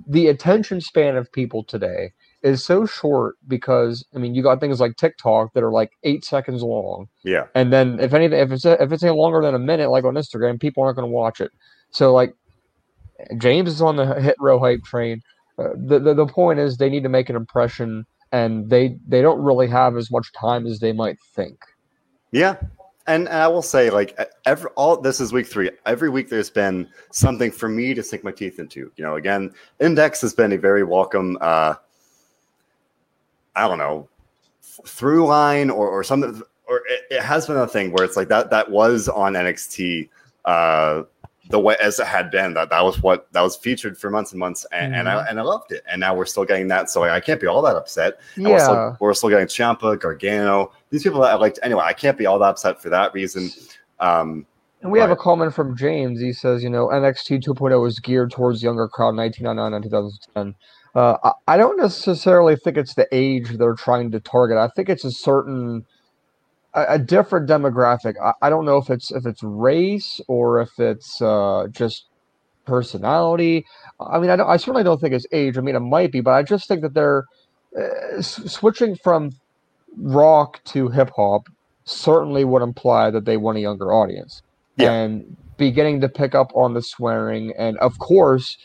the 0.07 0.27
attention 0.27 0.81
span 0.81 1.17
of 1.17 1.31
people 1.31 1.63
today 1.63 2.11
is 2.41 2.63
so 2.63 2.85
short 2.85 3.35
because 3.47 4.05
I 4.15 4.19
mean, 4.19 4.35
you 4.35 4.43
got 4.43 4.59
things 4.59 4.79
like 4.79 4.95
TikTok 4.95 5.53
that 5.53 5.63
are 5.63 5.71
like 5.71 5.91
eight 6.03 6.23
seconds 6.23 6.61
long. 6.61 7.07
Yeah. 7.23 7.45
And 7.55 7.73
then 7.73 7.99
if 7.99 8.13
anything, 8.13 8.39
if 8.39 8.51
it's 8.51 8.65
if 8.65 8.91
it's 8.91 9.03
any 9.03 9.15
longer 9.15 9.41
than 9.41 9.55
a 9.55 9.59
minute, 9.59 9.89
like 9.89 10.03
on 10.03 10.13
Instagram, 10.13 10.59
people 10.59 10.83
aren't 10.83 10.95
going 10.97 11.09
to 11.09 11.13
watch 11.13 11.41
it. 11.41 11.51
So 11.91 12.13
like, 12.13 12.33
James 13.37 13.69
is 13.69 13.81
on 13.81 13.95
the 13.95 14.13
hit 14.21 14.35
row 14.39 14.59
hype 14.59 14.83
train. 14.83 15.21
The, 15.75 15.99
the 15.99 16.13
the 16.13 16.25
point 16.25 16.59
is 16.59 16.77
they 16.77 16.89
need 16.89 17.03
to 17.03 17.09
make 17.09 17.29
an 17.29 17.35
impression 17.35 18.05
and 18.31 18.69
they 18.69 18.97
they 19.07 19.21
don't 19.21 19.41
really 19.41 19.67
have 19.67 19.97
as 19.97 20.11
much 20.11 20.31
time 20.33 20.65
as 20.67 20.79
they 20.79 20.91
might 20.91 21.19
think. 21.35 21.59
Yeah. 22.31 22.57
And, 23.07 23.27
and 23.27 23.37
I 23.37 23.47
will 23.47 23.63
say, 23.63 23.89
like 23.89 24.17
every 24.45 24.69
all 24.75 24.97
this 24.97 25.19
is 25.19 25.33
week 25.33 25.47
three. 25.47 25.71
Every 25.85 26.09
week 26.09 26.29
there's 26.29 26.49
been 26.49 26.87
something 27.11 27.51
for 27.51 27.67
me 27.67 27.93
to 27.95 28.03
sink 28.03 28.23
my 28.23 28.31
teeth 28.31 28.59
into. 28.59 28.91
You 28.95 29.03
know, 29.03 29.15
again, 29.15 29.51
Index 29.79 30.21
has 30.21 30.33
been 30.33 30.51
a 30.53 30.57
very 30.57 30.83
welcome. 30.83 31.37
uh 31.41 31.75
I 33.55 33.67
don't 33.67 33.79
know, 33.79 34.07
through 34.85 35.25
line 35.25 35.69
or 35.69 35.89
or 35.89 36.03
something, 36.03 36.41
or 36.67 36.77
it, 36.87 37.01
it 37.09 37.21
has 37.23 37.47
been 37.47 37.57
a 37.57 37.67
thing 37.67 37.91
where 37.91 38.05
it's 38.05 38.15
like 38.15 38.27
that 38.29 38.51
that 38.51 38.69
was 38.69 39.09
on 39.09 39.33
NXT 39.33 40.09
uh 40.45 41.03
the 41.49 41.59
way 41.59 41.75
as 41.81 41.99
it 41.99 42.05
had 42.05 42.29
been 42.29 42.53
that 42.53 42.69
that 42.69 42.83
was 42.83 43.01
what 43.01 43.31
that 43.33 43.41
was 43.41 43.55
featured 43.57 43.97
for 43.97 44.09
months 44.09 44.31
and 44.31 44.39
months 44.39 44.65
and, 44.71 44.93
mm 44.93 44.99
and 44.99 45.07
I 45.07 45.15
mm-hmm. 45.15 45.29
and 45.29 45.39
I 45.39 45.43
loved 45.43 45.71
it 45.71 45.83
and 45.89 45.99
now 45.99 46.15
we're 46.15 46.25
still 46.25 46.45
getting 46.45 46.67
that 46.67 46.89
so 46.89 47.03
I 47.03 47.19
can't 47.19 47.39
be 47.39 47.47
all 47.47 47.61
that 47.61 47.75
upset 47.75 48.19
and 48.35 48.43
yeah. 48.43 48.49
we're 48.49 48.59
still, 48.59 48.97
we're 48.99 49.13
still 49.13 49.29
getting 49.29 49.47
Ciampa 49.47 49.99
Gargano 49.99 50.71
these 50.89 51.03
people 51.03 51.21
that 51.21 51.31
I 51.31 51.35
liked 51.35 51.59
anyway 51.63 51.83
I 51.85 51.93
can't 51.93 52.17
be 52.17 52.25
all 52.25 52.37
that 52.39 52.49
upset 52.49 52.81
for 52.81 52.89
that 52.89 53.13
reason 53.13 53.49
um 53.99 54.45
and 54.81 54.91
we 54.91 54.99
but, 54.99 55.09
have 55.09 55.11
a 55.11 55.15
comment 55.15 55.53
from 55.53 55.75
James 55.77 56.19
he 56.19 56.33
says 56.33 56.63
you 56.63 56.69
know 56.69 56.87
NXT 56.87 57.43
2.0 57.43 57.87
is 57.87 57.99
geared 57.99 58.31
towards 58.31 58.61
younger 58.61 58.87
crowd 58.87 59.15
1999 59.15 59.73
and 59.73 59.83
2010 59.83 60.55
uh, 60.95 61.17
I, 61.23 61.53
I 61.53 61.57
don't 61.57 61.77
necessarily 61.77 62.55
think 62.55 62.75
it's 62.75 62.95
the 62.95 63.07
age 63.11 63.57
they're 63.57 63.75
trying 63.75 64.11
to 64.11 64.19
target 64.19 64.57
I 64.57 64.67
think 64.69 64.89
it's 64.89 65.05
a 65.05 65.11
certain 65.11 65.85
a, 66.73 66.85
a 66.89 66.99
different 66.99 67.49
demographic. 67.49 68.15
I, 68.21 68.33
I, 68.41 68.49
don't 68.49 68.65
know 68.65 68.77
if 68.77 68.89
it's 68.89 69.11
if 69.11 69.25
it's 69.25 69.43
race 69.43 70.21
or 70.27 70.61
if 70.61 70.79
it's 70.79 71.21
uh, 71.21 71.67
just 71.71 72.05
personality. 72.65 73.65
I 73.99 74.19
mean, 74.19 74.29
I, 74.29 74.35
I 74.35 74.57
certainly 74.57 74.83
don't 74.83 75.01
think 75.01 75.13
it's 75.13 75.25
age. 75.31 75.57
I 75.57 75.61
mean, 75.61 75.75
it 75.75 75.81
might 75.81 76.11
be, 76.11 76.21
but 76.21 76.31
I 76.31 76.43
just 76.43 76.67
think 76.67 76.81
that 76.81 76.93
they're 76.93 77.25
uh, 77.77 78.17
s- 78.17 78.51
switching 78.51 78.95
from 78.95 79.31
rock 79.97 80.63
to 80.65 80.89
hip 80.89 81.11
hop 81.15 81.47
certainly 81.83 82.45
would 82.45 82.61
imply 82.61 83.09
that 83.09 83.25
they 83.25 83.37
want 83.37 83.57
a 83.57 83.61
younger 83.61 83.91
audience. 83.91 84.41
Yeah. 84.77 84.91
And 84.91 85.35
beginning 85.57 86.01
to 86.01 86.09
pick 86.09 86.35
up 86.35 86.51
on 86.55 86.73
the 86.73 86.81
swearing 86.81 87.53
and 87.57 87.77
of 87.79 87.99
course 87.99 88.57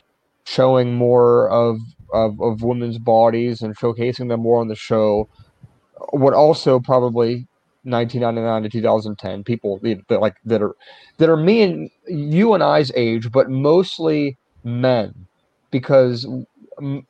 showing 0.45 0.95
more 0.95 1.49
of, 1.51 1.79
of 2.13 2.41
of 2.41 2.63
women's 2.63 2.99
bodies 2.99 3.63
and 3.63 3.77
showcasing 3.77 4.29
them 4.29 4.41
more 4.41 4.61
on 4.61 4.69
the 4.69 4.77
show 4.77 5.29
would 6.13 6.35
also 6.35 6.79
probably 6.79 7.49
1999 7.85 8.63
to 8.65 8.69
2010 8.69 9.45
people 9.45 9.79
that 9.83 10.21
like 10.21 10.37
that 10.45 10.63
are 10.63 10.75
that 11.19 11.29
are 11.29 11.37
me 11.37 11.63
and 11.63 11.91
you 12.09 12.55
and 12.55 12.63
I's 12.63 12.91
age 12.95 13.31
but 13.31 13.51
mostly 13.51 14.37
men 14.65 15.27
because 15.71 16.27
um, 16.79 17.07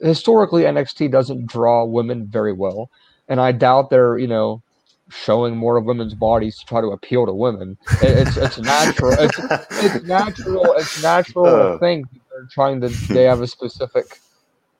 historically 0.00 0.62
NXT 0.62 1.10
doesn't 1.10 1.46
draw 1.46 1.84
women 1.84 2.26
very 2.26 2.52
well 2.52 2.90
and 3.28 3.40
I 3.40 3.52
doubt 3.52 3.90
they're 3.90 4.18
you 4.18 4.28
know 4.28 4.62
showing 5.10 5.56
more 5.56 5.76
of 5.76 5.84
women's 5.84 6.14
bodies 6.14 6.58
to 6.58 6.66
try 6.66 6.80
to 6.82 6.88
appeal 6.88 7.26
to 7.26 7.32
women. 7.32 7.78
It, 8.02 8.28
it's 8.28 8.36
it's 8.36 8.58
natural. 8.58 9.12
It's, 9.18 9.38
it's 9.70 10.04
natural. 10.04 10.74
It's 10.74 11.02
natural 11.02 11.46
Uh. 11.46 11.72
to 11.72 11.78
think 11.78 12.10
that 12.12 12.20
they're 12.30 12.48
trying 12.50 12.80
to. 12.82 12.88
They 12.88 13.24
have 13.24 13.40
a 13.40 13.46
specific 13.46 14.20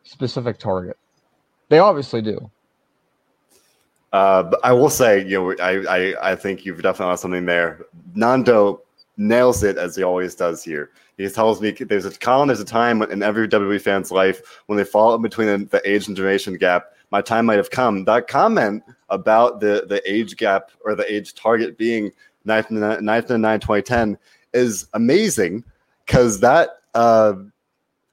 specific 0.04 0.58
target. 0.58 0.96
They 1.70 1.78
obviously 1.78 2.22
do. 2.22 2.50
Uh, 4.12 4.42
but 4.44 4.60
I 4.64 4.72
will 4.72 4.90
say, 4.90 5.24
you 5.26 5.38
know, 5.38 5.54
I, 5.62 5.84
I, 5.86 6.32
I 6.32 6.36
think 6.36 6.64
you've 6.64 6.82
definitely 6.82 7.12
got 7.12 7.20
something 7.20 7.44
there. 7.44 7.86
Nando 8.14 8.82
nails 9.16 9.62
it 9.62 9.76
as 9.76 9.96
he 9.96 10.02
always 10.02 10.34
does 10.34 10.64
here. 10.64 10.90
He 11.18 11.28
tells 11.28 11.60
me 11.60 11.72
there's 11.72 12.04
a 12.04 12.10
Colin, 12.12 12.48
there's 12.48 12.60
a 12.60 12.64
time 12.64 13.02
in 13.02 13.22
every 13.22 13.48
WWE 13.48 13.80
fan's 13.80 14.12
life 14.12 14.62
when 14.66 14.78
they 14.78 14.84
fall 14.84 15.14
in 15.14 15.22
between 15.22 15.48
the, 15.48 15.58
the 15.66 15.90
age 15.90 16.06
and 16.06 16.16
generation 16.16 16.56
gap. 16.56 16.92
My 17.10 17.20
time 17.20 17.46
might 17.46 17.56
have 17.56 17.70
come. 17.70 18.04
That 18.04 18.28
comment 18.28 18.84
about 19.08 19.60
the, 19.60 19.84
the 19.88 20.00
age 20.10 20.36
gap 20.36 20.70
or 20.84 20.94
the 20.94 21.12
age 21.12 21.34
target 21.34 21.76
being 21.76 22.12
1999 22.44 23.60
2010 23.60 24.18
is 24.52 24.86
amazing 24.94 25.64
because 26.06 26.40
that 26.40 26.80
uh, 26.94 27.34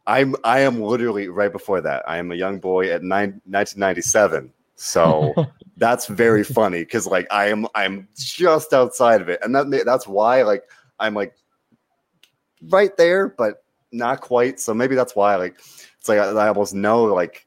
I'm 0.07 0.35
I 0.43 0.59
am 0.59 0.81
literally 0.81 1.27
right 1.27 1.51
before 1.51 1.81
that. 1.81 2.07
I 2.07 2.17
am 2.17 2.31
a 2.31 2.35
young 2.35 2.59
boy 2.59 2.91
at 2.91 3.03
nine, 3.03 3.41
1997. 3.45 4.51
So 4.75 5.33
that's 5.78 6.07
very 6.07 6.43
funny 6.59 6.80
because 6.80 7.07
like 7.07 7.28
I 7.32 7.47
am 7.47 7.67
I'm 7.76 8.07
just 8.15 8.73
outside 8.73 9.21
of 9.21 9.30
it, 9.30 9.39
and 9.43 9.55
that 9.55 9.84
that's 9.86 10.07
why 10.07 10.43
like 10.43 10.63
I'm 10.99 11.13
like 11.13 11.36
right 12.69 12.95
there, 12.97 13.30
but 13.30 13.63
not 13.91 14.21
quite. 14.21 14.59
So 14.59 14.73
maybe 14.73 14.95
that's 14.95 15.15
why 15.15 15.36
like 15.36 15.55
it's 15.99 16.09
like 16.09 16.19
I, 16.19 16.30
I 16.30 16.47
almost 16.47 16.73
know 16.73 17.03
like 17.05 17.45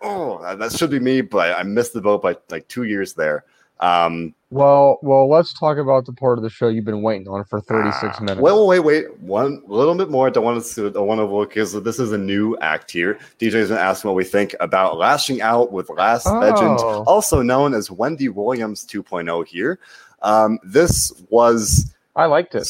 oh 0.00 0.56
that 0.56 0.72
should 0.72 0.90
be 0.90 1.00
me, 1.00 1.20
but 1.20 1.58
I 1.58 1.62
missed 1.62 1.92
the 1.92 2.00
boat 2.00 2.22
by 2.22 2.36
like 2.50 2.68
two 2.68 2.84
years 2.84 3.14
there. 3.14 3.44
Um, 3.80 4.34
Well, 4.50 4.98
well, 5.02 5.28
let's 5.28 5.58
talk 5.58 5.78
about 5.78 6.04
the 6.04 6.12
part 6.12 6.38
of 6.38 6.42
the 6.42 6.50
show 6.50 6.68
you've 6.68 6.84
been 6.84 7.02
waiting 7.02 7.26
on 7.28 7.44
for 7.44 7.60
36 7.60 8.02
ah, 8.02 8.20
minutes. 8.20 8.40
Well, 8.40 8.66
wait, 8.66 8.80
wait, 8.80 9.18
one 9.20 9.62
little 9.66 9.94
bit 9.94 10.10
more. 10.10 10.26
I 10.26 10.30
don't 10.30 10.44
want 10.44 10.62
to. 10.64 10.92
I 10.94 10.98
want 10.98 11.18
to 11.18 11.24
look 11.24 11.50
because 11.50 11.72
this 11.82 11.98
is 11.98 12.12
a 12.12 12.18
new 12.18 12.56
act 12.58 12.90
here. 12.90 13.18
DJ's 13.38 13.68
been 13.68 13.78
asking 13.78 14.08
what 14.10 14.16
we 14.16 14.24
think 14.24 14.54
about 14.60 14.98
lashing 14.98 15.40
out 15.40 15.72
with 15.72 15.88
Lash 15.88 16.26
Legend, 16.26 16.78
Oh. 16.80 17.04
also 17.06 17.42
known 17.42 17.74
as 17.74 17.90
Wendy 17.90 18.28
Williams 18.28 18.84
2.0 18.86 19.46
here. 19.46 19.78
Um, 20.22 20.58
this 20.62 21.12
was 21.30 21.94
I 22.16 22.26
liked 22.26 22.54
it. 22.54 22.68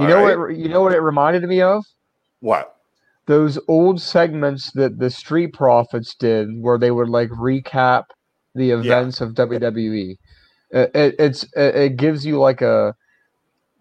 You 0.00 0.06
know 0.08 0.24
right. 0.24 0.38
what? 0.38 0.56
You 0.56 0.68
know 0.68 0.82
what 0.82 0.92
it 0.92 1.00
reminded 1.00 1.44
me 1.44 1.60
of? 1.60 1.84
what? 2.40 2.74
Those 3.26 3.58
old 3.68 4.00
segments 4.00 4.72
that 4.72 4.98
the 4.98 5.10
Street 5.10 5.52
Profits 5.52 6.14
did, 6.14 6.48
where 6.62 6.78
they 6.78 6.90
would 6.90 7.10
like 7.10 7.28
recap 7.30 8.04
the 8.58 8.70
events 8.70 9.20
of 9.20 9.34
WWE. 9.34 10.16
It, 10.70 10.76
uh, 10.76 10.98
it, 10.98 11.14
it's 11.18 11.44
it, 11.54 11.74
it 11.76 11.96
gives 11.96 12.26
you 12.26 12.38
like 12.38 12.60
a 12.60 12.94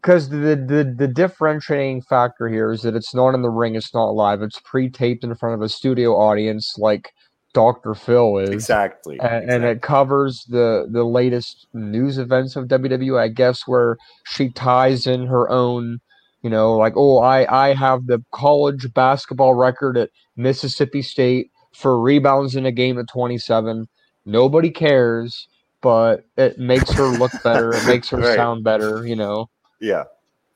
because 0.01 0.29
the, 0.29 0.55
the 0.55 0.95
the 0.97 1.07
differentiating 1.07 2.01
factor 2.03 2.47
here 2.47 2.71
is 2.71 2.81
that 2.83 2.95
it's 2.95 3.13
not 3.13 3.33
in 3.33 3.41
the 3.41 3.49
ring, 3.49 3.75
it's 3.75 3.93
not 3.93 4.11
live, 4.11 4.41
it's 4.41 4.61
pre-taped 4.63 5.23
in 5.23 5.35
front 5.35 5.55
of 5.55 5.61
a 5.61 5.69
studio 5.69 6.11
audience, 6.11 6.75
like 6.77 7.11
Dr. 7.53 7.93
Phil 7.93 8.37
is. 8.37 8.49
Exactly. 8.49 9.19
and, 9.19 9.49
and 9.49 9.63
it 9.65 9.81
covers 9.81 10.45
the 10.47 10.87
the 10.89 11.03
latest 11.03 11.67
news 11.73 12.17
events 12.17 12.55
of 12.55 12.67
WWE. 12.67 13.19
I 13.19 13.27
guess 13.27 13.67
where 13.67 13.97
she 14.25 14.49
ties 14.49 15.07
in 15.07 15.25
her 15.27 15.49
own, 15.49 15.99
you 16.41 16.49
know, 16.49 16.77
like 16.77 16.93
oh, 16.95 17.17
I 17.17 17.67
I 17.67 17.73
have 17.73 18.07
the 18.07 18.23
college 18.31 18.93
basketball 18.93 19.55
record 19.55 19.97
at 19.97 20.11
Mississippi 20.35 21.01
State 21.01 21.51
for 21.73 21.99
rebounds 21.99 22.55
in 22.55 22.65
a 22.65 22.71
game 22.71 22.97
at 22.97 23.07
27. 23.11 23.87
Nobody 24.27 24.69
cares, 24.69 25.47
but 25.81 26.25
it 26.37 26.59
makes 26.59 26.91
her 26.91 27.07
look 27.07 27.31
better. 27.43 27.73
It 27.73 27.85
makes 27.87 28.09
her 28.09 28.17
Right. 28.19 28.35
sound 28.35 28.63
better. 28.63 29.07
You 29.07 29.15
know. 29.15 29.49
Yeah. 29.79 30.03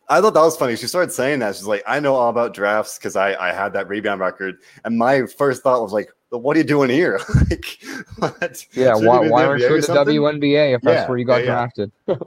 I 0.10 0.20
thought 0.20 0.34
that 0.34 0.42
was 0.42 0.58
funny. 0.58 0.76
She 0.76 0.88
started 0.88 1.12
saying 1.12 1.40
that. 1.40 1.56
She's 1.56 1.66
like, 1.66 1.84
I 1.88 2.02
know 2.02 2.16
all 2.16 2.30
about 2.30 2.54
drafts 2.54 2.98
because 2.98 3.16
I, 3.16 3.34
I 3.36 3.54
had 3.54 3.72
that 3.74 3.88
rebound 3.88 4.20
record. 4.20 4.58
And 4.84 4.98
my 4.98 5.26
first 5.26 5.64
thought 5.64 5.82
was 5.82 5.94
like, 5.94 6.12
what 6.32 6.58
are 6.58 6.60
you 6.60 6.66
doing 6.66 6.90
here? 6.90 7.22
like, 7.50 7.80
what? 8.18 8.66
Yeah. 8.74 8.96
Should 8.96 9.06
Why 9.06 9.30
why 9.30 9.46
aren't 9.46 9.62
you 9.62 9.74
in 9.74 9.82
the? 9.82 9.88
WNBA 9.88 10.76
if 10.76 10.82
that's 10.82 11.08
where 11.08 11.18
you 11.18 11.24
got 11.24 11.38
yeah, 11.38 11.46
yeah. 11.46 11.52
drafted? 11.52 11.92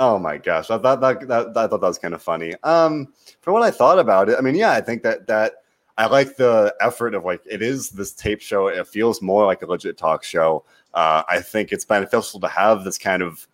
Oh 0.00 0.16
my 0.16 0.38
gosh, 0.38 0.70
I 0.70 0.78
thought 0.78 1.00
that, 1.00 1.26
that, 1.26 1.48
I 1.48 1.66
thought 1.66 1.80
that 1.80 1.80
was 1.80 1.98
kind 1.98 2.14
of 2.14 2.22
funny. 2.22 2.54
Um, 2.62 3.12
for 3.40 3.52
what 3.52 3.64
I 3.64 3.72
thought 3.72 3.98
about 3.98 4.28
it, 4.28 4.36
I 4.38 4.42
mean, 4.42 4.54
yeah, 4.54 4.70
I 4.70 4.80
think 4.80 5.02
that 5.02 5.26
that 5.26 5.54
I 5.98 6.06
like 6.06 6.36
the 6.36 6.72
effort 6.80 7.16
of 7.16 7.24
like 7.24 7.42
it 7.44 7.62
is 7.62 7.90
this 7.90 8.12
tape 8.12 8.40
show. 8.40 8.68
It 8.68 8.86
feels 8.86 9.20
more 9.20 9.44
like 9.44 9.62
a 9.62 9.66
legit 9.66 9.98
talk 9.98 10.22
show. 10.22 10.64
Uh, 10.94 11.22
I 11.28 11.40
think 11.40 11.72
it's 11.72 11.84
beneficial 11.84 12.40
to 12.40 12.48
have 12.48 12.84
this 12.84 12.98
kind 12.98 13.22
of 13.22 13.46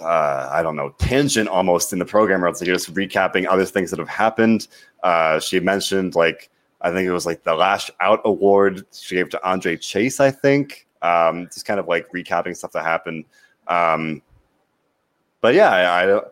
uh, 0.00 0.48
I 0.52 0.62
don't 0.62 0.76
know 0.76 0.90
tangent 0.98 1.48
almost 1.48 1.92
in 1.92 1.98
the 1.98 2.04
program 2.04 2.40
where 2.40 2.50
it's 2.50 2.60
like 2.60 2.68
you're 2.68 2.76
just 2.76 2.94
recapping 2.94 3.46
other 3.48 3.64
things 3.64 3.90
that 3.90 3.98
have 3.98 4.08
happened. 4.08 4.68
Uh, 5.02 5.40
she 5.40 5.60
mentioned 5.60 6.14
like 6.14 6.50
I 6.80 6.90
think 6.90 7.06
it 7.06 7.12
was 7.12 7.26
like 7.26 7.42
the 7.42 7.54
Lash 7.54 7.90
Out 8.00 8.20
Award 8.24 8.86
she 8.92 9.16
gave 9.16 9.30
to 9.30 9.48
Andre 9.48 9.76
Chase. 9.76 10.20
I 10.20 10.30
think 10.30 10.86
um, 11.02 11.46
just 11.46 11.66
kind 11.66 11.80
of 11.80 11.88
like 11.88 12.10
recapping 12.12 12.56
stuff 12.56 12.72
that 12.72 12.84
happened. 12.84 13.24
Um, 13.66 14.22
but 15.40 15.54
yeah, 15.54 15.70
I, 15.70 16.02
I 16.02 16.06
don't. 16.06 16.26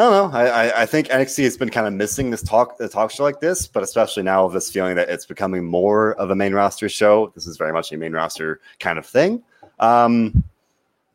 I 0.00 0.02
don't 0.04 0.32
know. 0.32 0.38
I, 0.38 0.46
I, 0.46 0.82
I 0.82 0.86
think 0.86 1.08
NXT 1.08 1.44
has 1.44 1.58
been 1.58 1.68
kind 1.68 1.86
of 1.86 1.92
missing 1.92 2.30
this 2.30 2.42
talk, 2.42 2.80
a 2.80 2.88
talk 2.88 3.10
show 3.10 3.22
like 3.22 3.40
this, 3.40 3.66
but 3.66 3.82
especially 3.82 4.22
now 4.22 4.46
with 4.46 4.54
this 4.54 4.70
feeling 4.70 4.96
that 4.96 5.10
it's 5.10 5.26
becoming 5.26 5.62
more 5.62 6.14
of 6.14 6.30
a 6.30 6.34
main 6.34 6.54
roster 6.54 6.88
show. 6.88 7.30
This 7.34 7.46
is 7.46 7.58
very 7.58 7.70
much 7.70 7.92
a 7.92 7.98
main 7.98 8.14
roster 8.14 8.62
kind 8.78 8.98
of 8.98 9.04
thing. 9.04 9.42
Um, 9.78 10.42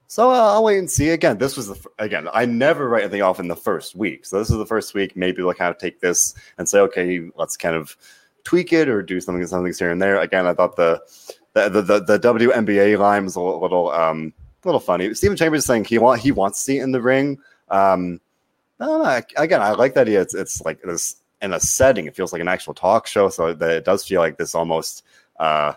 so 0.06 0.30
I'll 0.30 0.64
wait 0.64 0.78
and 0.78 0.92
see. 0.92 1.10
Again, 1.10 1.40
this 1.40 1.58
was 1.58 1.70
the 1.70 1.84
again. 1.98 2.30
I 2.32 2.46
never 2.46 2.88
write 2.88 3.02
anything 3.02 3.24
off 3.24 3.40
in 3.40 3.48
the 3.48 3.56
first 3.56 3.96
week, 3.96 4.24
so 4.24 4.38
this 4.38 4.52
is 4.52 4.58
the 4.58 4.68
first 4.68 4.94
week. 4.94 5.16
Maybe 5.16 5.42
we'll 5.42 5.56
kind 5.56 5.72
of 5.72 5.80
take 5.80 6.00
this 6.00 6.36
and 6.60 6.70
say, 6.70 6.80
okay, 6.82 7.28
let's 7.36 7.58
kind 7.58 7.76
of 7.76 7.98
tweak 8.44 8.72
it 8.72 8.88
or 8.88 9.02
do 9.02 9.20
something, 9.20 9.44
something 9.48 9.74
here 9.74 9.90
and 9.90 10.00
there. 10.00 10.22
Again, 10.22 10.46
I 10.46 10.54
thought 10.54 10.76
the 10.76 11.02
the 11.54 11.70
the, 11.70 11.82
the, 11.82 12.00
the 12.02 12.20
WNBA 12.20 13.00
line 13.00 13.24
was 13.24 13.36
a 13.36 13.42
little, 13.42 13.90
um 13.90 14.32
a 14.64 14.68
little 14.68 14.80
funny. 14.80 15.12
Stephen 15.16 15.36
Chambers 15.36 15.62
is 15.62 15.66
saying 15.66 15.86
he 15.86 15.98
want 15.98 16.22
he 16.22 16.32
wants 16.32 16.60
to 16.60 16.64
see 16.66 16.78
it 16.78 16.84
in 16.84 16.92
the 16.92 17.02
ring. 17.02 17.40
Um, 17.70 18.22
I 18.80 18.86
don't 18.86 19.04
know. 19.04 19.22
Again, 19.38 19.62
I 19.62 19.72
like 19.72 19.94
that 19.96 20.02
idea. 20.08 20.22
It's 20.22 20.34
it's 20.34 20.62
like 20.62 20.82
this 20.82 21.18
in 21.42 21.54
a 21.54 21.60
setting. 21.60 22.06
It 22.08 22.16
feels 22.16 22.34
like 22.34 22.42
an 22.42 22.48
actual 22.48 22.74
talk 22.74 23.08
show, 23.08 23.30
so 23.30 23.54
that 23.54 23.70
it 23.70 23.86
does 23.86 24.06
feel 24.06 24.22
like 24.22 24.38
this 24.38 24.54
almost 24.56 25.04
uh 25.40 25.74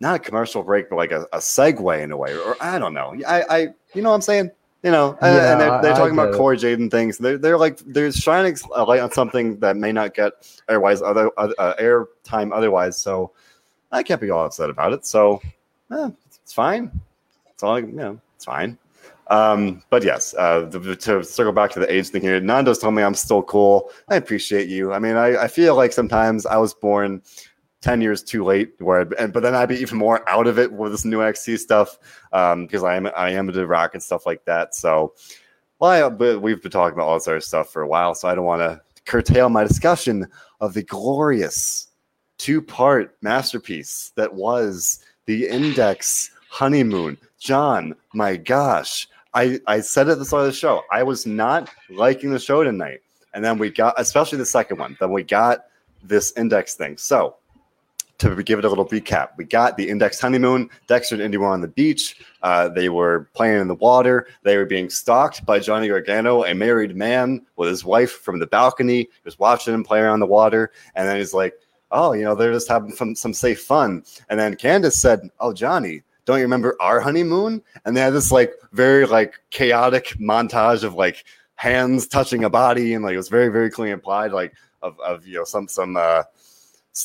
not 0.00 0.16
a 0.16 0.18
commercial 0.18 0.62
break, 0.62 0.90
but 0.90 0.96
like 0.96 1.10
a, 1.12 1.22
a 1.32 1.38
segue 1.38 2.02
in 2.02 2.12
a 2.12 2.16
way. 2.16 2.36
Or 2.36 2.56
I 2.60 2.78
don't 2.78 2.94
know. 2.94 3.14
I 3.26 3.42
I 3.48 3.58
you 3.94 4.02
know 4.02 4.10
what 4.10 4.16
I'm 4.16 4.20
saying. 4.22 4.50
You 4.82 4.92
know, 4.92 5.18
and- 5.20 5.34
Yeah, 5.34 5.52
and 5.52 5.60
they're, 5.60 5.82
they're 5.82 5.92
I- 5.92 5.94
I 5.94 5.98
talking 5.98 6.12
about. 6.18 6.34
Corey 6.34 6.56
Jaden 6.58 6.90
things. 6.90 7.18
They're, 7.18 7.38
they're 7.38 7.58
like 7.58 7.78
they're 7.86 8.12
shining 8.12 8.56
a 8.74 8.84
light 8.84 9.00
on 9.00 9.10
something 9.10 9.58
that 9.60 9.76
may 9.76 9.90
not 9.90 10.14
get 10.14 10.32
otherwise 10.68 11.02
other 11.02 11.30
uh, 11.38 11.74
air 11.78 12.06
time 12.22 12.52
otherwise. 12.52 12.96
So 12.98 13.32
I 13.90 14.02
can't 14.04 14.20
be 14.20 14.30
all 14.30 14.44
upset 14.46 14.70
about 14.70 14.92
it. 14.92 15.04
So 15.06 15.40
eh, 15.90 16.10
it's 16.42 16.52
fine. 16.52 17.00
It's 17.50 17.62
all 17.64 17.80
you 17.80 17.86
know. 17.90 18.20
It's 18.36 18.44
fine. 18.44 18.78
Um, 19.28 19.82
but 19.90 20.04
yes, 20.04 20.34
uh, 20.38 20.60
the, 20.60 20.94
to 20.96 21.24
circle 21.24 21.52
back 21.52 21.70
to 21.72 21.80
the 21.80 21.92
age 21.92 22.08
thing 22.10 22.22
here, 22.22 22.38
Nando's 22.40 22.78
told 22.78 22.94
me 22.94 23.02
I'm 23.02 23.14
still 23.14 23.42
cool. 23.42 23.90
I 24.08 24.16
appreciate 24.16 24.68
you. 24.68 24.92
I 24.92 24.98
mean, 24.98 25.16
I, 25.16 25.36
I 25.36 25.48
feel 25.48 25.74
like 25.74 25.92
sometimes 25.92 26.46
I 26.46 26.56
was 26.58 26.74
born 26.74 27.22
10 27.82 28.00
years 28.00 28.22
too 28.22 28.44
late 28.44 28.72
where 28.78 29.02
I'd- 29.02 29.14
and 29.18 29.32
but 29.32 29.42
then 29.42 29.54
I'd 29.54 29.68
be 29.68 29.76
even 29.76 29.98
more 29.98 30.28
out 30.28 30.46
of 30.46 30.58
it 30.58 30.72
with 30.72 30.92
this 30.92 31.04
new 31.04 31.18
XT 31.18 31.58
stuff 31.58 31.98
um 32.32 32.64
because 32.66 32.82
I 32.82 32.96
am 32.96 33.06
I 33.16 33.30
am 33.30 33.48
into 33.48 33.64
rock 33.66 33.94
and 33.94 34.02
stuff 34.02 34.26
like 34.26 34.44
that 34.46 34.74
so 34.74 35.14
well 35.78 36.06
I, 36.06 36.08
but 36.08 36.40
we've 36.40 36.60
been 36.60 36.70
talking 36.72 36.94
about 36.94 37.06
all 37.06 37.14
this 37.14 37.28
other 37.28 37.40
stuff 37.40 37.70
for 37.70 37.82
a 37.82 37.86
while 37.86 38.14
so 38.14 38.28
I 38.28 38.34
don't 38.34 38.46
want 38.46 38.60
to 38.62 38.80
curtail 39.04 39.50
my 39.50 39.62
discussion 39.62 40.26
of 40.60 40.72
the 40.74 40.82
glorious 40.82 41.88
two-part 42.38 43.14
masterpiece 43.22 44.10
that 44.16 44.34
was 44.34 45.04
the 45.26 45.46
Index 45.46 46.30
Honeymoon 46.48 47.18
John 47.38 47.94
my 48.14 48.36
gosh 48.36 49.06
I 49.36 49.60
I 49.68 49.80
said 49.80 50.08
at 50.08 50.18
the 50.18 50.24
start 50.24 50.46
of 50.46 50.52
the 50.52 50.58
show 50.58 50.82
I 50.90 51.04
was 51.04 51.26
not 51.26 51.70
liking 51.90 52.32
the 52.32 52.40
show 52.40 52.64
tonight 52.64 53.00
and 53.36 53.44
then 53.44 53.58
we 53.58 53.70
got, 53.70 53.94
especially 53.98 54.38
the 54.38 54.46
second 54.46 54.78
one, 54.78 54.96
then 54.98 55.12
we 55.12 55.22
got 55.22 55.66
this 56.02 56.32
index 56.38 56.74
thing. 56.74 56.96
So 56.96 57.36
to 58.16 58.42
give 58.42 58.58
it 58.58 58.64
a 58.64 58.68
little 58.70 58.88
recap, 58.88 59.28
we 59.36 59.44
got 59.44 59.76
the 59.76 59.90
index 59.90 60.18
honeymoon. 60.18 60.70
Dexter 60.86 61.16
and 61.16 61.22
Indi 61.22 61.36
were 61.36 61.48
on 61.48 61.60
the 61.60 61.68
beach. 61.68 62.16
Uh, 62.42 62.70
they 62.70 62.88
were 62.88 63.28
playing 63.34 63.60
in 63.60 63.68
the 63.68 63.74
water. 63.74 64.26
They 64.42 64.56
were 64.56 64.64
being 64.64 64.88
stalked 64.88 65.44
by 65.44 65.58
Johnny 65.58 65.88
Gargano, 65.88 66.44
a 66.44 66.54
married 66.54 66.96
man 66.96 67.44
with 67.56 67.68
his 67.68 67.84
wife 67.84 68.10
from 68.10 68.38
the 68.38 68.46
balcony. 68.46 69.00
He 69.00 69.08
was 69.22 69.38
watching 69.38 69.74
him 69.74 69.84
play 69.84 70.00
around 70.00 70.20
the 70.20 70.26
water. 70.26 70.72
And 70.94 71.06
then 71.06 71.18
he's 71.18 71.34
like, 71.34 71.52
oh, 71.90 72.14
you 72.14 72.24
know, 72.24 72.34
they're 72.34 72.54
just 72.54 72.68
having 72.68 72.92
some, 72.92 73.14
some 73.14 73.34
safe 73.34 73.60
fun. 73.60 74.02
And 74.30 74.40
then 74.40 74.56
Candice 74.56 74.92
said, 74.92 75.28
oh, 75.40 75.52
Johnny, 75.52 76.02
don't 76.26 76.38
you 76.38 76.44
remember 76.44 76.76
our 76.80 77.00
honeymoon? 77.00 77.62
And 77.84 77.96
they 77.96 78.02
had 78.02 78.12
this 78.12 78.30
like 78.30 78.52
very 78.72 79.06
like 79.06 79.40
chaotic 79.50 80.16
montage 80.20 80.84
of 80.84 80.94
like 80.94 81.24
hands 81.54 82.06
touching 82.06 82.44
a 82.44 82.50
body 82.50 82.92
and 82.92 83.02
like 83.02 83.14
it 83.14 83.16
was 83.16 83.30
very, 83.30 83.48
very 83.48 83.70
clearly 83.70 83.92
implied 83.92 84.32
like 84.32 84.52
of, 84.82 85.00
of 85.00 85.26
you 85.26 85.34
know, 85.34 85.44
some, 85.44 85.68
some, 85.68 85.96
uh, 85.96 86.24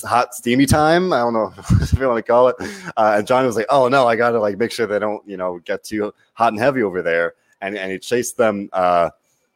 hot 0.03 0.33
steamy 0.33 0.65
time. 0.65 1.11
I 1.13 1.19
don't 1.19 1.33
know 1.33 1.53
if 1.81 1.93
you 1.93 2.07
want 2.07 2.25
to 2.25 2.31
call 2.31 2.47
it. 2.47 2.55
Uh, 2.97 3.15
and 3.17 3.27
john 3.27 3.45
was 3.45 3.55
like, 3.55 3.65
"Oh 3.69 3.89
no, 3.89 4.07
I 4.07 4.15
got 4.15 4.31
to 4.31 4.39
like 4.39 4.57
make 4.57 4.71
sure 4.71 4.87
they 4.87 4.99
don't 4.99 5.27
you 5.27 5.35
know 5.37 5.59
get 5.59 5.83
too 5.83 6.13
hot 6.33 6.53
and 6.53 6.59
heavy 6.59 6.81
over 6.81 7.01
there." 7.01 7.33
And 7.59 7.77
and 7.77 7.91
he 7.91 7.99
chased 7.99 8.37
them. 8.37 8.69
Uh, 8.71 9.09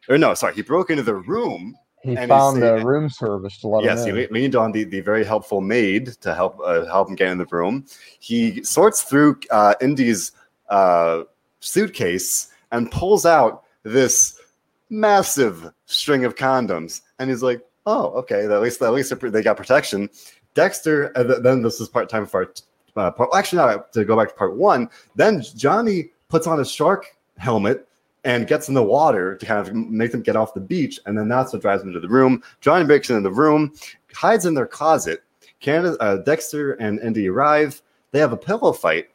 or 0.08 0.18
no, 0.18 0.34
sorry, 0.34 0.54
he 0.54 0.62
broke 0.62 0.90
into 0.90 1.02
the 1.02 1.14
room. 1.14 1.76
He 2.06 2.14
found 2.26 2.62
the 2.62 2.84
room 2.84 3.10
service 3.10 3.58
to 3.58 3.68
let 3.68 3.84
yes, 3.84 4.04
him 4.04 4.16
he 4.16 4.26
leaned 4.28 4.54
on 4.54 4.70
the, 4.70 4.84
the 4.84 5.00
very 5.00 5.24
helpful 5.24 5.60
maid 5.60 6.06
to 6.20 6.34
help 6.34 6.58
uh, 6.64 6.84
help 6.86 7.08
him 7.08 7.16
get 7.16 7.28
in 7.28 7.38
the 7.38 7.46
room. 7.46 7.84
He 8.20 8.62
sorts 8.62 9.02
through 9.02 9.40
uh, 9.50 9.74
Indi's 9.80 10.32
uh, 10.68 11.24
suitcase 11.60 12.48
and 12.70 12.90
pulls 12.90 13.26
out 13.26 13.64
this 13.82 14.40
massive 14.88 15.72
string 15.86 16.24
of 16.24 16.36
condoms, 16.36 17.02
and 17.18 17.28
he's 17.28 17.42
like, 17.42 17.60
oh, 17.86 18.10
okay, 18.10 18.44
at 18.44 18.62
least 18.62 18.80
at 18.82 18.92
least 18.92 19.12
they 19.20 19.42
got 19.42 19.56
protection. 19.56 20.08
Dexter, 20.54 21.12
then 21.42 21.60
this 21.60 21.80
is 21.80 21.88
part 21.88 22.08
time 22.08 22.24
for 22.24 22.52
uh, 22.96 23.10
part, 23.10 23.30
actually, 23.34 23.58
not 23.58 23.92
to 23.92 24.04
go 24.04 24.16
back 24.16 24.28
to 24.28 24.34
part 24.34 24.56
one. 24.56 24.88
Then 25.16 25.42
Johnny 25.54 26.10
puts 26.28 26.46
on 26.46 26.60
a 26.60 26.64
shark 26.64 27.06
helmet 27.36 27.86
and 28.26 28.48
gets 28.48 28.68
in 28.68 28.74
the 28.74 28.82
water 28.82 29.36
to 29.36 29.46
kind 29.46 29.66
of 29.66 29.72
make 29.72 30.10
them 30.10 30.20
get 30.20 30.34
off 30.34 30.52
the 30.52 30.60
beach, 30.60 30.98
and 31.06 31.16
then 31.16 31.28
that's 31.28 31.52
what 31.52 31.62
drives 31.62 31.82
them 31.82 31.92
to 31.92 32.00
the 32.00 32.08
room. 32.08 32.42
Johnny 32.60 32.84
breaks 32.84 33.08
into 33.08 33.22
the 33.22 33.34
room, 33.34 33.72
hides 34.12 34.44
in 34.44 34.52
their 34.52 34.66
closet. 34.66 35.22
Candice, 35.62 35.96
uh, 36.00 36.16
Dexter 36.18 36.72
and 36.72 37.00
Indi 37.00 37.28
arrive. 37.28 37.80
They 38.10 38.18
have 38.18 38.32
a 38.32 38.36
pillow 38.36 38.72
fight 38.72 39.08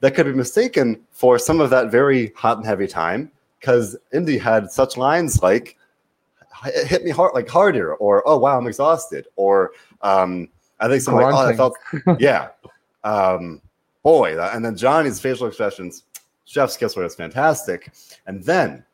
that 0.00 0.14
could 0.14 0.26
be 0.26 0.32
mistaken 0.32 1.00
for 1.10 1.38
some 1.38 1.60
of 1.60 1.70
that 1.70 1.90
very 1.90 2.30
hot 2.36 2.58
and 2.58 2.66
heavy 2.66 2.86
time 2.86 3.32
because 3.58 3.96
Indi 4.12 4.36
had 4.36 4.70
such 4.70 4.96
lines 4.96 5.42
like 5.42 5.76
hit 6.86 7.04
me 7.04 7.10
hard 7.10 7.32
like 7.34 7.48
harder 7.48 7.94
or 7.94 8.26
oh 8.26 8.36
wow 8.36 8.58
i'm 8.58 8.66
exhausted 8.66 9.26
or 9.36 9.70
um 10.02 10.48
i 10.80 10.88
think 10.88 11.00
something 11.00 11.22
like 11.22 11.32
oh 11.32 11.46
i 11.46 11.54
felt 11.54 11.76
yeah 12.18 12.48
um 13.04 13.60
boy 14.02 14.36
and 14.40 14.64
then 14.64 14.76
johnny's 14.76 15.20
facial 15.20 15.46
expressions 15.46 16.02
chef's 16.48 16.76
kiss 16.76 16.96
was 16.96 17.14
fantastic 17.14 17.92
and 18.26 18.42
then 18.42 18.84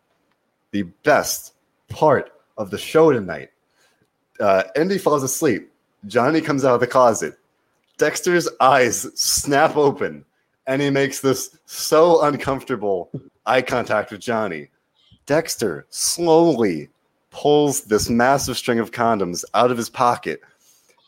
the 0.72 0.82
best 1.04 1.54
part 1.88 2.32
of 2.58 2.70
the 2.70 2.78
show 2.78 3.12
tonight. 3.12 3.50
Uh 4.40 4.64
indi 4.76 4.98
falls 4.98 5.22
asleep. 5.22 5.70
Johnny 6.06 6.40
comes 6.40 6.64
out 6.64 6.74
of 6.74 6.80
the 6.80 6.86
closet. 6.86 7.38
Dexter's 7.96 8.48
eyes 8.60 9.06
snap 9.18 9.76
open 9.76 10.24
and 10.66 10.82
he 10.82 10.90
makes 10.90 11.20
this 11.20 11.56
so 11.66 12.22
uncomfortable 12.22 13.10
eye 13.46 13.62
contact 13.62 14.10
with 14.10 14.20
johnny. 14.20 14.68
Dexter 15.26 15.86
slowly 15.90 16.88
pulls 17.30 17.82
this 17.82 18.08
massive 18.08 18.56
string 18.56 18.78
of 18.78 18.90
condoms 18.90 19.44
out 19.54 19.70
of 19.70 19.76
his 19.76 19.90
pocket, 19.90 20.40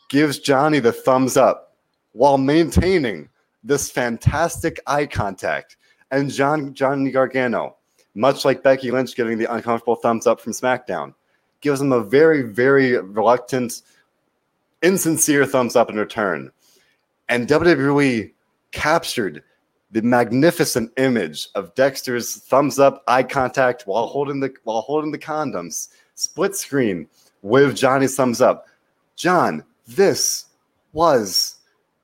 gives 0.09 0.39
Johnny 0.39 0.79
the 0.79 0.91
thumbs 0.91 1.37
up 1.37 1.75
while 2.11 2.37
maintaining 2.37 3.29
this 3.63 3.89
fantastic 3.91 4.79
eye 4.87 5.05
contact. 5.05 5.77
And 6.11 6.31
John 6.31 6.73
Johnny 6.73 7.11
Gargano, 7.11 7.75
much 8.15 8.45
like 8.45 8.63
Becky 8.63 8.91
Lynch 8.91 9.15
getting 9.15 9.37
the 9.37 9.51
uncomfortable 9.53 9.95
thumbs 9.95 10.25
up 10.25 10.39
from 10.39 10.53
SmackDown, 10.53 11.13
gives 11.61 11.81
him 11.81 11.91
a 11.91 12.03
very, 12.03 12.43
very 12.43 12.97
reluctant, 12.97 13.81
insincere 14.81 15.45
thumbs 15.45 15.75
up 15.75 15.89
in 15.89 15.97
return. 15.97 16.51
And 17.29 17.47
WWE 17.47 18.31
captured 18.71 19.43
the 19.91 20.01
magnificent 20.01 20.91
image 20.97 21.47
of 21.55 21.73
Dexter's 21.75 22.35
thumbs 22.35 22.79
up 22.79 23.03
eye 23.07 23.23
contact 23.23 23.83
while 23.83 24.07
holding 24.07 24.39
the 24.39 24.53
while 24.63 24.81
holding 24.81 25.11
the 25.11 25.17
condoms 25.17 25.89
split 26.15 26.55
screen 26.55 27.07
with 27.41 27.75
Johnny's 27.75 28.15
thumbs 28.15 28.41
up. 28.41 28.67
John, 29.15 29.63
this 29.87 30.45
was 30.93 31.57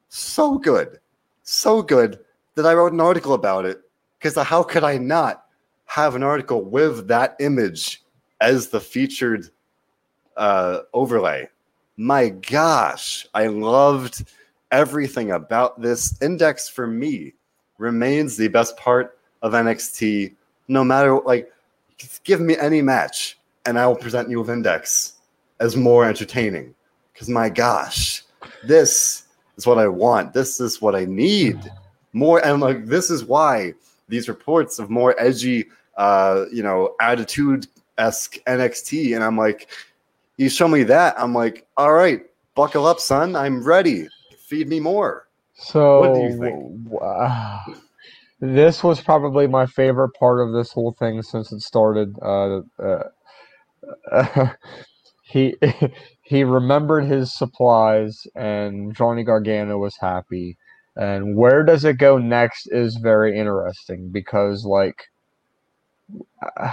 so 0.09 0.57
good, 0.57 0.99
so 1.43 1.81
good 1.81 2.19
that 2.55 2.65
I 2.65 2.73
wrote 2.73 2.93
an 2.93 3.01
article 3.01 3.33
about 3.33 3.65
it. 3.65 3.81
Because 4.23 4.41
how 4.47 4.63
could 4.63 4.85
I 4.85 4.97
not 4.97 5.47
have 5.85 6.15
an 6.15 6.23
article 6.23 6.63
with 6.63 7.09
that 7.09 7.35
image 7.41 8.01
as 8.39 8.69
the 8.69 8.79
featured 8.79 9.49
uh, 10.37 10.79
overlay? 10.93 11.49
My 11.97 12.29
gosh, 12.29 13.27
I 13.33 13.47
loved 13.47 14.23
everything 14.71 15.31
about 15.31 15.81
this. 15.81 16.17
Index 16.21 16.69
for 16.69 16.87
me 16.87 17.33
remains 17.77 18.37
the 18.37 18.47
best 18.47 18.77
part 18.77 19.19
of 19.41 19.51
NXT, 19.51 20.33
no 20.69 20.85
matter 20.85 21.19
like 21.19 21.51
give 22.23 22.39
me 22.39 22.55
any 22.55 22.81
match 22.81 23.37
and 23.65 23.77
I 23.77 23.85
will 23.87 23.97
present 23.97 24.29
you 24.29 24.39
with 24.39 24.49
Index 24.49 25.15
as 25.59 25.75
more 25.75 26.05
entertaining. 26.05 26.73
Because 27.11 27.27
my 27.27 27.49
gosh, 27.49 28.23
this 28.63 29.23
is 29.57 29.67
what 29.67 29.79
I 29.79 29.87
want. 29.89 30.31
This 30.31 30.61
is 30.61 30.81
what 30.81 30.95
I 30.95 31.03
need. 31.03 31.59
More 32.13 32.39
and 32.45 32.61
like 32.61 32.85
this 32.85 33.11
is 33.11 33.25
why 33.25 33.73
these 34.13 34.29
reports 34.29 34.77
of 34.77 34.89
more 34.89 35.19
edgy, 35.19 35.65
uh, 35.97 36.45
you 36.51 36.61
know, 36.61 36.95
attitude 37.01 37.67
esque 37.97 38.37
NXT, 38.45 39.15
and 39.15 39.23
I'm 39.23 39.37
like, 39.37 39.69
you 40.37 40.49
show 40.49 40.67
me 40.67 40.83
that, 40.83 41.15
I'm 41.17 41.33
like, 41.33 41.65
all 41.77 41.93
right, 41.93 42.21
buckle 42.55 42.85
up, 42.85 42.99
son. 42.99 43.35
I'm 43.35 43.63
ready. 43.63 44.07
Feed 44.37 44.69
me 44.69 44.79
more. 44.79 45.27
So, 45.55 45.99
what 45.99 46.13
do 46.13 46.21
you 46.21 46.39
think? 46.39 47.01
Uh, 47.01 47.59
this 48.39 48.83
was 48.83 49.01
probably 49.01 49.47
my 49.47 49.65
favorite 49.65 50.11
part 50.11 50.39
of 50.47 50.53
this 50.53 50.71
whole 50.71 50.93
thing 50.93 51.21
since 51.21 51.51
it 51.51 51.61
started. 51.61 52.15
Uh, 52.21 52.61
uh, 54.11 54.47
he 55.23 55.55
he 56.21 56.43
remembered 56.43 57.05
his 57.05 57.35
supplies, 57.35 58.27
and 58.35 58.95
Johnny 58.95 59.23
Gargano 59.23 59.77
was 59.77 59.97
happy. 59.97 60.57
And 60.95 61.35
where 61.35 61.63
does 61.63 61.85
it 61.85 61.97
go 61.97 62.17
next 62.17 62.67
is 62.71 62.97
very 62.97 63.37
interesting 63.37 64.09
because, 64.09 64.65
like, 64.65 65.03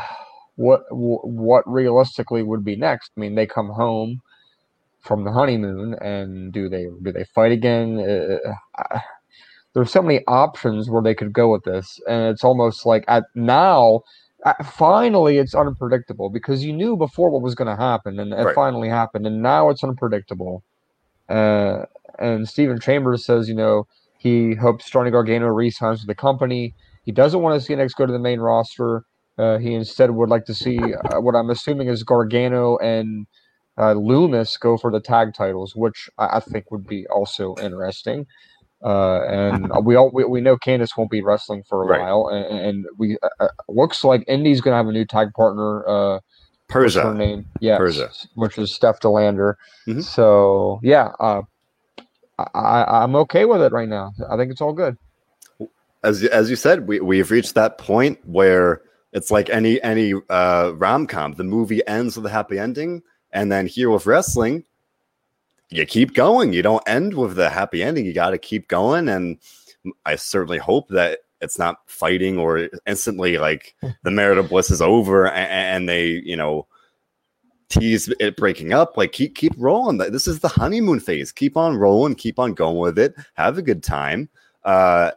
what 0.57 0.83
what 0.91 1.71
realistically 1.71 2.43
would 2.43 2.64
be 2.64 2.77
next? 2.77 3.12
I 3.16 3.21
mean, 3.21 3.35
they 3.35 3.47
come 3.47 3.71
home 3.71 4.21
from 5.01 5.25
the 5.25 5.33
honeymoon, 5.33 5.95
and 5.95 6.53
do 6.53 6.68
they 6.68 6.87
do 7.03 7.12
they 7.12 7.25
fight 7.35 7.53
again? 7.53 7.99
Uh, 7.99 8.53
uh 8.79 9.01
there's 9.73 9.91
so 9.91 10.03
many 10.03 10.21
options 10.27 10.91
where 10.91 11.03
they 11.03 11.14
could 11.14 11.33
go 11.33 11.51
with 11.51 11.64
this, 11.64 11.99
and 12.09 12.25
it's 12.25 12.45
almost 12.45 12.85
like 12.85 13.05
at 13.09 13.25
now 13.35 14.03
uh, 14.45 14.55
finally 14.64 15.37
it's 15.37 15.55
unpredictable 15.55 16.31
because 16.31 16.64
you 16.64 16.73
knew 16.73 16.97
before 16.97 17.31
what 17.31 17.43
was 17.43 17.55
going 17.55 17.68
to 17.68 17.81
happen 17.81 18.18
and 18.18 18.33
it 18.33 18.37
right. 18.37 18.55
finally 18.55 18.89
happened 18.89 19.27
and 19.27 19.43
now 19.43 19.68
it's 19.68 19.85
unpredictable 19.85 20.62
uh, 21.29 21.85
and 22.18 22.49
Stephen 22.49 22.81
Chambers 22.81 23.23
says 23.23 23.51
you 23.51 23.55
know 23.55 23.87
he 24.21 24.55
hopes 24.55 24.91
Johnny 24.91 25.11
Gargano 25.11 25.47
resigns 25.49 26.01
with 26.01 26.09
the 26.09 26.14
company 26.14 26.75
he 27.05 27.12
doesn't 27.12 27.41
want 27.41 27.59
to 27.61 27.64
see 27.64 27.75
next 27.75 27.95
go 27.95 28.07
to 28.07 28.12
the 28.12 28.18
main 28.18 28.41
roster 28.41 29.05
uh, 29.39 29.59
he 29.59 29.75
instead 29.75 30.11
would 30.11 30.29
like 30.29 30.45
to 30.45 30.55
see 30.55 30.79
uh, 30.79 31.21
what 31.21 31.35
I'm 31.35 31.51
assuming 31.51 31.89
is 31.89 32.03
Gargano 32.03 32.77
and 32.79 33.27
uh, 33.79 33.95
Lumis 33.95 34.59
go 34.61 34.77
for 34.77 34.91
the 34.91 35.01
tag 35.01 35.35
titles 35.35 35.75
which 35.75 36.09
I, 36.18 36.37
I 36.37 36.41
think 36.41 36.71
would 36.71 36.87
be 36.87 37.07
also 37.09 37.55
interesting 37.62 38.27
uh, 38.83 39.23
and 39.25 39.71
we 39.85 39.95
all 39.97 40.11
we, 40.12 40.25
we 40.25 40.41
know 40.41 40.57
Candice 40.57 40.97
won't 40.97 41.11
be 41.11 41.23
wrestling 41.23 41.62
for 41.68 41.83
a 41.83 41.87
right. 41.87 42.01
while, 42.01 42.29
and, 42.29 42.59
and 42.59 42.87
we 42.99 43.18
uh, 43.23 43.29
uh 43.41 43.49
looks 43.68 44.05
like 44.05 44.25
Indi's 44.27 44.61
going 44.61 44.73
to 44.73 44.77
have 44.77 44.89
a 44.89 44.93
new 44.93 45.05
tag 45.05 45.33
partner. 45.35 45.87
Uh, 45.87 46.21
Persia, 46.68 47.03
her 47.03 47.14
name, 47.14 47.47
yeah, 47.61 47.77
Persia, 47.77 48.11
which 48.35 48.57
is 48.57 48.73
Steph 48.73 49.01
De 49.01 49.11
Lander. 49.11 49.59
Mm-hmm. 49.87 50.01
So 50.01 50.81
yeah, 50.83 51.11
uh, 51.18 51.43
I, 52.55 53.03
I'm 53.03 53.16
okay 53.16 53.45
with 53.45 53.62
it 53.62 53.72
right 53.72 53.88
now. 53.88 54.12
I 54.30 54.36
think 54.36 54.51
it's 54.51 54.61
all 54.61 54.72
good. 54.72 54.97
As 56.03 56.24
as 56.24 56.49
you 56.49 56.57
said, 56.57 56.86
we 56.88 57.01
we've 57.01 57.30
reached 57.30 57.55
that 57.55 57.78
point 57.78 58.18
where 58.26 58.82
it's 59.12 59.30
like 59.30 59.51
any 59.51 59.82
any 59.82 60.14
uh, 60.28 60.72
rom 60.76 61.07
com. 61.07 61.34
The 61.34 61.45
movie 61.45 61.86
ends 61.86 62.16
with 62.16 62.26
a 62.26 62.30
happy 62.30 62.59
ending, 62.59 63.03
and 63.32 63.53
then 63.53 63.66
here 63.66 63.91
with 63.91 64.07
wrestling, 64.07 64.64
you 65.70 65.86
keep 65.86 66.14
going. 66.14 66.53
You 66.53 66.62
don't 66.62 66.82
end 66.86 67.14
with 67.14 67.36
the 67.36 67.49
happy 67.49 67.82
ending. 67.82 68.05
You 68.05 68.12
got 68.12 68.30
to 68.30 68.38
keep 68.38 68.68
going. 68.68 69.09
And 69.09 69.38
I 70.05 70.16
certainly 70.16 70.59
hope 70.59 70.88
that 70.88 71.20
it's 71.41 71.59
not 71.59 71.78
fighting 71.86 72.38
or 72.38 72.68
instantly 72.86 73.38
like 73.38 73.74
the 74.03 74.11
marital 74.11 74.45
bliss 74.45 74.70
is 74.70 74.82
over 74.82 75.26
and, 75.26 75.51
and 75.51 75.88
they, 75.88 76.09
you 76.24 76.36
know, 76.36 76.66
tease 77.71 78.12
it 78.21 78.37
breaking 78.37 78.73
up. 78.73 78.97
Like 78.97 79.12
keep 79.12 79.35
keep 79.35 79.55
rolling. 79.57 79.99
This 79.99 80.27
is 80.27 80.41
the 80.41 80.49
honeymoon 80.49 81.01
phase. 81.01 81.33
Keep 81.33 81.57
on 81.57 81.77
rolling. 81.77 82.14
Keep 82.14 82.39
on 82.39 82.53
going 82.53 82.79
with 82.79 82.99
it. 82.99 83.14
Have 83.35 83.57
a 83.57 83.62
good 83.62 83.83
time. 83.83 84.29
Uh, 84.64 85.12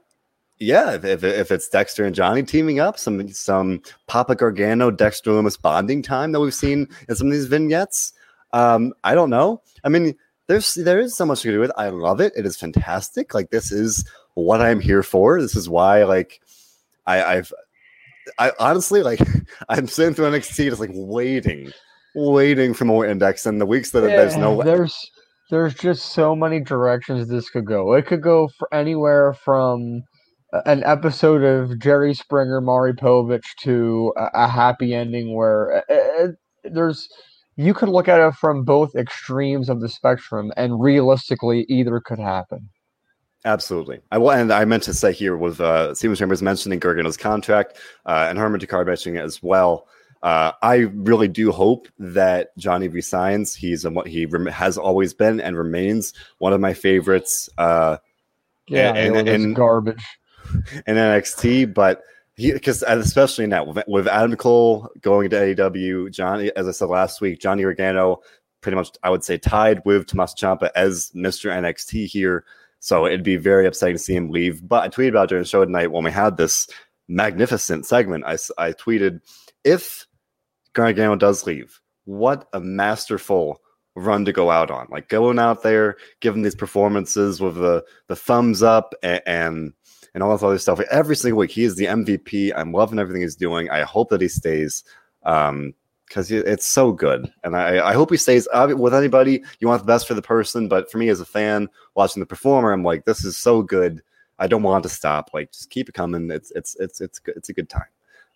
yeah, 0.59 0.93
if, 0.93 1.03
if, 1.03 1.23
if 1.23 1.51
it's 1.51 1.67
Dexter 1.67 2.05
and 2.05 2.15
Johnny 2.15 2.43
teaming 2.43 2.79
up, 2.79 2.97
some 2.97 3.27
some 3.29 3.81
Papa 4.07 4.35
Gargano 4.35 4.91
Dexter 4.91 5.31
Lumis 5.31 5.61
bonding 5.61 6.01
time 6.01 6.31
that 6.31 6.39
we've 6.39 6.53
seen 6.53 6.87
in 7.09 7.15
some 7.15 7.27
of 7.27 7.33
these 7.33 7.47
vignettes. 7.47 8.13
Um, 8.53 8.93
I 9.03 9.15
don't 9.15 9.29
know. 9.29 9.61
I 9.83 9.89
mean, 9.89 10.15
there's 10.47 10.75
there 10.75 10.99
is 10.99 11.15
so 11.15 11.25
much 11.25 11.41
to 11.41 11.51
do 11.51 11.59
with. 11.59 11.71
It. 11.71 11.75
I 11.77 11.89
love 11.89 12.21
it. 12.21 12.33
It 12.35 12.45
is 12.45 12.55
fantastic. 12.55 13.33
Like 13.33 13.49
this 13.49 13.71
is 13.71 14.07
what 14.35 14.61
I'm 14.61 14.79
here 14.79 15.03
for. 15.03 15.41
This 15.41 15.55
is 15.55 15.67
why 15.67 16.03
like 16.03 16.39
I, 17.05 17.23
I've 17.23 17.53
I 18.37 18.51
honestly 18.59 19.03
like 19.03 19.19
I'm 19.69 19.87
sitting 19.87 20.13
through 20.13 20.31
NXT 20.31 20.69
just 20.69 20.79
like 20.79 20.91
waiting, 20.93 21.71
waiting 22.15 22.73
for 22.73 22.85
more 22.85 23.05
index 23.05 23.45
in 23.45 23.59
the 23.59 23.65
weeks 23.65 23.91
that 23.91 24.01
yeah, 24.01 24.17
there's 24.17 24.37
no 24.37 24.61
there's 24.61 24.95
there's 25.49 25.73
just 25.73 26.13
so 26.13 26.35
many 26.35 26.59
directions 26.59 27.27
this 27.27 27.49
could 27.49 27.65
go. 27.65 27.93
It 27.93 28.05
could 28.05 28.21
go 28.21 28.49
for 28.57 28.73
anywhere 28.73 29.33
from 29.33 30.03
an 30.65 30.83
episode 30.83 31.43
of 31.43 31.79
Jerry 31.79 32.13
Springer, 32.13 32.61
Maury 32.61 32.93
Povich 32.93 33.45
to 33.61 34.13
a, 34.17 34.45
a 34.45 34.47
happy 34.47 34.93
ending 34.93 35.35
where 35.35 35.69
it, 35.69 35.85
uh, 35.89 36.23
it, 36.23 36.29
uh, 36.65 36.69
there's 36.73 37.07
you 37.55 37.73
could 37.73 37.89
look 37.89 38.07
at 38.07 38.19
it 38.19 38.33
from 38.35 38.63
both 38.63 38.95
extremes 38.95 39.69
of 39.69 39.79
the 39.81 39.89
spectrum, 39.89 40.51
and 40.57 40.81
realistically, 40.81 41.65
either 41.69 41.99
could 41.99 42.19
happen. 42.19 42.69
Absolutely. 43.45 43.99
I 44.11 44.17
will, 44.17 44.31
and 44.31 44.51
I 44.51 44.65
meant 44.65 44.83
to 44.83 44.93
say 44.93 45.11
here 45.11 45.35
with 45.35 45.59
uh, 45.59 45.93
Steven 45.93 46.15
Chambers 46.15 46.41
mentioning 46.41 46.79
Gargano's 46.79 47.17
contract 47.17 47.77
uh, 48.05 48.27
and 48.29 48.39
Herman 48.39 48.59
Taker 48.59 48.85
mentioning 48.85 49.19
it 49.19 49.25
as 49.25 49.43
well. 49.43 49.87
Uh, 50.23 50.53
I 50.61 50.75
really 50.75 51.27
do 51.27 51.51
hope 51.51 51.89
that 51.99 52.57
Johnny 52.57 52.87
resigns. 52.87 53.53
He's 53.53 53.83
a, 53.83 53.91
he 54.07 54.25
rem- 54.25 54.45
has 54.45 54.77
always 54.77 55.13
been 55.13 55.41
and 55.41 55.57
remains 55.57 56.13
one 56.37 56.53
of 56.53 56.61
my 56.61 56.73
favorites. 56.73 57.49
Uh, 57.57 57.97
yeah, 58.67 58.93
and, 58.93 59.27
and, 59.27 59.53
garbage 59.53 60.01
in 60.87 60.95
NXT, 60.95 61.73
but 61.73 62.03
because 62.37 62.83
especially 62.87 63.47
now 63.47 63.65
with, 63.65 63.83
with 63.85 64.07
Adam 64.07 64.37
Cole 64.37 64.89
going 65.01 65.29
to 65.29 65.35
AEW, 65.35 66.09
Johnny, 66.09 66.55
as 66.55 66.69
I 66.69 66.71
said 66.71 66.87
last 66.87 67.19
week, 67.19 67.41
Johnny 67.41 67.63
Gargano 67.63 68.21
pretty 68.61 68.77
much 68.77 68.91
I 69.03 69.09
would 69.09 69.25
say 69.25 69.37
tied 69.37 69.81
with 69.83 70.07
Tommaso 70.07 70.35
Ciampa 70.35 70.69
as 70.73 71.11
Mr. 71.13 71.51
NXT 71.51 72.07
here. 72.07 72.45
So 72.79 73.05
it'd 73.05 73.23
be 73.23 73.35
very 73.35 73.67
upsetting 73.67 73.95
to 73.95 73.99
see 73.99 74.15
him 74.15 74.29
leave. 74.29 74.65
But 74.65 74.83
I 74.83 74.89
tweeted 74.89 75.09
about 75.09 75.27
during 75.27 75.43
the 75.43 75.49
show 75.49 75.65
tonight 75.65 75.91
when 75.91 76.05
we 76.05 76.11
had 76.11 76.37
this 76.37 76.67
magnificent 77.09 77.85
segment. 77.85 78.23
I, 78.25 78.33
I 78.57 78.71
tweeted, 78.71 79.19
if 79.63 80.07
Gargano 80.73 81.15
does 81.15 81.45
leave, 81.45 81.79
what 82.05 82.47
a 82.53 82.59
masterful 82.59 83.61
run 83.95 84.25
to 84.25 84.33
go 84.33 84.49
out 84.49 84.71
on. 84.71 84.87
Like 84.89 85.09
going 85.09 85.39
out 85.39 85.63
there, 85.63 85.97
giving 86.19 86.41
these 86.41 86.55
performances 86.55 87.39
with 87.39 87.55
the, 87.55 87.83
the 88.07 88.15
thumbs 88.15 88.63
up 88.63 88.93
and, 89.03 89.21
and 89.25 89.73
and 90.13 90.21
all 90.21 90.31
this 90.31 90.43
other 90.43 90.59
stuff. 90.59 90.79
Every 90.91 91.15
single 91.15 91.39
week, 91.39 91.51
he 91.51 91.63
is 91.63 91.75
the 91.75 91.85
MVP. 91.85 92.53
I'm 92.55 92.71
loving 92.71 92.99
everything 92.99 93.23
he's 93.23 93.35
doing. 93.35 93.69
I 93.71 93.81
hope 93.81 94.09
that 94.09 94.21
he 94.21 94.27
stays 94.27 94.83
um, 95.23 95.73
because 96.07 96.29
it's 96.31 96.67
so 96.67 96.91
good. 96.91 97.31
And 97.43 97.55
I, 97.55 97.89
I 97.89 97.93
hope 97.93 98.11
he 98.11 98.17
stays 98.17 98.47
with 98.53 98.93
anybody. 98.93 99.43
You 99.59 99.67
want 99.67 99.81
the 99.81 99.87
best 99.87 100.07
for 100.07 100.13
the 100.13 100.21
person, 100.21 100.67
but 100.67 100.91
for 100.91 100.99
me 100.99 101.09
as 101.09 101.19
a 101.19 101.25
fan 101.25 101.67
watching 101.95 102.19
the 102.19 102.27
performer, 102.27 102.71
I'm 102.71 102.83
like, 102.83 103.05
this 103.05 103.25
is 103.25 103.37
so 103.37 103.63
good. 103.63 104.03
I 104.37 104.47
don't 104.47 104.63
want 104.63 104.83
to 104.83 104.89
stop. 104.89 105.31
Like, 105.33 105.51
just 105.51 105.71
keep 105.71 105.89
it 105.89 105.95
coming. 105.95 106.29
It's 106.29 106.51
it's 106.51 106.75
it's 106.79 107.01
it's. 107.01 107.19
It's 107.25 107.49
a 107.49 107.53
good 107.53 107.69
time. 107.69 107.87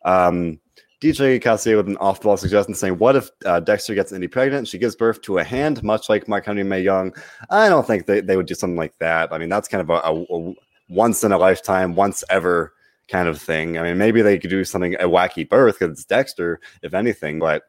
Um, 0.05 0.59
DJ 0.99 1.39
Cassier 1.41 1.77
with 1.77 1.87
an 1.87 1.97
off-ball 1.97 2.37
suggestion 2.37 2.73
saying, 2.73 2.97
"What 2.97 3.15
if 3.15 3.29
uh, 3.45 3.59
Dexter 3.59 3.93
gets 3.93 4.11
Indi 4.11 4.27
pregnant? 4.27 4.59
And 4.59 4.67
she 4.67 4.79
gives 4.79 4.95
birth 4.95 5.21
to 5.23 5.37
a 5.37 5.43
hand, 5.43 5.83
much 5.83 6.09
like 6.09 6.27
Mark 6.27 6.45
Henry 6.45 6.63
Mae 6.63 6.81
Young." 6.81 7.13
I 7.49 7.69
don't 7.69 7.85
think 7.85 8.07
they, 8.07 8.21
they 8.21 8.35
would 8.35 8.47
do 8.47 8.55
something 8.55 8.77
like 8.77 8.97
that. 8.99 9.31
I 9.31 9.37
mean, 9.37 9.49
that's 9.49 9.67
kind 9.67 9.81
of 9.81 9.89
a, 9.89 10.01
a, 10.03 10.23
a 10.23 10.53
once 10.89 11.23
in 11.23 11.31
a 11.31 11.37
lifetime, 11.37 11.95
once 11.95 12.23
ever 12.29 12.73
kind 13.07 13.27
of 13.27 13.41
thing. 13.41 13.77
I 13.77 13.83
mean, 13.83 13.97
maybe 13.97 14.21
they 14.21 14.37
could 14.37 14.49
do 14.49 14.63
something 14.63 14.95
a 14.95 15.07
wacky 15.07 15.47
birth 15.47 15.79
because 15.79 15.93
it's 15.93 16.05
Dexter, 16.05 16.59
if 16.81 16.93
anything, 16.93 17.39
but 17.39 17.63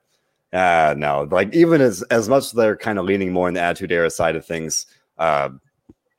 uh 0.52 0.94
no, 0.96 1.28
like 1.30 1.54
even 1.54 1.80
as 1.80 2.02
as 2.04 2.28
much 2.28 2.44
as 2.44 2.52
they're 2.52 2.76
kind 2.76 2.98
of 2.98 3.04
leaning 3.04 3.32
more 3.32 3.48
in 3.48 3.54
the 3.54 3.60
attitude 3.60 3.92
era 3.92 4.10
side 4.10 4.34
of 4.34 4.46
things, 4.46 4.86
uh 5.18 5.50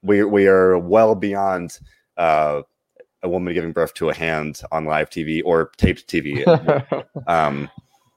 we 0.04 0.24
we 0.24 0.48
are 0.48 0.78
well 0.78 1.16
beyond 1.16 1.80
uh 2.18 2.62
a 3.24 3.30
woman 3.30 3.54
giving 3.54 3.72
birth 3.72 3.94
to 3.96 4.10
a 4.10 4.14
hand 4.14 4.62
on 4.72 4.86
live 4.86 5.10
TV 5.10 5.42
or 5.44 5.72
taped 5.78 6.08
TV. 6.08 6.46
um 7.28 7.70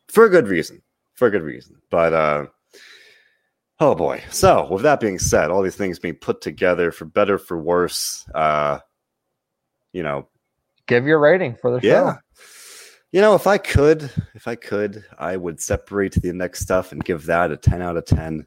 for 0.09 0.25
a 0.25 0.31
good 0.31 0.49
reason. 0.49 0.83
For 1.15 1.29
a 1.29 1.31
good 1.31 1.43
reason. 1.43 1.81
But 1.91 2.13
uh 2.13 2.47
Oh 3.81 3.97
boy. 3.97 4.23
So, 4.31 4.69
with 4.71 4.83
that 4.83 5.01
being 5.01 5.19
said, 5.19 5.51
all 5.51 5.61
these 5.61 5.75
things 5.75 5.99
being 5.99 6.15
put 6.15 6.41
together 6.41 6.93
for 6.93 7.05
better 7.05 7.37
for 7.37 7.59
worse, 7.59 8.25
uh 8.35 8.79
you 9.93 10.03
know, 10.03 10.29
give 10.87 11.07
your 11.07 11.19
rating 11.19 11.57
for 11.57 11.71
the 11.71 11.87
yeah. 11.87 12.15
show. 12.15 12.19
You 13.11 13.21
know, 13.21 13.35
if 13.35 13.47
I 13.47 13.59
could, 13.59 14.11
if 14.35 14.49
I 14.49 14.55
could, 14.55 15.05
I 15.19 15.37
would 15.37 15.61
separate 15.61 16.15
the 16.15 16.33
next 16.33 16.61
stuff 16.61 16.93
and 16.93 17.05
give 17.05 17.27
that 17.27 17.51
a 17.51 17.59
10 17.59 17.83
out 17.83 17.99
of 17.99 18.07
10, 18.07 18.47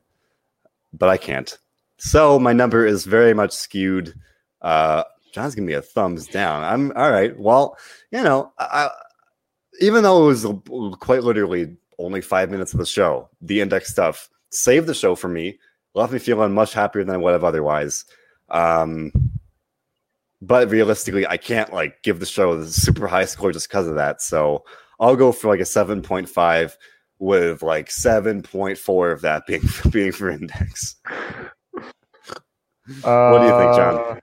but 0.92 1.10
I 1.10 1.18
can't. 1.18 1.56
So, 1.98 2.40
my 2.40 2.54
number 2.54 2.86
is 2.86 3.06
very 3.06 3.34
much 3.34 3.52
skewed. 3.52 4.14
Uh 4.62 5.04
John's 5.36 5.54
giving 5.54 5.68
me 5.68 5.74
a 5.74 5.82
thumbs 5.82 6.28
down. 6.28 6.64
I'm 6.64 6.94
all 6.96 7.12
right. 7.12 7.38
Well, 7.38 7.78
you 8.10 8.24
know, 8.24 8.54
I, 8.58 8.90
even 9.82 10.02
though 10.02 10.24
it 10.24 10.28
was 10.28 10.48
quite 11.02 11.24
literally 11.24 11.76
only 12.00 12.22
five 12.22 12.50
minutes 12.50 12.74
of 12.74 12.80
the 12.80 12.86
show, 12.86 13.30
the 13.42 13.60
index 13.60 13.92
stuff 13.92 14.30
saved 14.50 14.88
the 14.88 14.94
show 14.94 15.14
for 15.14 15.28
me, 15.28 15.60
left 15.94 16.14
me 16.14 16.20
feeling 16.20 16.54
much 16.54 16.74
happier 16.74 17.04
than 17.04 17.16
I 17.16 17.18
would 17.18 17.34
have 17.34 17.44
otherwise. 17.44 18.06
Um, 18.48 19.12
but 20.42 20.70
realistically, 20.70 21.28
I 21.28 21.36
can't 21.36 21.74
like 21.74 22.02
give 22.02 22.22
the 22.22 22.26
show 22.26 22.54
a 22.54 22.66
super 22.66 23.06
high 23.06 23.26
score 23.26 23.52
just 23.52 23.68
because 23.68 23.88
of 23.88 23.96
that. 23.96 24.22
So 24.22 24.64
I'll 25.02 25.18
go 25.18 25.34
for 25.34 25.50
like 25.50 25.60
a 25.60 25.64
7.5 25.64 26.78
with 27.20 27.62
like 27.62 27.90
7.4 27.90 29.12
of 29.12 29.22
that 29.22 29.46
being 29.48 29.64
being 29.92 30.14
for 30.14 30.30
index. 30.30 30.96
Uh, 33.04 33.32
what 33.32 33.40
do 33.40 33.48
you 33.48 33.60
think, 33.60 33.76
John? 33.76 34.22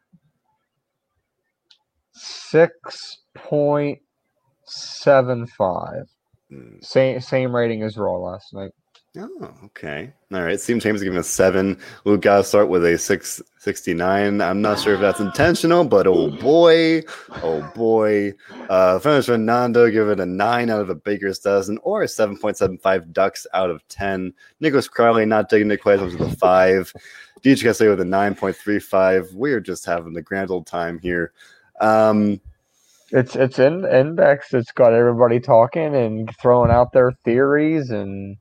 Six 2.23 3.19
point 3.35 3.99
seven 4.65 5.45
five. 5.47 6.09
Mm. 6.53 6.85
Same 6.85 7.21
same 7.21 7.55
rating 7.55 7.83
as 7.83 7.97
Raw 7.97 8.17
last 8.17 8.55
night. 8.55 8.71
Oh, 9.19 9.53
okay. 9.65 10.13
All 10.33 10.43
right. 10.43 10.59
Steven 10.59 10.81
Chambers 10.81 11.03
giving 11.03 11.19
a 11.19 11.23
seven. 11.23 11.79
Luke 12.05 12.23
got 12.23 12.39
to 12.39 12.45
start 12.45 12.69
with 12.69 12.85
a 12.85 12.97
six 12.97 13.43
sixty 13.59 13.93
nine. 13.93 14.41
I'm 14.41 14.63
not 14.63 14.79
sure 14.79 14.95
if 14.95 15.01
that's 15.01 15.19
intentional, 15.19 15.85
but 15.85 16.07
oh 16.07 16.31
boy, 16.31 17.03
oh 17.43 17.69
boy. 17.75 18.33
Uh, 18.71 19.01
Finish 19.01 19.29
Nando 19.29 19.91
give 19.91 20.09
it 20.09 20.21
a 20.21 20.25
nine 20.25 20.71
out 20.71 20.81
of 20.81 20.91
a 20.91 20.95
baker's 20.95 21.41
dozen, 21.41 21.79
or 21.83 22.03
a 22.03 22.09
seven 22.09 22.39
point 22.39 22.57
seven 22.57 22.79
five 22.79 23.13
ducks 23.13 23.49
out 23.53 23.69
of 23.69 23.87
ten. 23.89 24.33
Nicholas 24.61 24.87
Crowley 24.87 25.27
not 25.27 25.49
digging 25.49 25.69
the 25.69 25.77
questions 25.77 26.15
with 26.17 26.33
a 26.33 26.37
five. 26.37 26.93
DJ 27.43 27.91
with 27.91 28.01
a 28.01 28.05
nine 28.05 28.37
point 28.37 28.55
three 28.55 28.79
five. 28.79 29.29
We're 29.35 29.61
just 29.61 29.85
having 29.85 30.13
the 30.13 30.23
grand 30.23 30.53
old 30.53 30.69
time 30.69 31.01
here. 31.01 31.33
Um, 31.81 32.41
it's 33.11 33.37
it's 33.37 33.59
in 33.59 33.85
index. 33.85 34.55
It's 34.55 34.73
got 34.73 34.95
everybody 34.95 35.41
talking 35.41 35.95
and 35.95 36.31
throwing 36.41 36.71
out 36.71 36.93
their 36.93 37.13
theories 37.25 37.91
and 37.91 38.37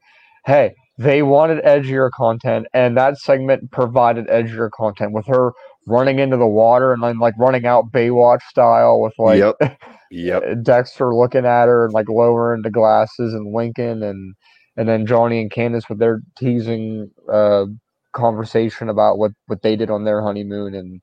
hey, 0.45 0.73
they 0.97 1.21
wanted 1.23 1.63
edgier 1.63 2.09
content, 2.15 2.67
and 2.73 2.97
that 2.97 3.17
segment 3.17 3.71
provided 3.71 4.27
edgier 4.27 4.69
content 4.71 5.11
with 5.13 5.27
her 5.27 5.51
running 5.87 6.19
into 6.19 6.37
the 6.37 6.47
water 6.47 6.93
and 6.93 7.03
then 7.03 7.19
like 7.19 7.33
running 7.39 7.65
out 7.65 7.91
Baywatch 7.91 8.41
style 8.49 9.01
with 9.01 9.13
like 9.17 9.39
yep. 9.39 9.55
Yep. 10.11 10.43
Dexter 10.63 11.15
looking 11.15 11.45
at 11.45 11.67
her 11.67 11.85
and 11.85 11.93
like 11.93 12.09
lowering 12.09 12.63
the 12.63 12.69
glasses 12.69 13.33
and 13.33 13.53
Lincoln 13.53 14.03
and 14.03 14.35
and 14.77 14.87
then 14.87 15.05
Johnny 15.05 15.41
and 15.41 15.51
Candice 15.51 15.89
with 15.89 15.99
their 15.99 16.21
teasing 16.37 17.09
uh, 17.31 17.65
conversation 18.13 18.89
about 18.89 19.17
what 19.17 19.31
what 19.47 19.61
they 19.61 19.75
did 19.75 19.89
on 19.89 20.03
their 20.03 20.21
honeymoon 20.21 20.75
and 20.75 21.01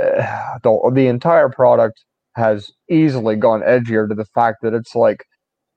uh, 0.00 0.58
the 0.62 0.90
the 0.94 1.06
entire 1.06 1.48
product 1.48 2.04
has 2.34 2.70
easily 2.90 3.34
gone 3.34 3.62
edgier 3.62 4.08
to 4.08 4.14
the 4.14 4.26
fact 4.26 4.58
that 4.62 4.74
it's 4.74 4.94
like 4.94 5.24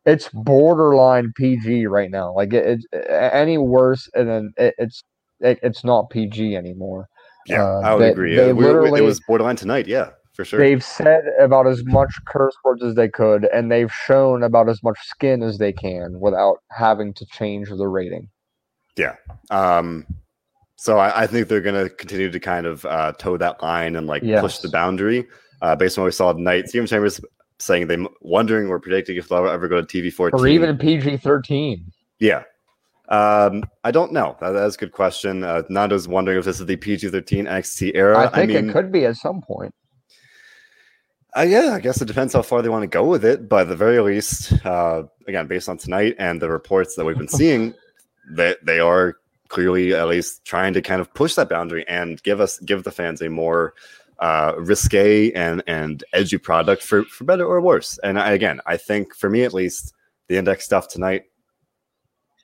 it's 0.05 0.29
borderline 0.29 1.31
PG 1.35 1.87
right 1.87 2.11
now. 2.11 2.33
Like 2.33 2.53
it, 2.53 2.65
it's 2.65 2.85
any 3.09 3.57
worse, 3.57 4.09
and 4.13 4.27
then 4.27 4.53
it, 4.57 4.73
it's 4.77 5.03
it, 5.39 5.59
it's 5.63 5.83
not 5.83 6.09
PG 6.09 6.55
anymore. 6.55 7.07
Yeah, 7.47 7.63
uh, 7.63 7.81
I 7.83 7.93
would 7.93 8.01
they, 8.01 8.09
agree. 8.09 8.35
They 8.35 8.51
literally, 8.51 8.99
it 8.99 9.03
was 9.03 9.19
borderline 9.21 9.55
tonight. 9.55 9.87
Yeah, 9.87 10.09
for 10.33 10.45
sure. 10.45 10.59
They've 10.59 10.83
said 10.83 11.23
about 11.39 11.67
as 11.67 11.83
much 11.85 12.13
curse 12.25 12.55
words 12.63 12.83
as 12.83 12.95
they 12.95 13.09
could, 13.09 13.45
and 13.53 13.71
they've 13.71 13.91
shown 13.91 14.43
about 14.43 14.69
as 14.69 14.81
much 14.83 14.97
skin 15.01 15.43
as 15.43 15.57
they 15.57 15.73
can 15.73 16.19
without 16.19 16.57
having 16.71 17.13
to 17.15 17.25
change 17.25 17.69
the 17.69 17.87
rating. 17.87 18.29
Yeah. 18.97 19.15
Um. 19.49 20.05
So 20.79 20.97
I, 20.97 21.23
I 21.23 21.27
think 21.27 21.49
they're 21.49 21.59
going 21.59 21.83
to 21.83 21.93
continue 21.93 22.31
to 22.31 22.39
kind 22.39 22.65
of 22.65 22.85
uh, 22.85 23.11
toe 23.19 23.35
that 23.35 23.61
line 23.61 23.97
and 23.97 24.07
like 24.07 24.23
yes. 24.23 24.39
push 24.39 24.59
the 24.59 24.69
boundary. 24.69 25.27
Uh, 25.61 25.75
based 25.75 25.97
on 25.97 26.03
what 26.03 26.05
we 26.05 26.11
saw 26.13 26.31
tonight, 26.31 26.69
Steven 26.69 26.87
Chambers 26.87 27.19
saying 27.57 27.87
they 27.87 27.97
wondering 28.21 28.69
or 28.69 28.79
predicting 28.79 29.17
if 29.17 29.27
they'll 29.27 29.45
ever 29.45 29.67
go 29.67 29.81
to 29.81 29.85
TV 29.85 30.11
fourteen 30.11 30.39
or 30.39 30.47
even 30.47 30.77
PG 30.77 31.17
thirteen. 31.17 31.91
Yeah, 32.19 32.43
Um, 33.09 33.65
I 33.83 33.91
don't 33.91 34.13
know. 34.13 34.37
That, 34.39 34.51
that's 34.51 34.75
a 34.75 34.79
good 34.79 34.93
question. 34.93 35.43
Uh, 35.43 35.63
Nando's 35.69 36.07
wondering 36.07 36.39
if 36.39 36.45
this 36.45 36.61
is 36.61 36.65
the 36.65 36.77
PG 36.77 37.09
13 37.09 37.45
NXT 37.45 37.91
era. 37.93 38.17
I 38.17 38.29
think 38.29 38.51
I 38.51 38.61
mean, 38.61 38.69
it 38.69 38.73
could 38.73 38.91
be 38.91 39.03
at 39.05 39.17
some 39.17 39.41
point. 39.41 39.75
Uh, 41.35 41.41
yeah, 41.41 41.73
I 41.73 41.79
guess 41.81 42.01
it 42.01 42.05
depends 42.05 42.33
how 42.33 42.41
far 42.41 42.61
they 42.61 42.69
want 42.69 42.83
to 42.83 42.87
go 42.87 43.05
with 43.05 43.25
it. 43.25 43.49
But 43.49 43.61
at 43.63 43.67
the 43.67 43.75
very 43.75 43.99
least, 43.99 44.53
uh, 44.65 45.03
again, 45.27 45.47
based 45.47 45.67
on 45.67 45.77
tonight 45.77 46.15
and 46.19 46.41
the 46.41 46.49
reports 46.49 46.95
that 46.95 47.03
we've 47.05 47.17
been 47.17 47.27
seeing, 47.27 47.73
that 48.31 48.63
they, 48.65 48.75
they 48.75 48.79
are 48.79 49.18
clearly 49.49 49.93
at 49.93 50.07
least 50.07 50.45
trying 50.45 50.73
to 50.73 50.81
kind 50.81 51.01
of 51.01 51.13
push 51.13 51.35
that 51.35 51.49
boundary 51.49 51.85
and 51.87 52.23
give 52.23 52.39
us 52.39 52.59
give 52.59 52.83
the 52.83 52.91
fans 52.91 53.21
a 53.21 53.29
more 53.29 53.73
uh, 54.19 54.53
risque 54.57 55.31
and 55.33 55.63
and 55.67 56.03
edgy 56.13 56.37
product 56.37 56.83
for 56.83 57.03
for 57.05 57.23
better 57.25 57.45
or 57.45 57.59
worse. 57.61 57.99
And 58.03 58.19
I, 58.19 58.31
again, 58.31 58.61
I 58.65 58.77
think 58.77 59.15
for 59.15 59.29
me 59.29 59.43
at 59.43 59.53
least, 59.53 59.93
the 60.27 60.37
index 60.37 60.65
stuff 60.65 60.87
tonight, 60.87 61.23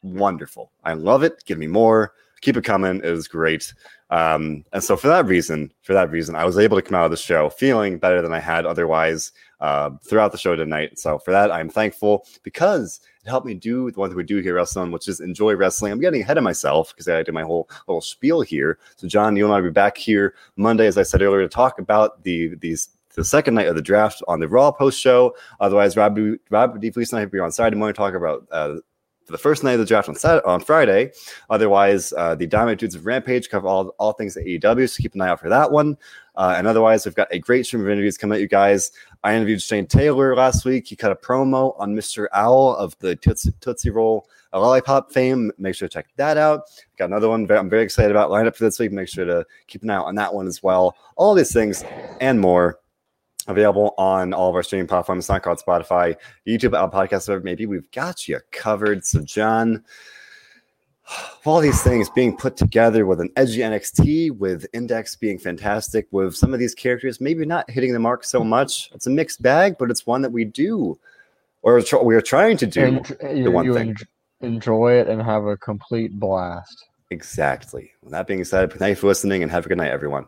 wonderful. 0.04 0.72
I 0.84 0.94
love 0.94 1.24
it. 1.24 1.44
Give 1.46 1.58
me 1.58 1.68
more. 1.68 2.14
Keep 2.46 2.58
it 2.58 2.64
coming. 2.64 3.02
It 3.04 3.10
was 3.10 3.28
great. 3.28 3.74
Um, 4.12 4.64
and 4.72 4.84
so 4.84 4.96
for 4.96 5.08
that 5.08 5.26
reason, 5.26 5.74
for 5.82 5.94
that 5.94 6.12
reason, 6.12 6.36
I 6.36 6.46
was 6.46 6.60
able 6.60 6.78
to 6.78 6.84
come 6.84 6.94
out 6.94 7.06
of 7.06 7.10
the 7.10 7.18
show 7.18 7.50
feeling 7.50 7.98
better 7.98 8.22
than 8.22 8.34
I 8.34 8.40
had 8.40 8.68
otherwise 8.68 9.32
uh, 9.62 9.90
throughout 10.08 10.32
the 10.32 10.38
show 10.38 10.56
tonight. 10.56 11.00
So 11.00 11.18
for 11.18 11.32
that, 11.32 11.52
I'm 11.52 11.70
thankful 11.70 12.28
because 12.44 13.00
it 13.26 13.30
helped 13.32 13.48
me 13.48 13.56
do 13.56 13.90
the 13.90 14.00
one 14.00 14.12
thing 14.12 14.18
we 14.18 14.24
do 14.24 14.42
here 14.42 14.54
wrestling, 14.54 14.92
which 14.92 15.08
is 15.08 15.22
enjoy 15.22 15.56
wrestling. 15.56 15.92
I'm 15.92 16.00
getting 16.00 16.22
ahead 16.22 16.38
of 16.38 16.44
myself 16.44 16.90
because 16.94 17.08
I 17.08 17.24
did 17.24 17.34
my 17.34 17.42
whole 17.42 17.68
little 17.88 18.00
spiel 18.00 18.42
here. 18.42 18.78
So 18.96 19.08
John, 19.08 19.36
you 19.36 19.46
and 19.46 19.52
I 19.52 19.58
will 19.58 19.70
be 19.70 19.74
back 19.74 19.98
here 19.98 20.36
Monday, 20.56 20.86
as 20.86 21.00
I 21.00 21.04
said 21.04 21.24
earlier, 21.24 21.42
to 21.42 21.50
talk 21.50 21.80
about 21.80 22.24
the 22.24 22.54
these 22.58 22.90
the 23.16 23.26
second 23.26 23.56
night 23.56 23.68
of 23.68 23.76
the 23.76 23.82
draft 23.82 24.22
on 24.28 24.40
the 24.40 24.48
Raw 24.48 24.72
post 24.72 25.02
show. 25.02 25.36
Otherwise, 25.60 25.98
Rob, 25.98 26.20
Rob 26.52 26.80
D. 26.80 26.92
Fleece 26.92 27.12
and 27.12 27.22
I 27.22 27.24
will 27.24 27.32
be 27.32 27.40
on 27.40 27.52
Saturday 27.52 27.78
morning 27.78 27.96
to 27.96 27.98
talk 27.98 28.14
about 28.14 28.46
uh, 28.52 28.76
the 29.28 29.38
first 29.38 29.64
night 29.64 29.74
of 29.74 29.80
the 29.80 29.86
draft 29.86 30.10
on 30.10 30.16
Saturday, 30.16 30.46
on 30.46 30.60
Friday. 30.60 31.12
Otherwise, 31.50 32.14
uh, 32.18 32.36
the 32.36 32.48
Diamond 32.48 32.80
Dudes 32.80 32.96
of 32.96 33.06
Rampage 33.06 33.50
cover 33.50 33.68
all, 33.68 33.90
all 34.00 34.14
things 34.14 34.38
at 34.38 34.46
AEW, 34.46 34.90
so 34.90 35.02
keep 35.02 35.16
an 35.16 35.22
eye 35.22 35.30
out 35.30 35.40
for 35.40 35.50
that 35.50 35.72
one. 35.72 35.98
Uh, 36.36 36.56
and 36.58 36.68
otherwise, 36.68 37.06
we've 37.06 37.16
got 37.16 37.28
a 37.32 37.40
great 37.40 37.66
stream 37.66 37.82
of 37.82 37.90
interviews 37.90 38.18
coming 38.18 38.36
at 38.36 38.42
you 38.42 38.48
guys. 38.48 38.92
I 39.24 39.36
interviewed 39.36 39.62
Shane 39.62 39.88
Taylor 39.88 40.36
last 40.36 40.66
week. 40.66 40.88
He 40.88 40.96
cut 40.96 41.12
a 41.12 41.16
promo 41.16 41.74
on 41.80 41.96
Mr. 41.96 42.28
Owl 42.34 42.76
of 42.76 42.98
the 43.00 43.16
Tootsie, 43.16 43.54
Tootsie 43.62 43.90
Roll 43.90 44.28
Lollipop 44.54 45.12
fame. 45.12 45.52
Make 45.58 45.76
sure 45.76 45.88
to 45.88 45.94
check 45.94 46.08
that 46.18 46.38
out. 46.38 46.70
Got 46.98 47.06
another 47.06 47.30
one 47.30 47.50
I'm 47.50 47.70
very 47.70 47.84
excited 47.84 48.12
about 48.12 48.32
lined 48.32 48.48
up 48.48 48.56
for 48.56 48.64
this 48.64 48.80
week. 48.80 48.92
Make 48.92 49.08
sure 49.08 49.26
to 49.26 49.46
keep 49.68 49.84
an 49.84 49.90
eye 49.90 49.96
out 49.96 50.06
on 50.06 50.16
that 50.16 50.34
one 50.34 50.48
as 50.48 50.62
well. 50.62 50.96
All 51.16 51.34
these 51.34 51.54
things 51.54 51.84
and 52.22 52.40
more 52.40 52.80
available 53.48 53.94
on 53.98 54.34
all 54.34 54.50
of 54.50 54.56
our 54.56 54.64
streaming 54.64 54.88
platforms, 54.88 55.28
SoundCloud, 55.28 55.64
Spotify, 55.64 56.16
YouTube, 56.48 56.78
Apple 56.78 57.00
Podcasts, 57.00 57.44
maybe 57.44 57.66
we've 57.66 57.90
got 57.92 58.28
you 58.28 58.40
covered. 58.52 59.06
So, 59.06 59.22
John, 59.22 59.84
all 61.46 61.60
these 61.60 61.82
things 61.84 62.10
being 62.10 62.36
put 62.36 62.58
together 62.58 63.06
with 63.06 63.22
an 63.22 63.30
edgy 63.36 63.60
NXT, 63.60 64.38
with 64.38 64.66
Index 64.74 65.16
being 65.16 65.38
fantastic, 65.38 66.08
with 66.12 66.36
some 66.36 66.54
of 66.54 66.60
these 66.60 66.74
characters 66.74 67.22
maybe 67.22 67.46
not 67.46 67.70
hitting 67.70 67.94
the 67.94 68.00
mark 68.00 68.24
so 68.24 68.44
much. 68.44 68.90
It's 68.94 69.08
a 69.08 69.12
mixed 69.12 69.42
bag, 69.42 69.78
but 69.78 69.92
it's 69.92 70.08
one 70.08 70.22
that 70.24 70.32
we 70.32 70.46
do, 70.46 71.00
or 71.62 71.82
we 72.04 72.16
are 72.16 72.22
trying 72.22 72.58
to 72.58 72.66
do. 72.66 73.02
the 73.22 73.50
one 73.50 73.72
thing. 73.74 73.96
enjoy 74.42 74.94
it 74.94 75.08
and 75.08 75.22
have 75.22 75.46
a 75.46 75.58
complete 75.58 76.20
blast. 76.20 76.86
Exactly. 77.12 77.92
With 78.02 78.12
that 78.12 78.26
being 78.26 78.44
said, 78.44 78.74
thank 78.74 78.90
you 78.90 78.96
for 78.96 79.08
listening 79.08 79.44
and 79.44 79.52
have 79.52 79.66
a 79.66 79.70
good 79.70 79.78
night, 79.78 79.92
everyone. 79.92 80.26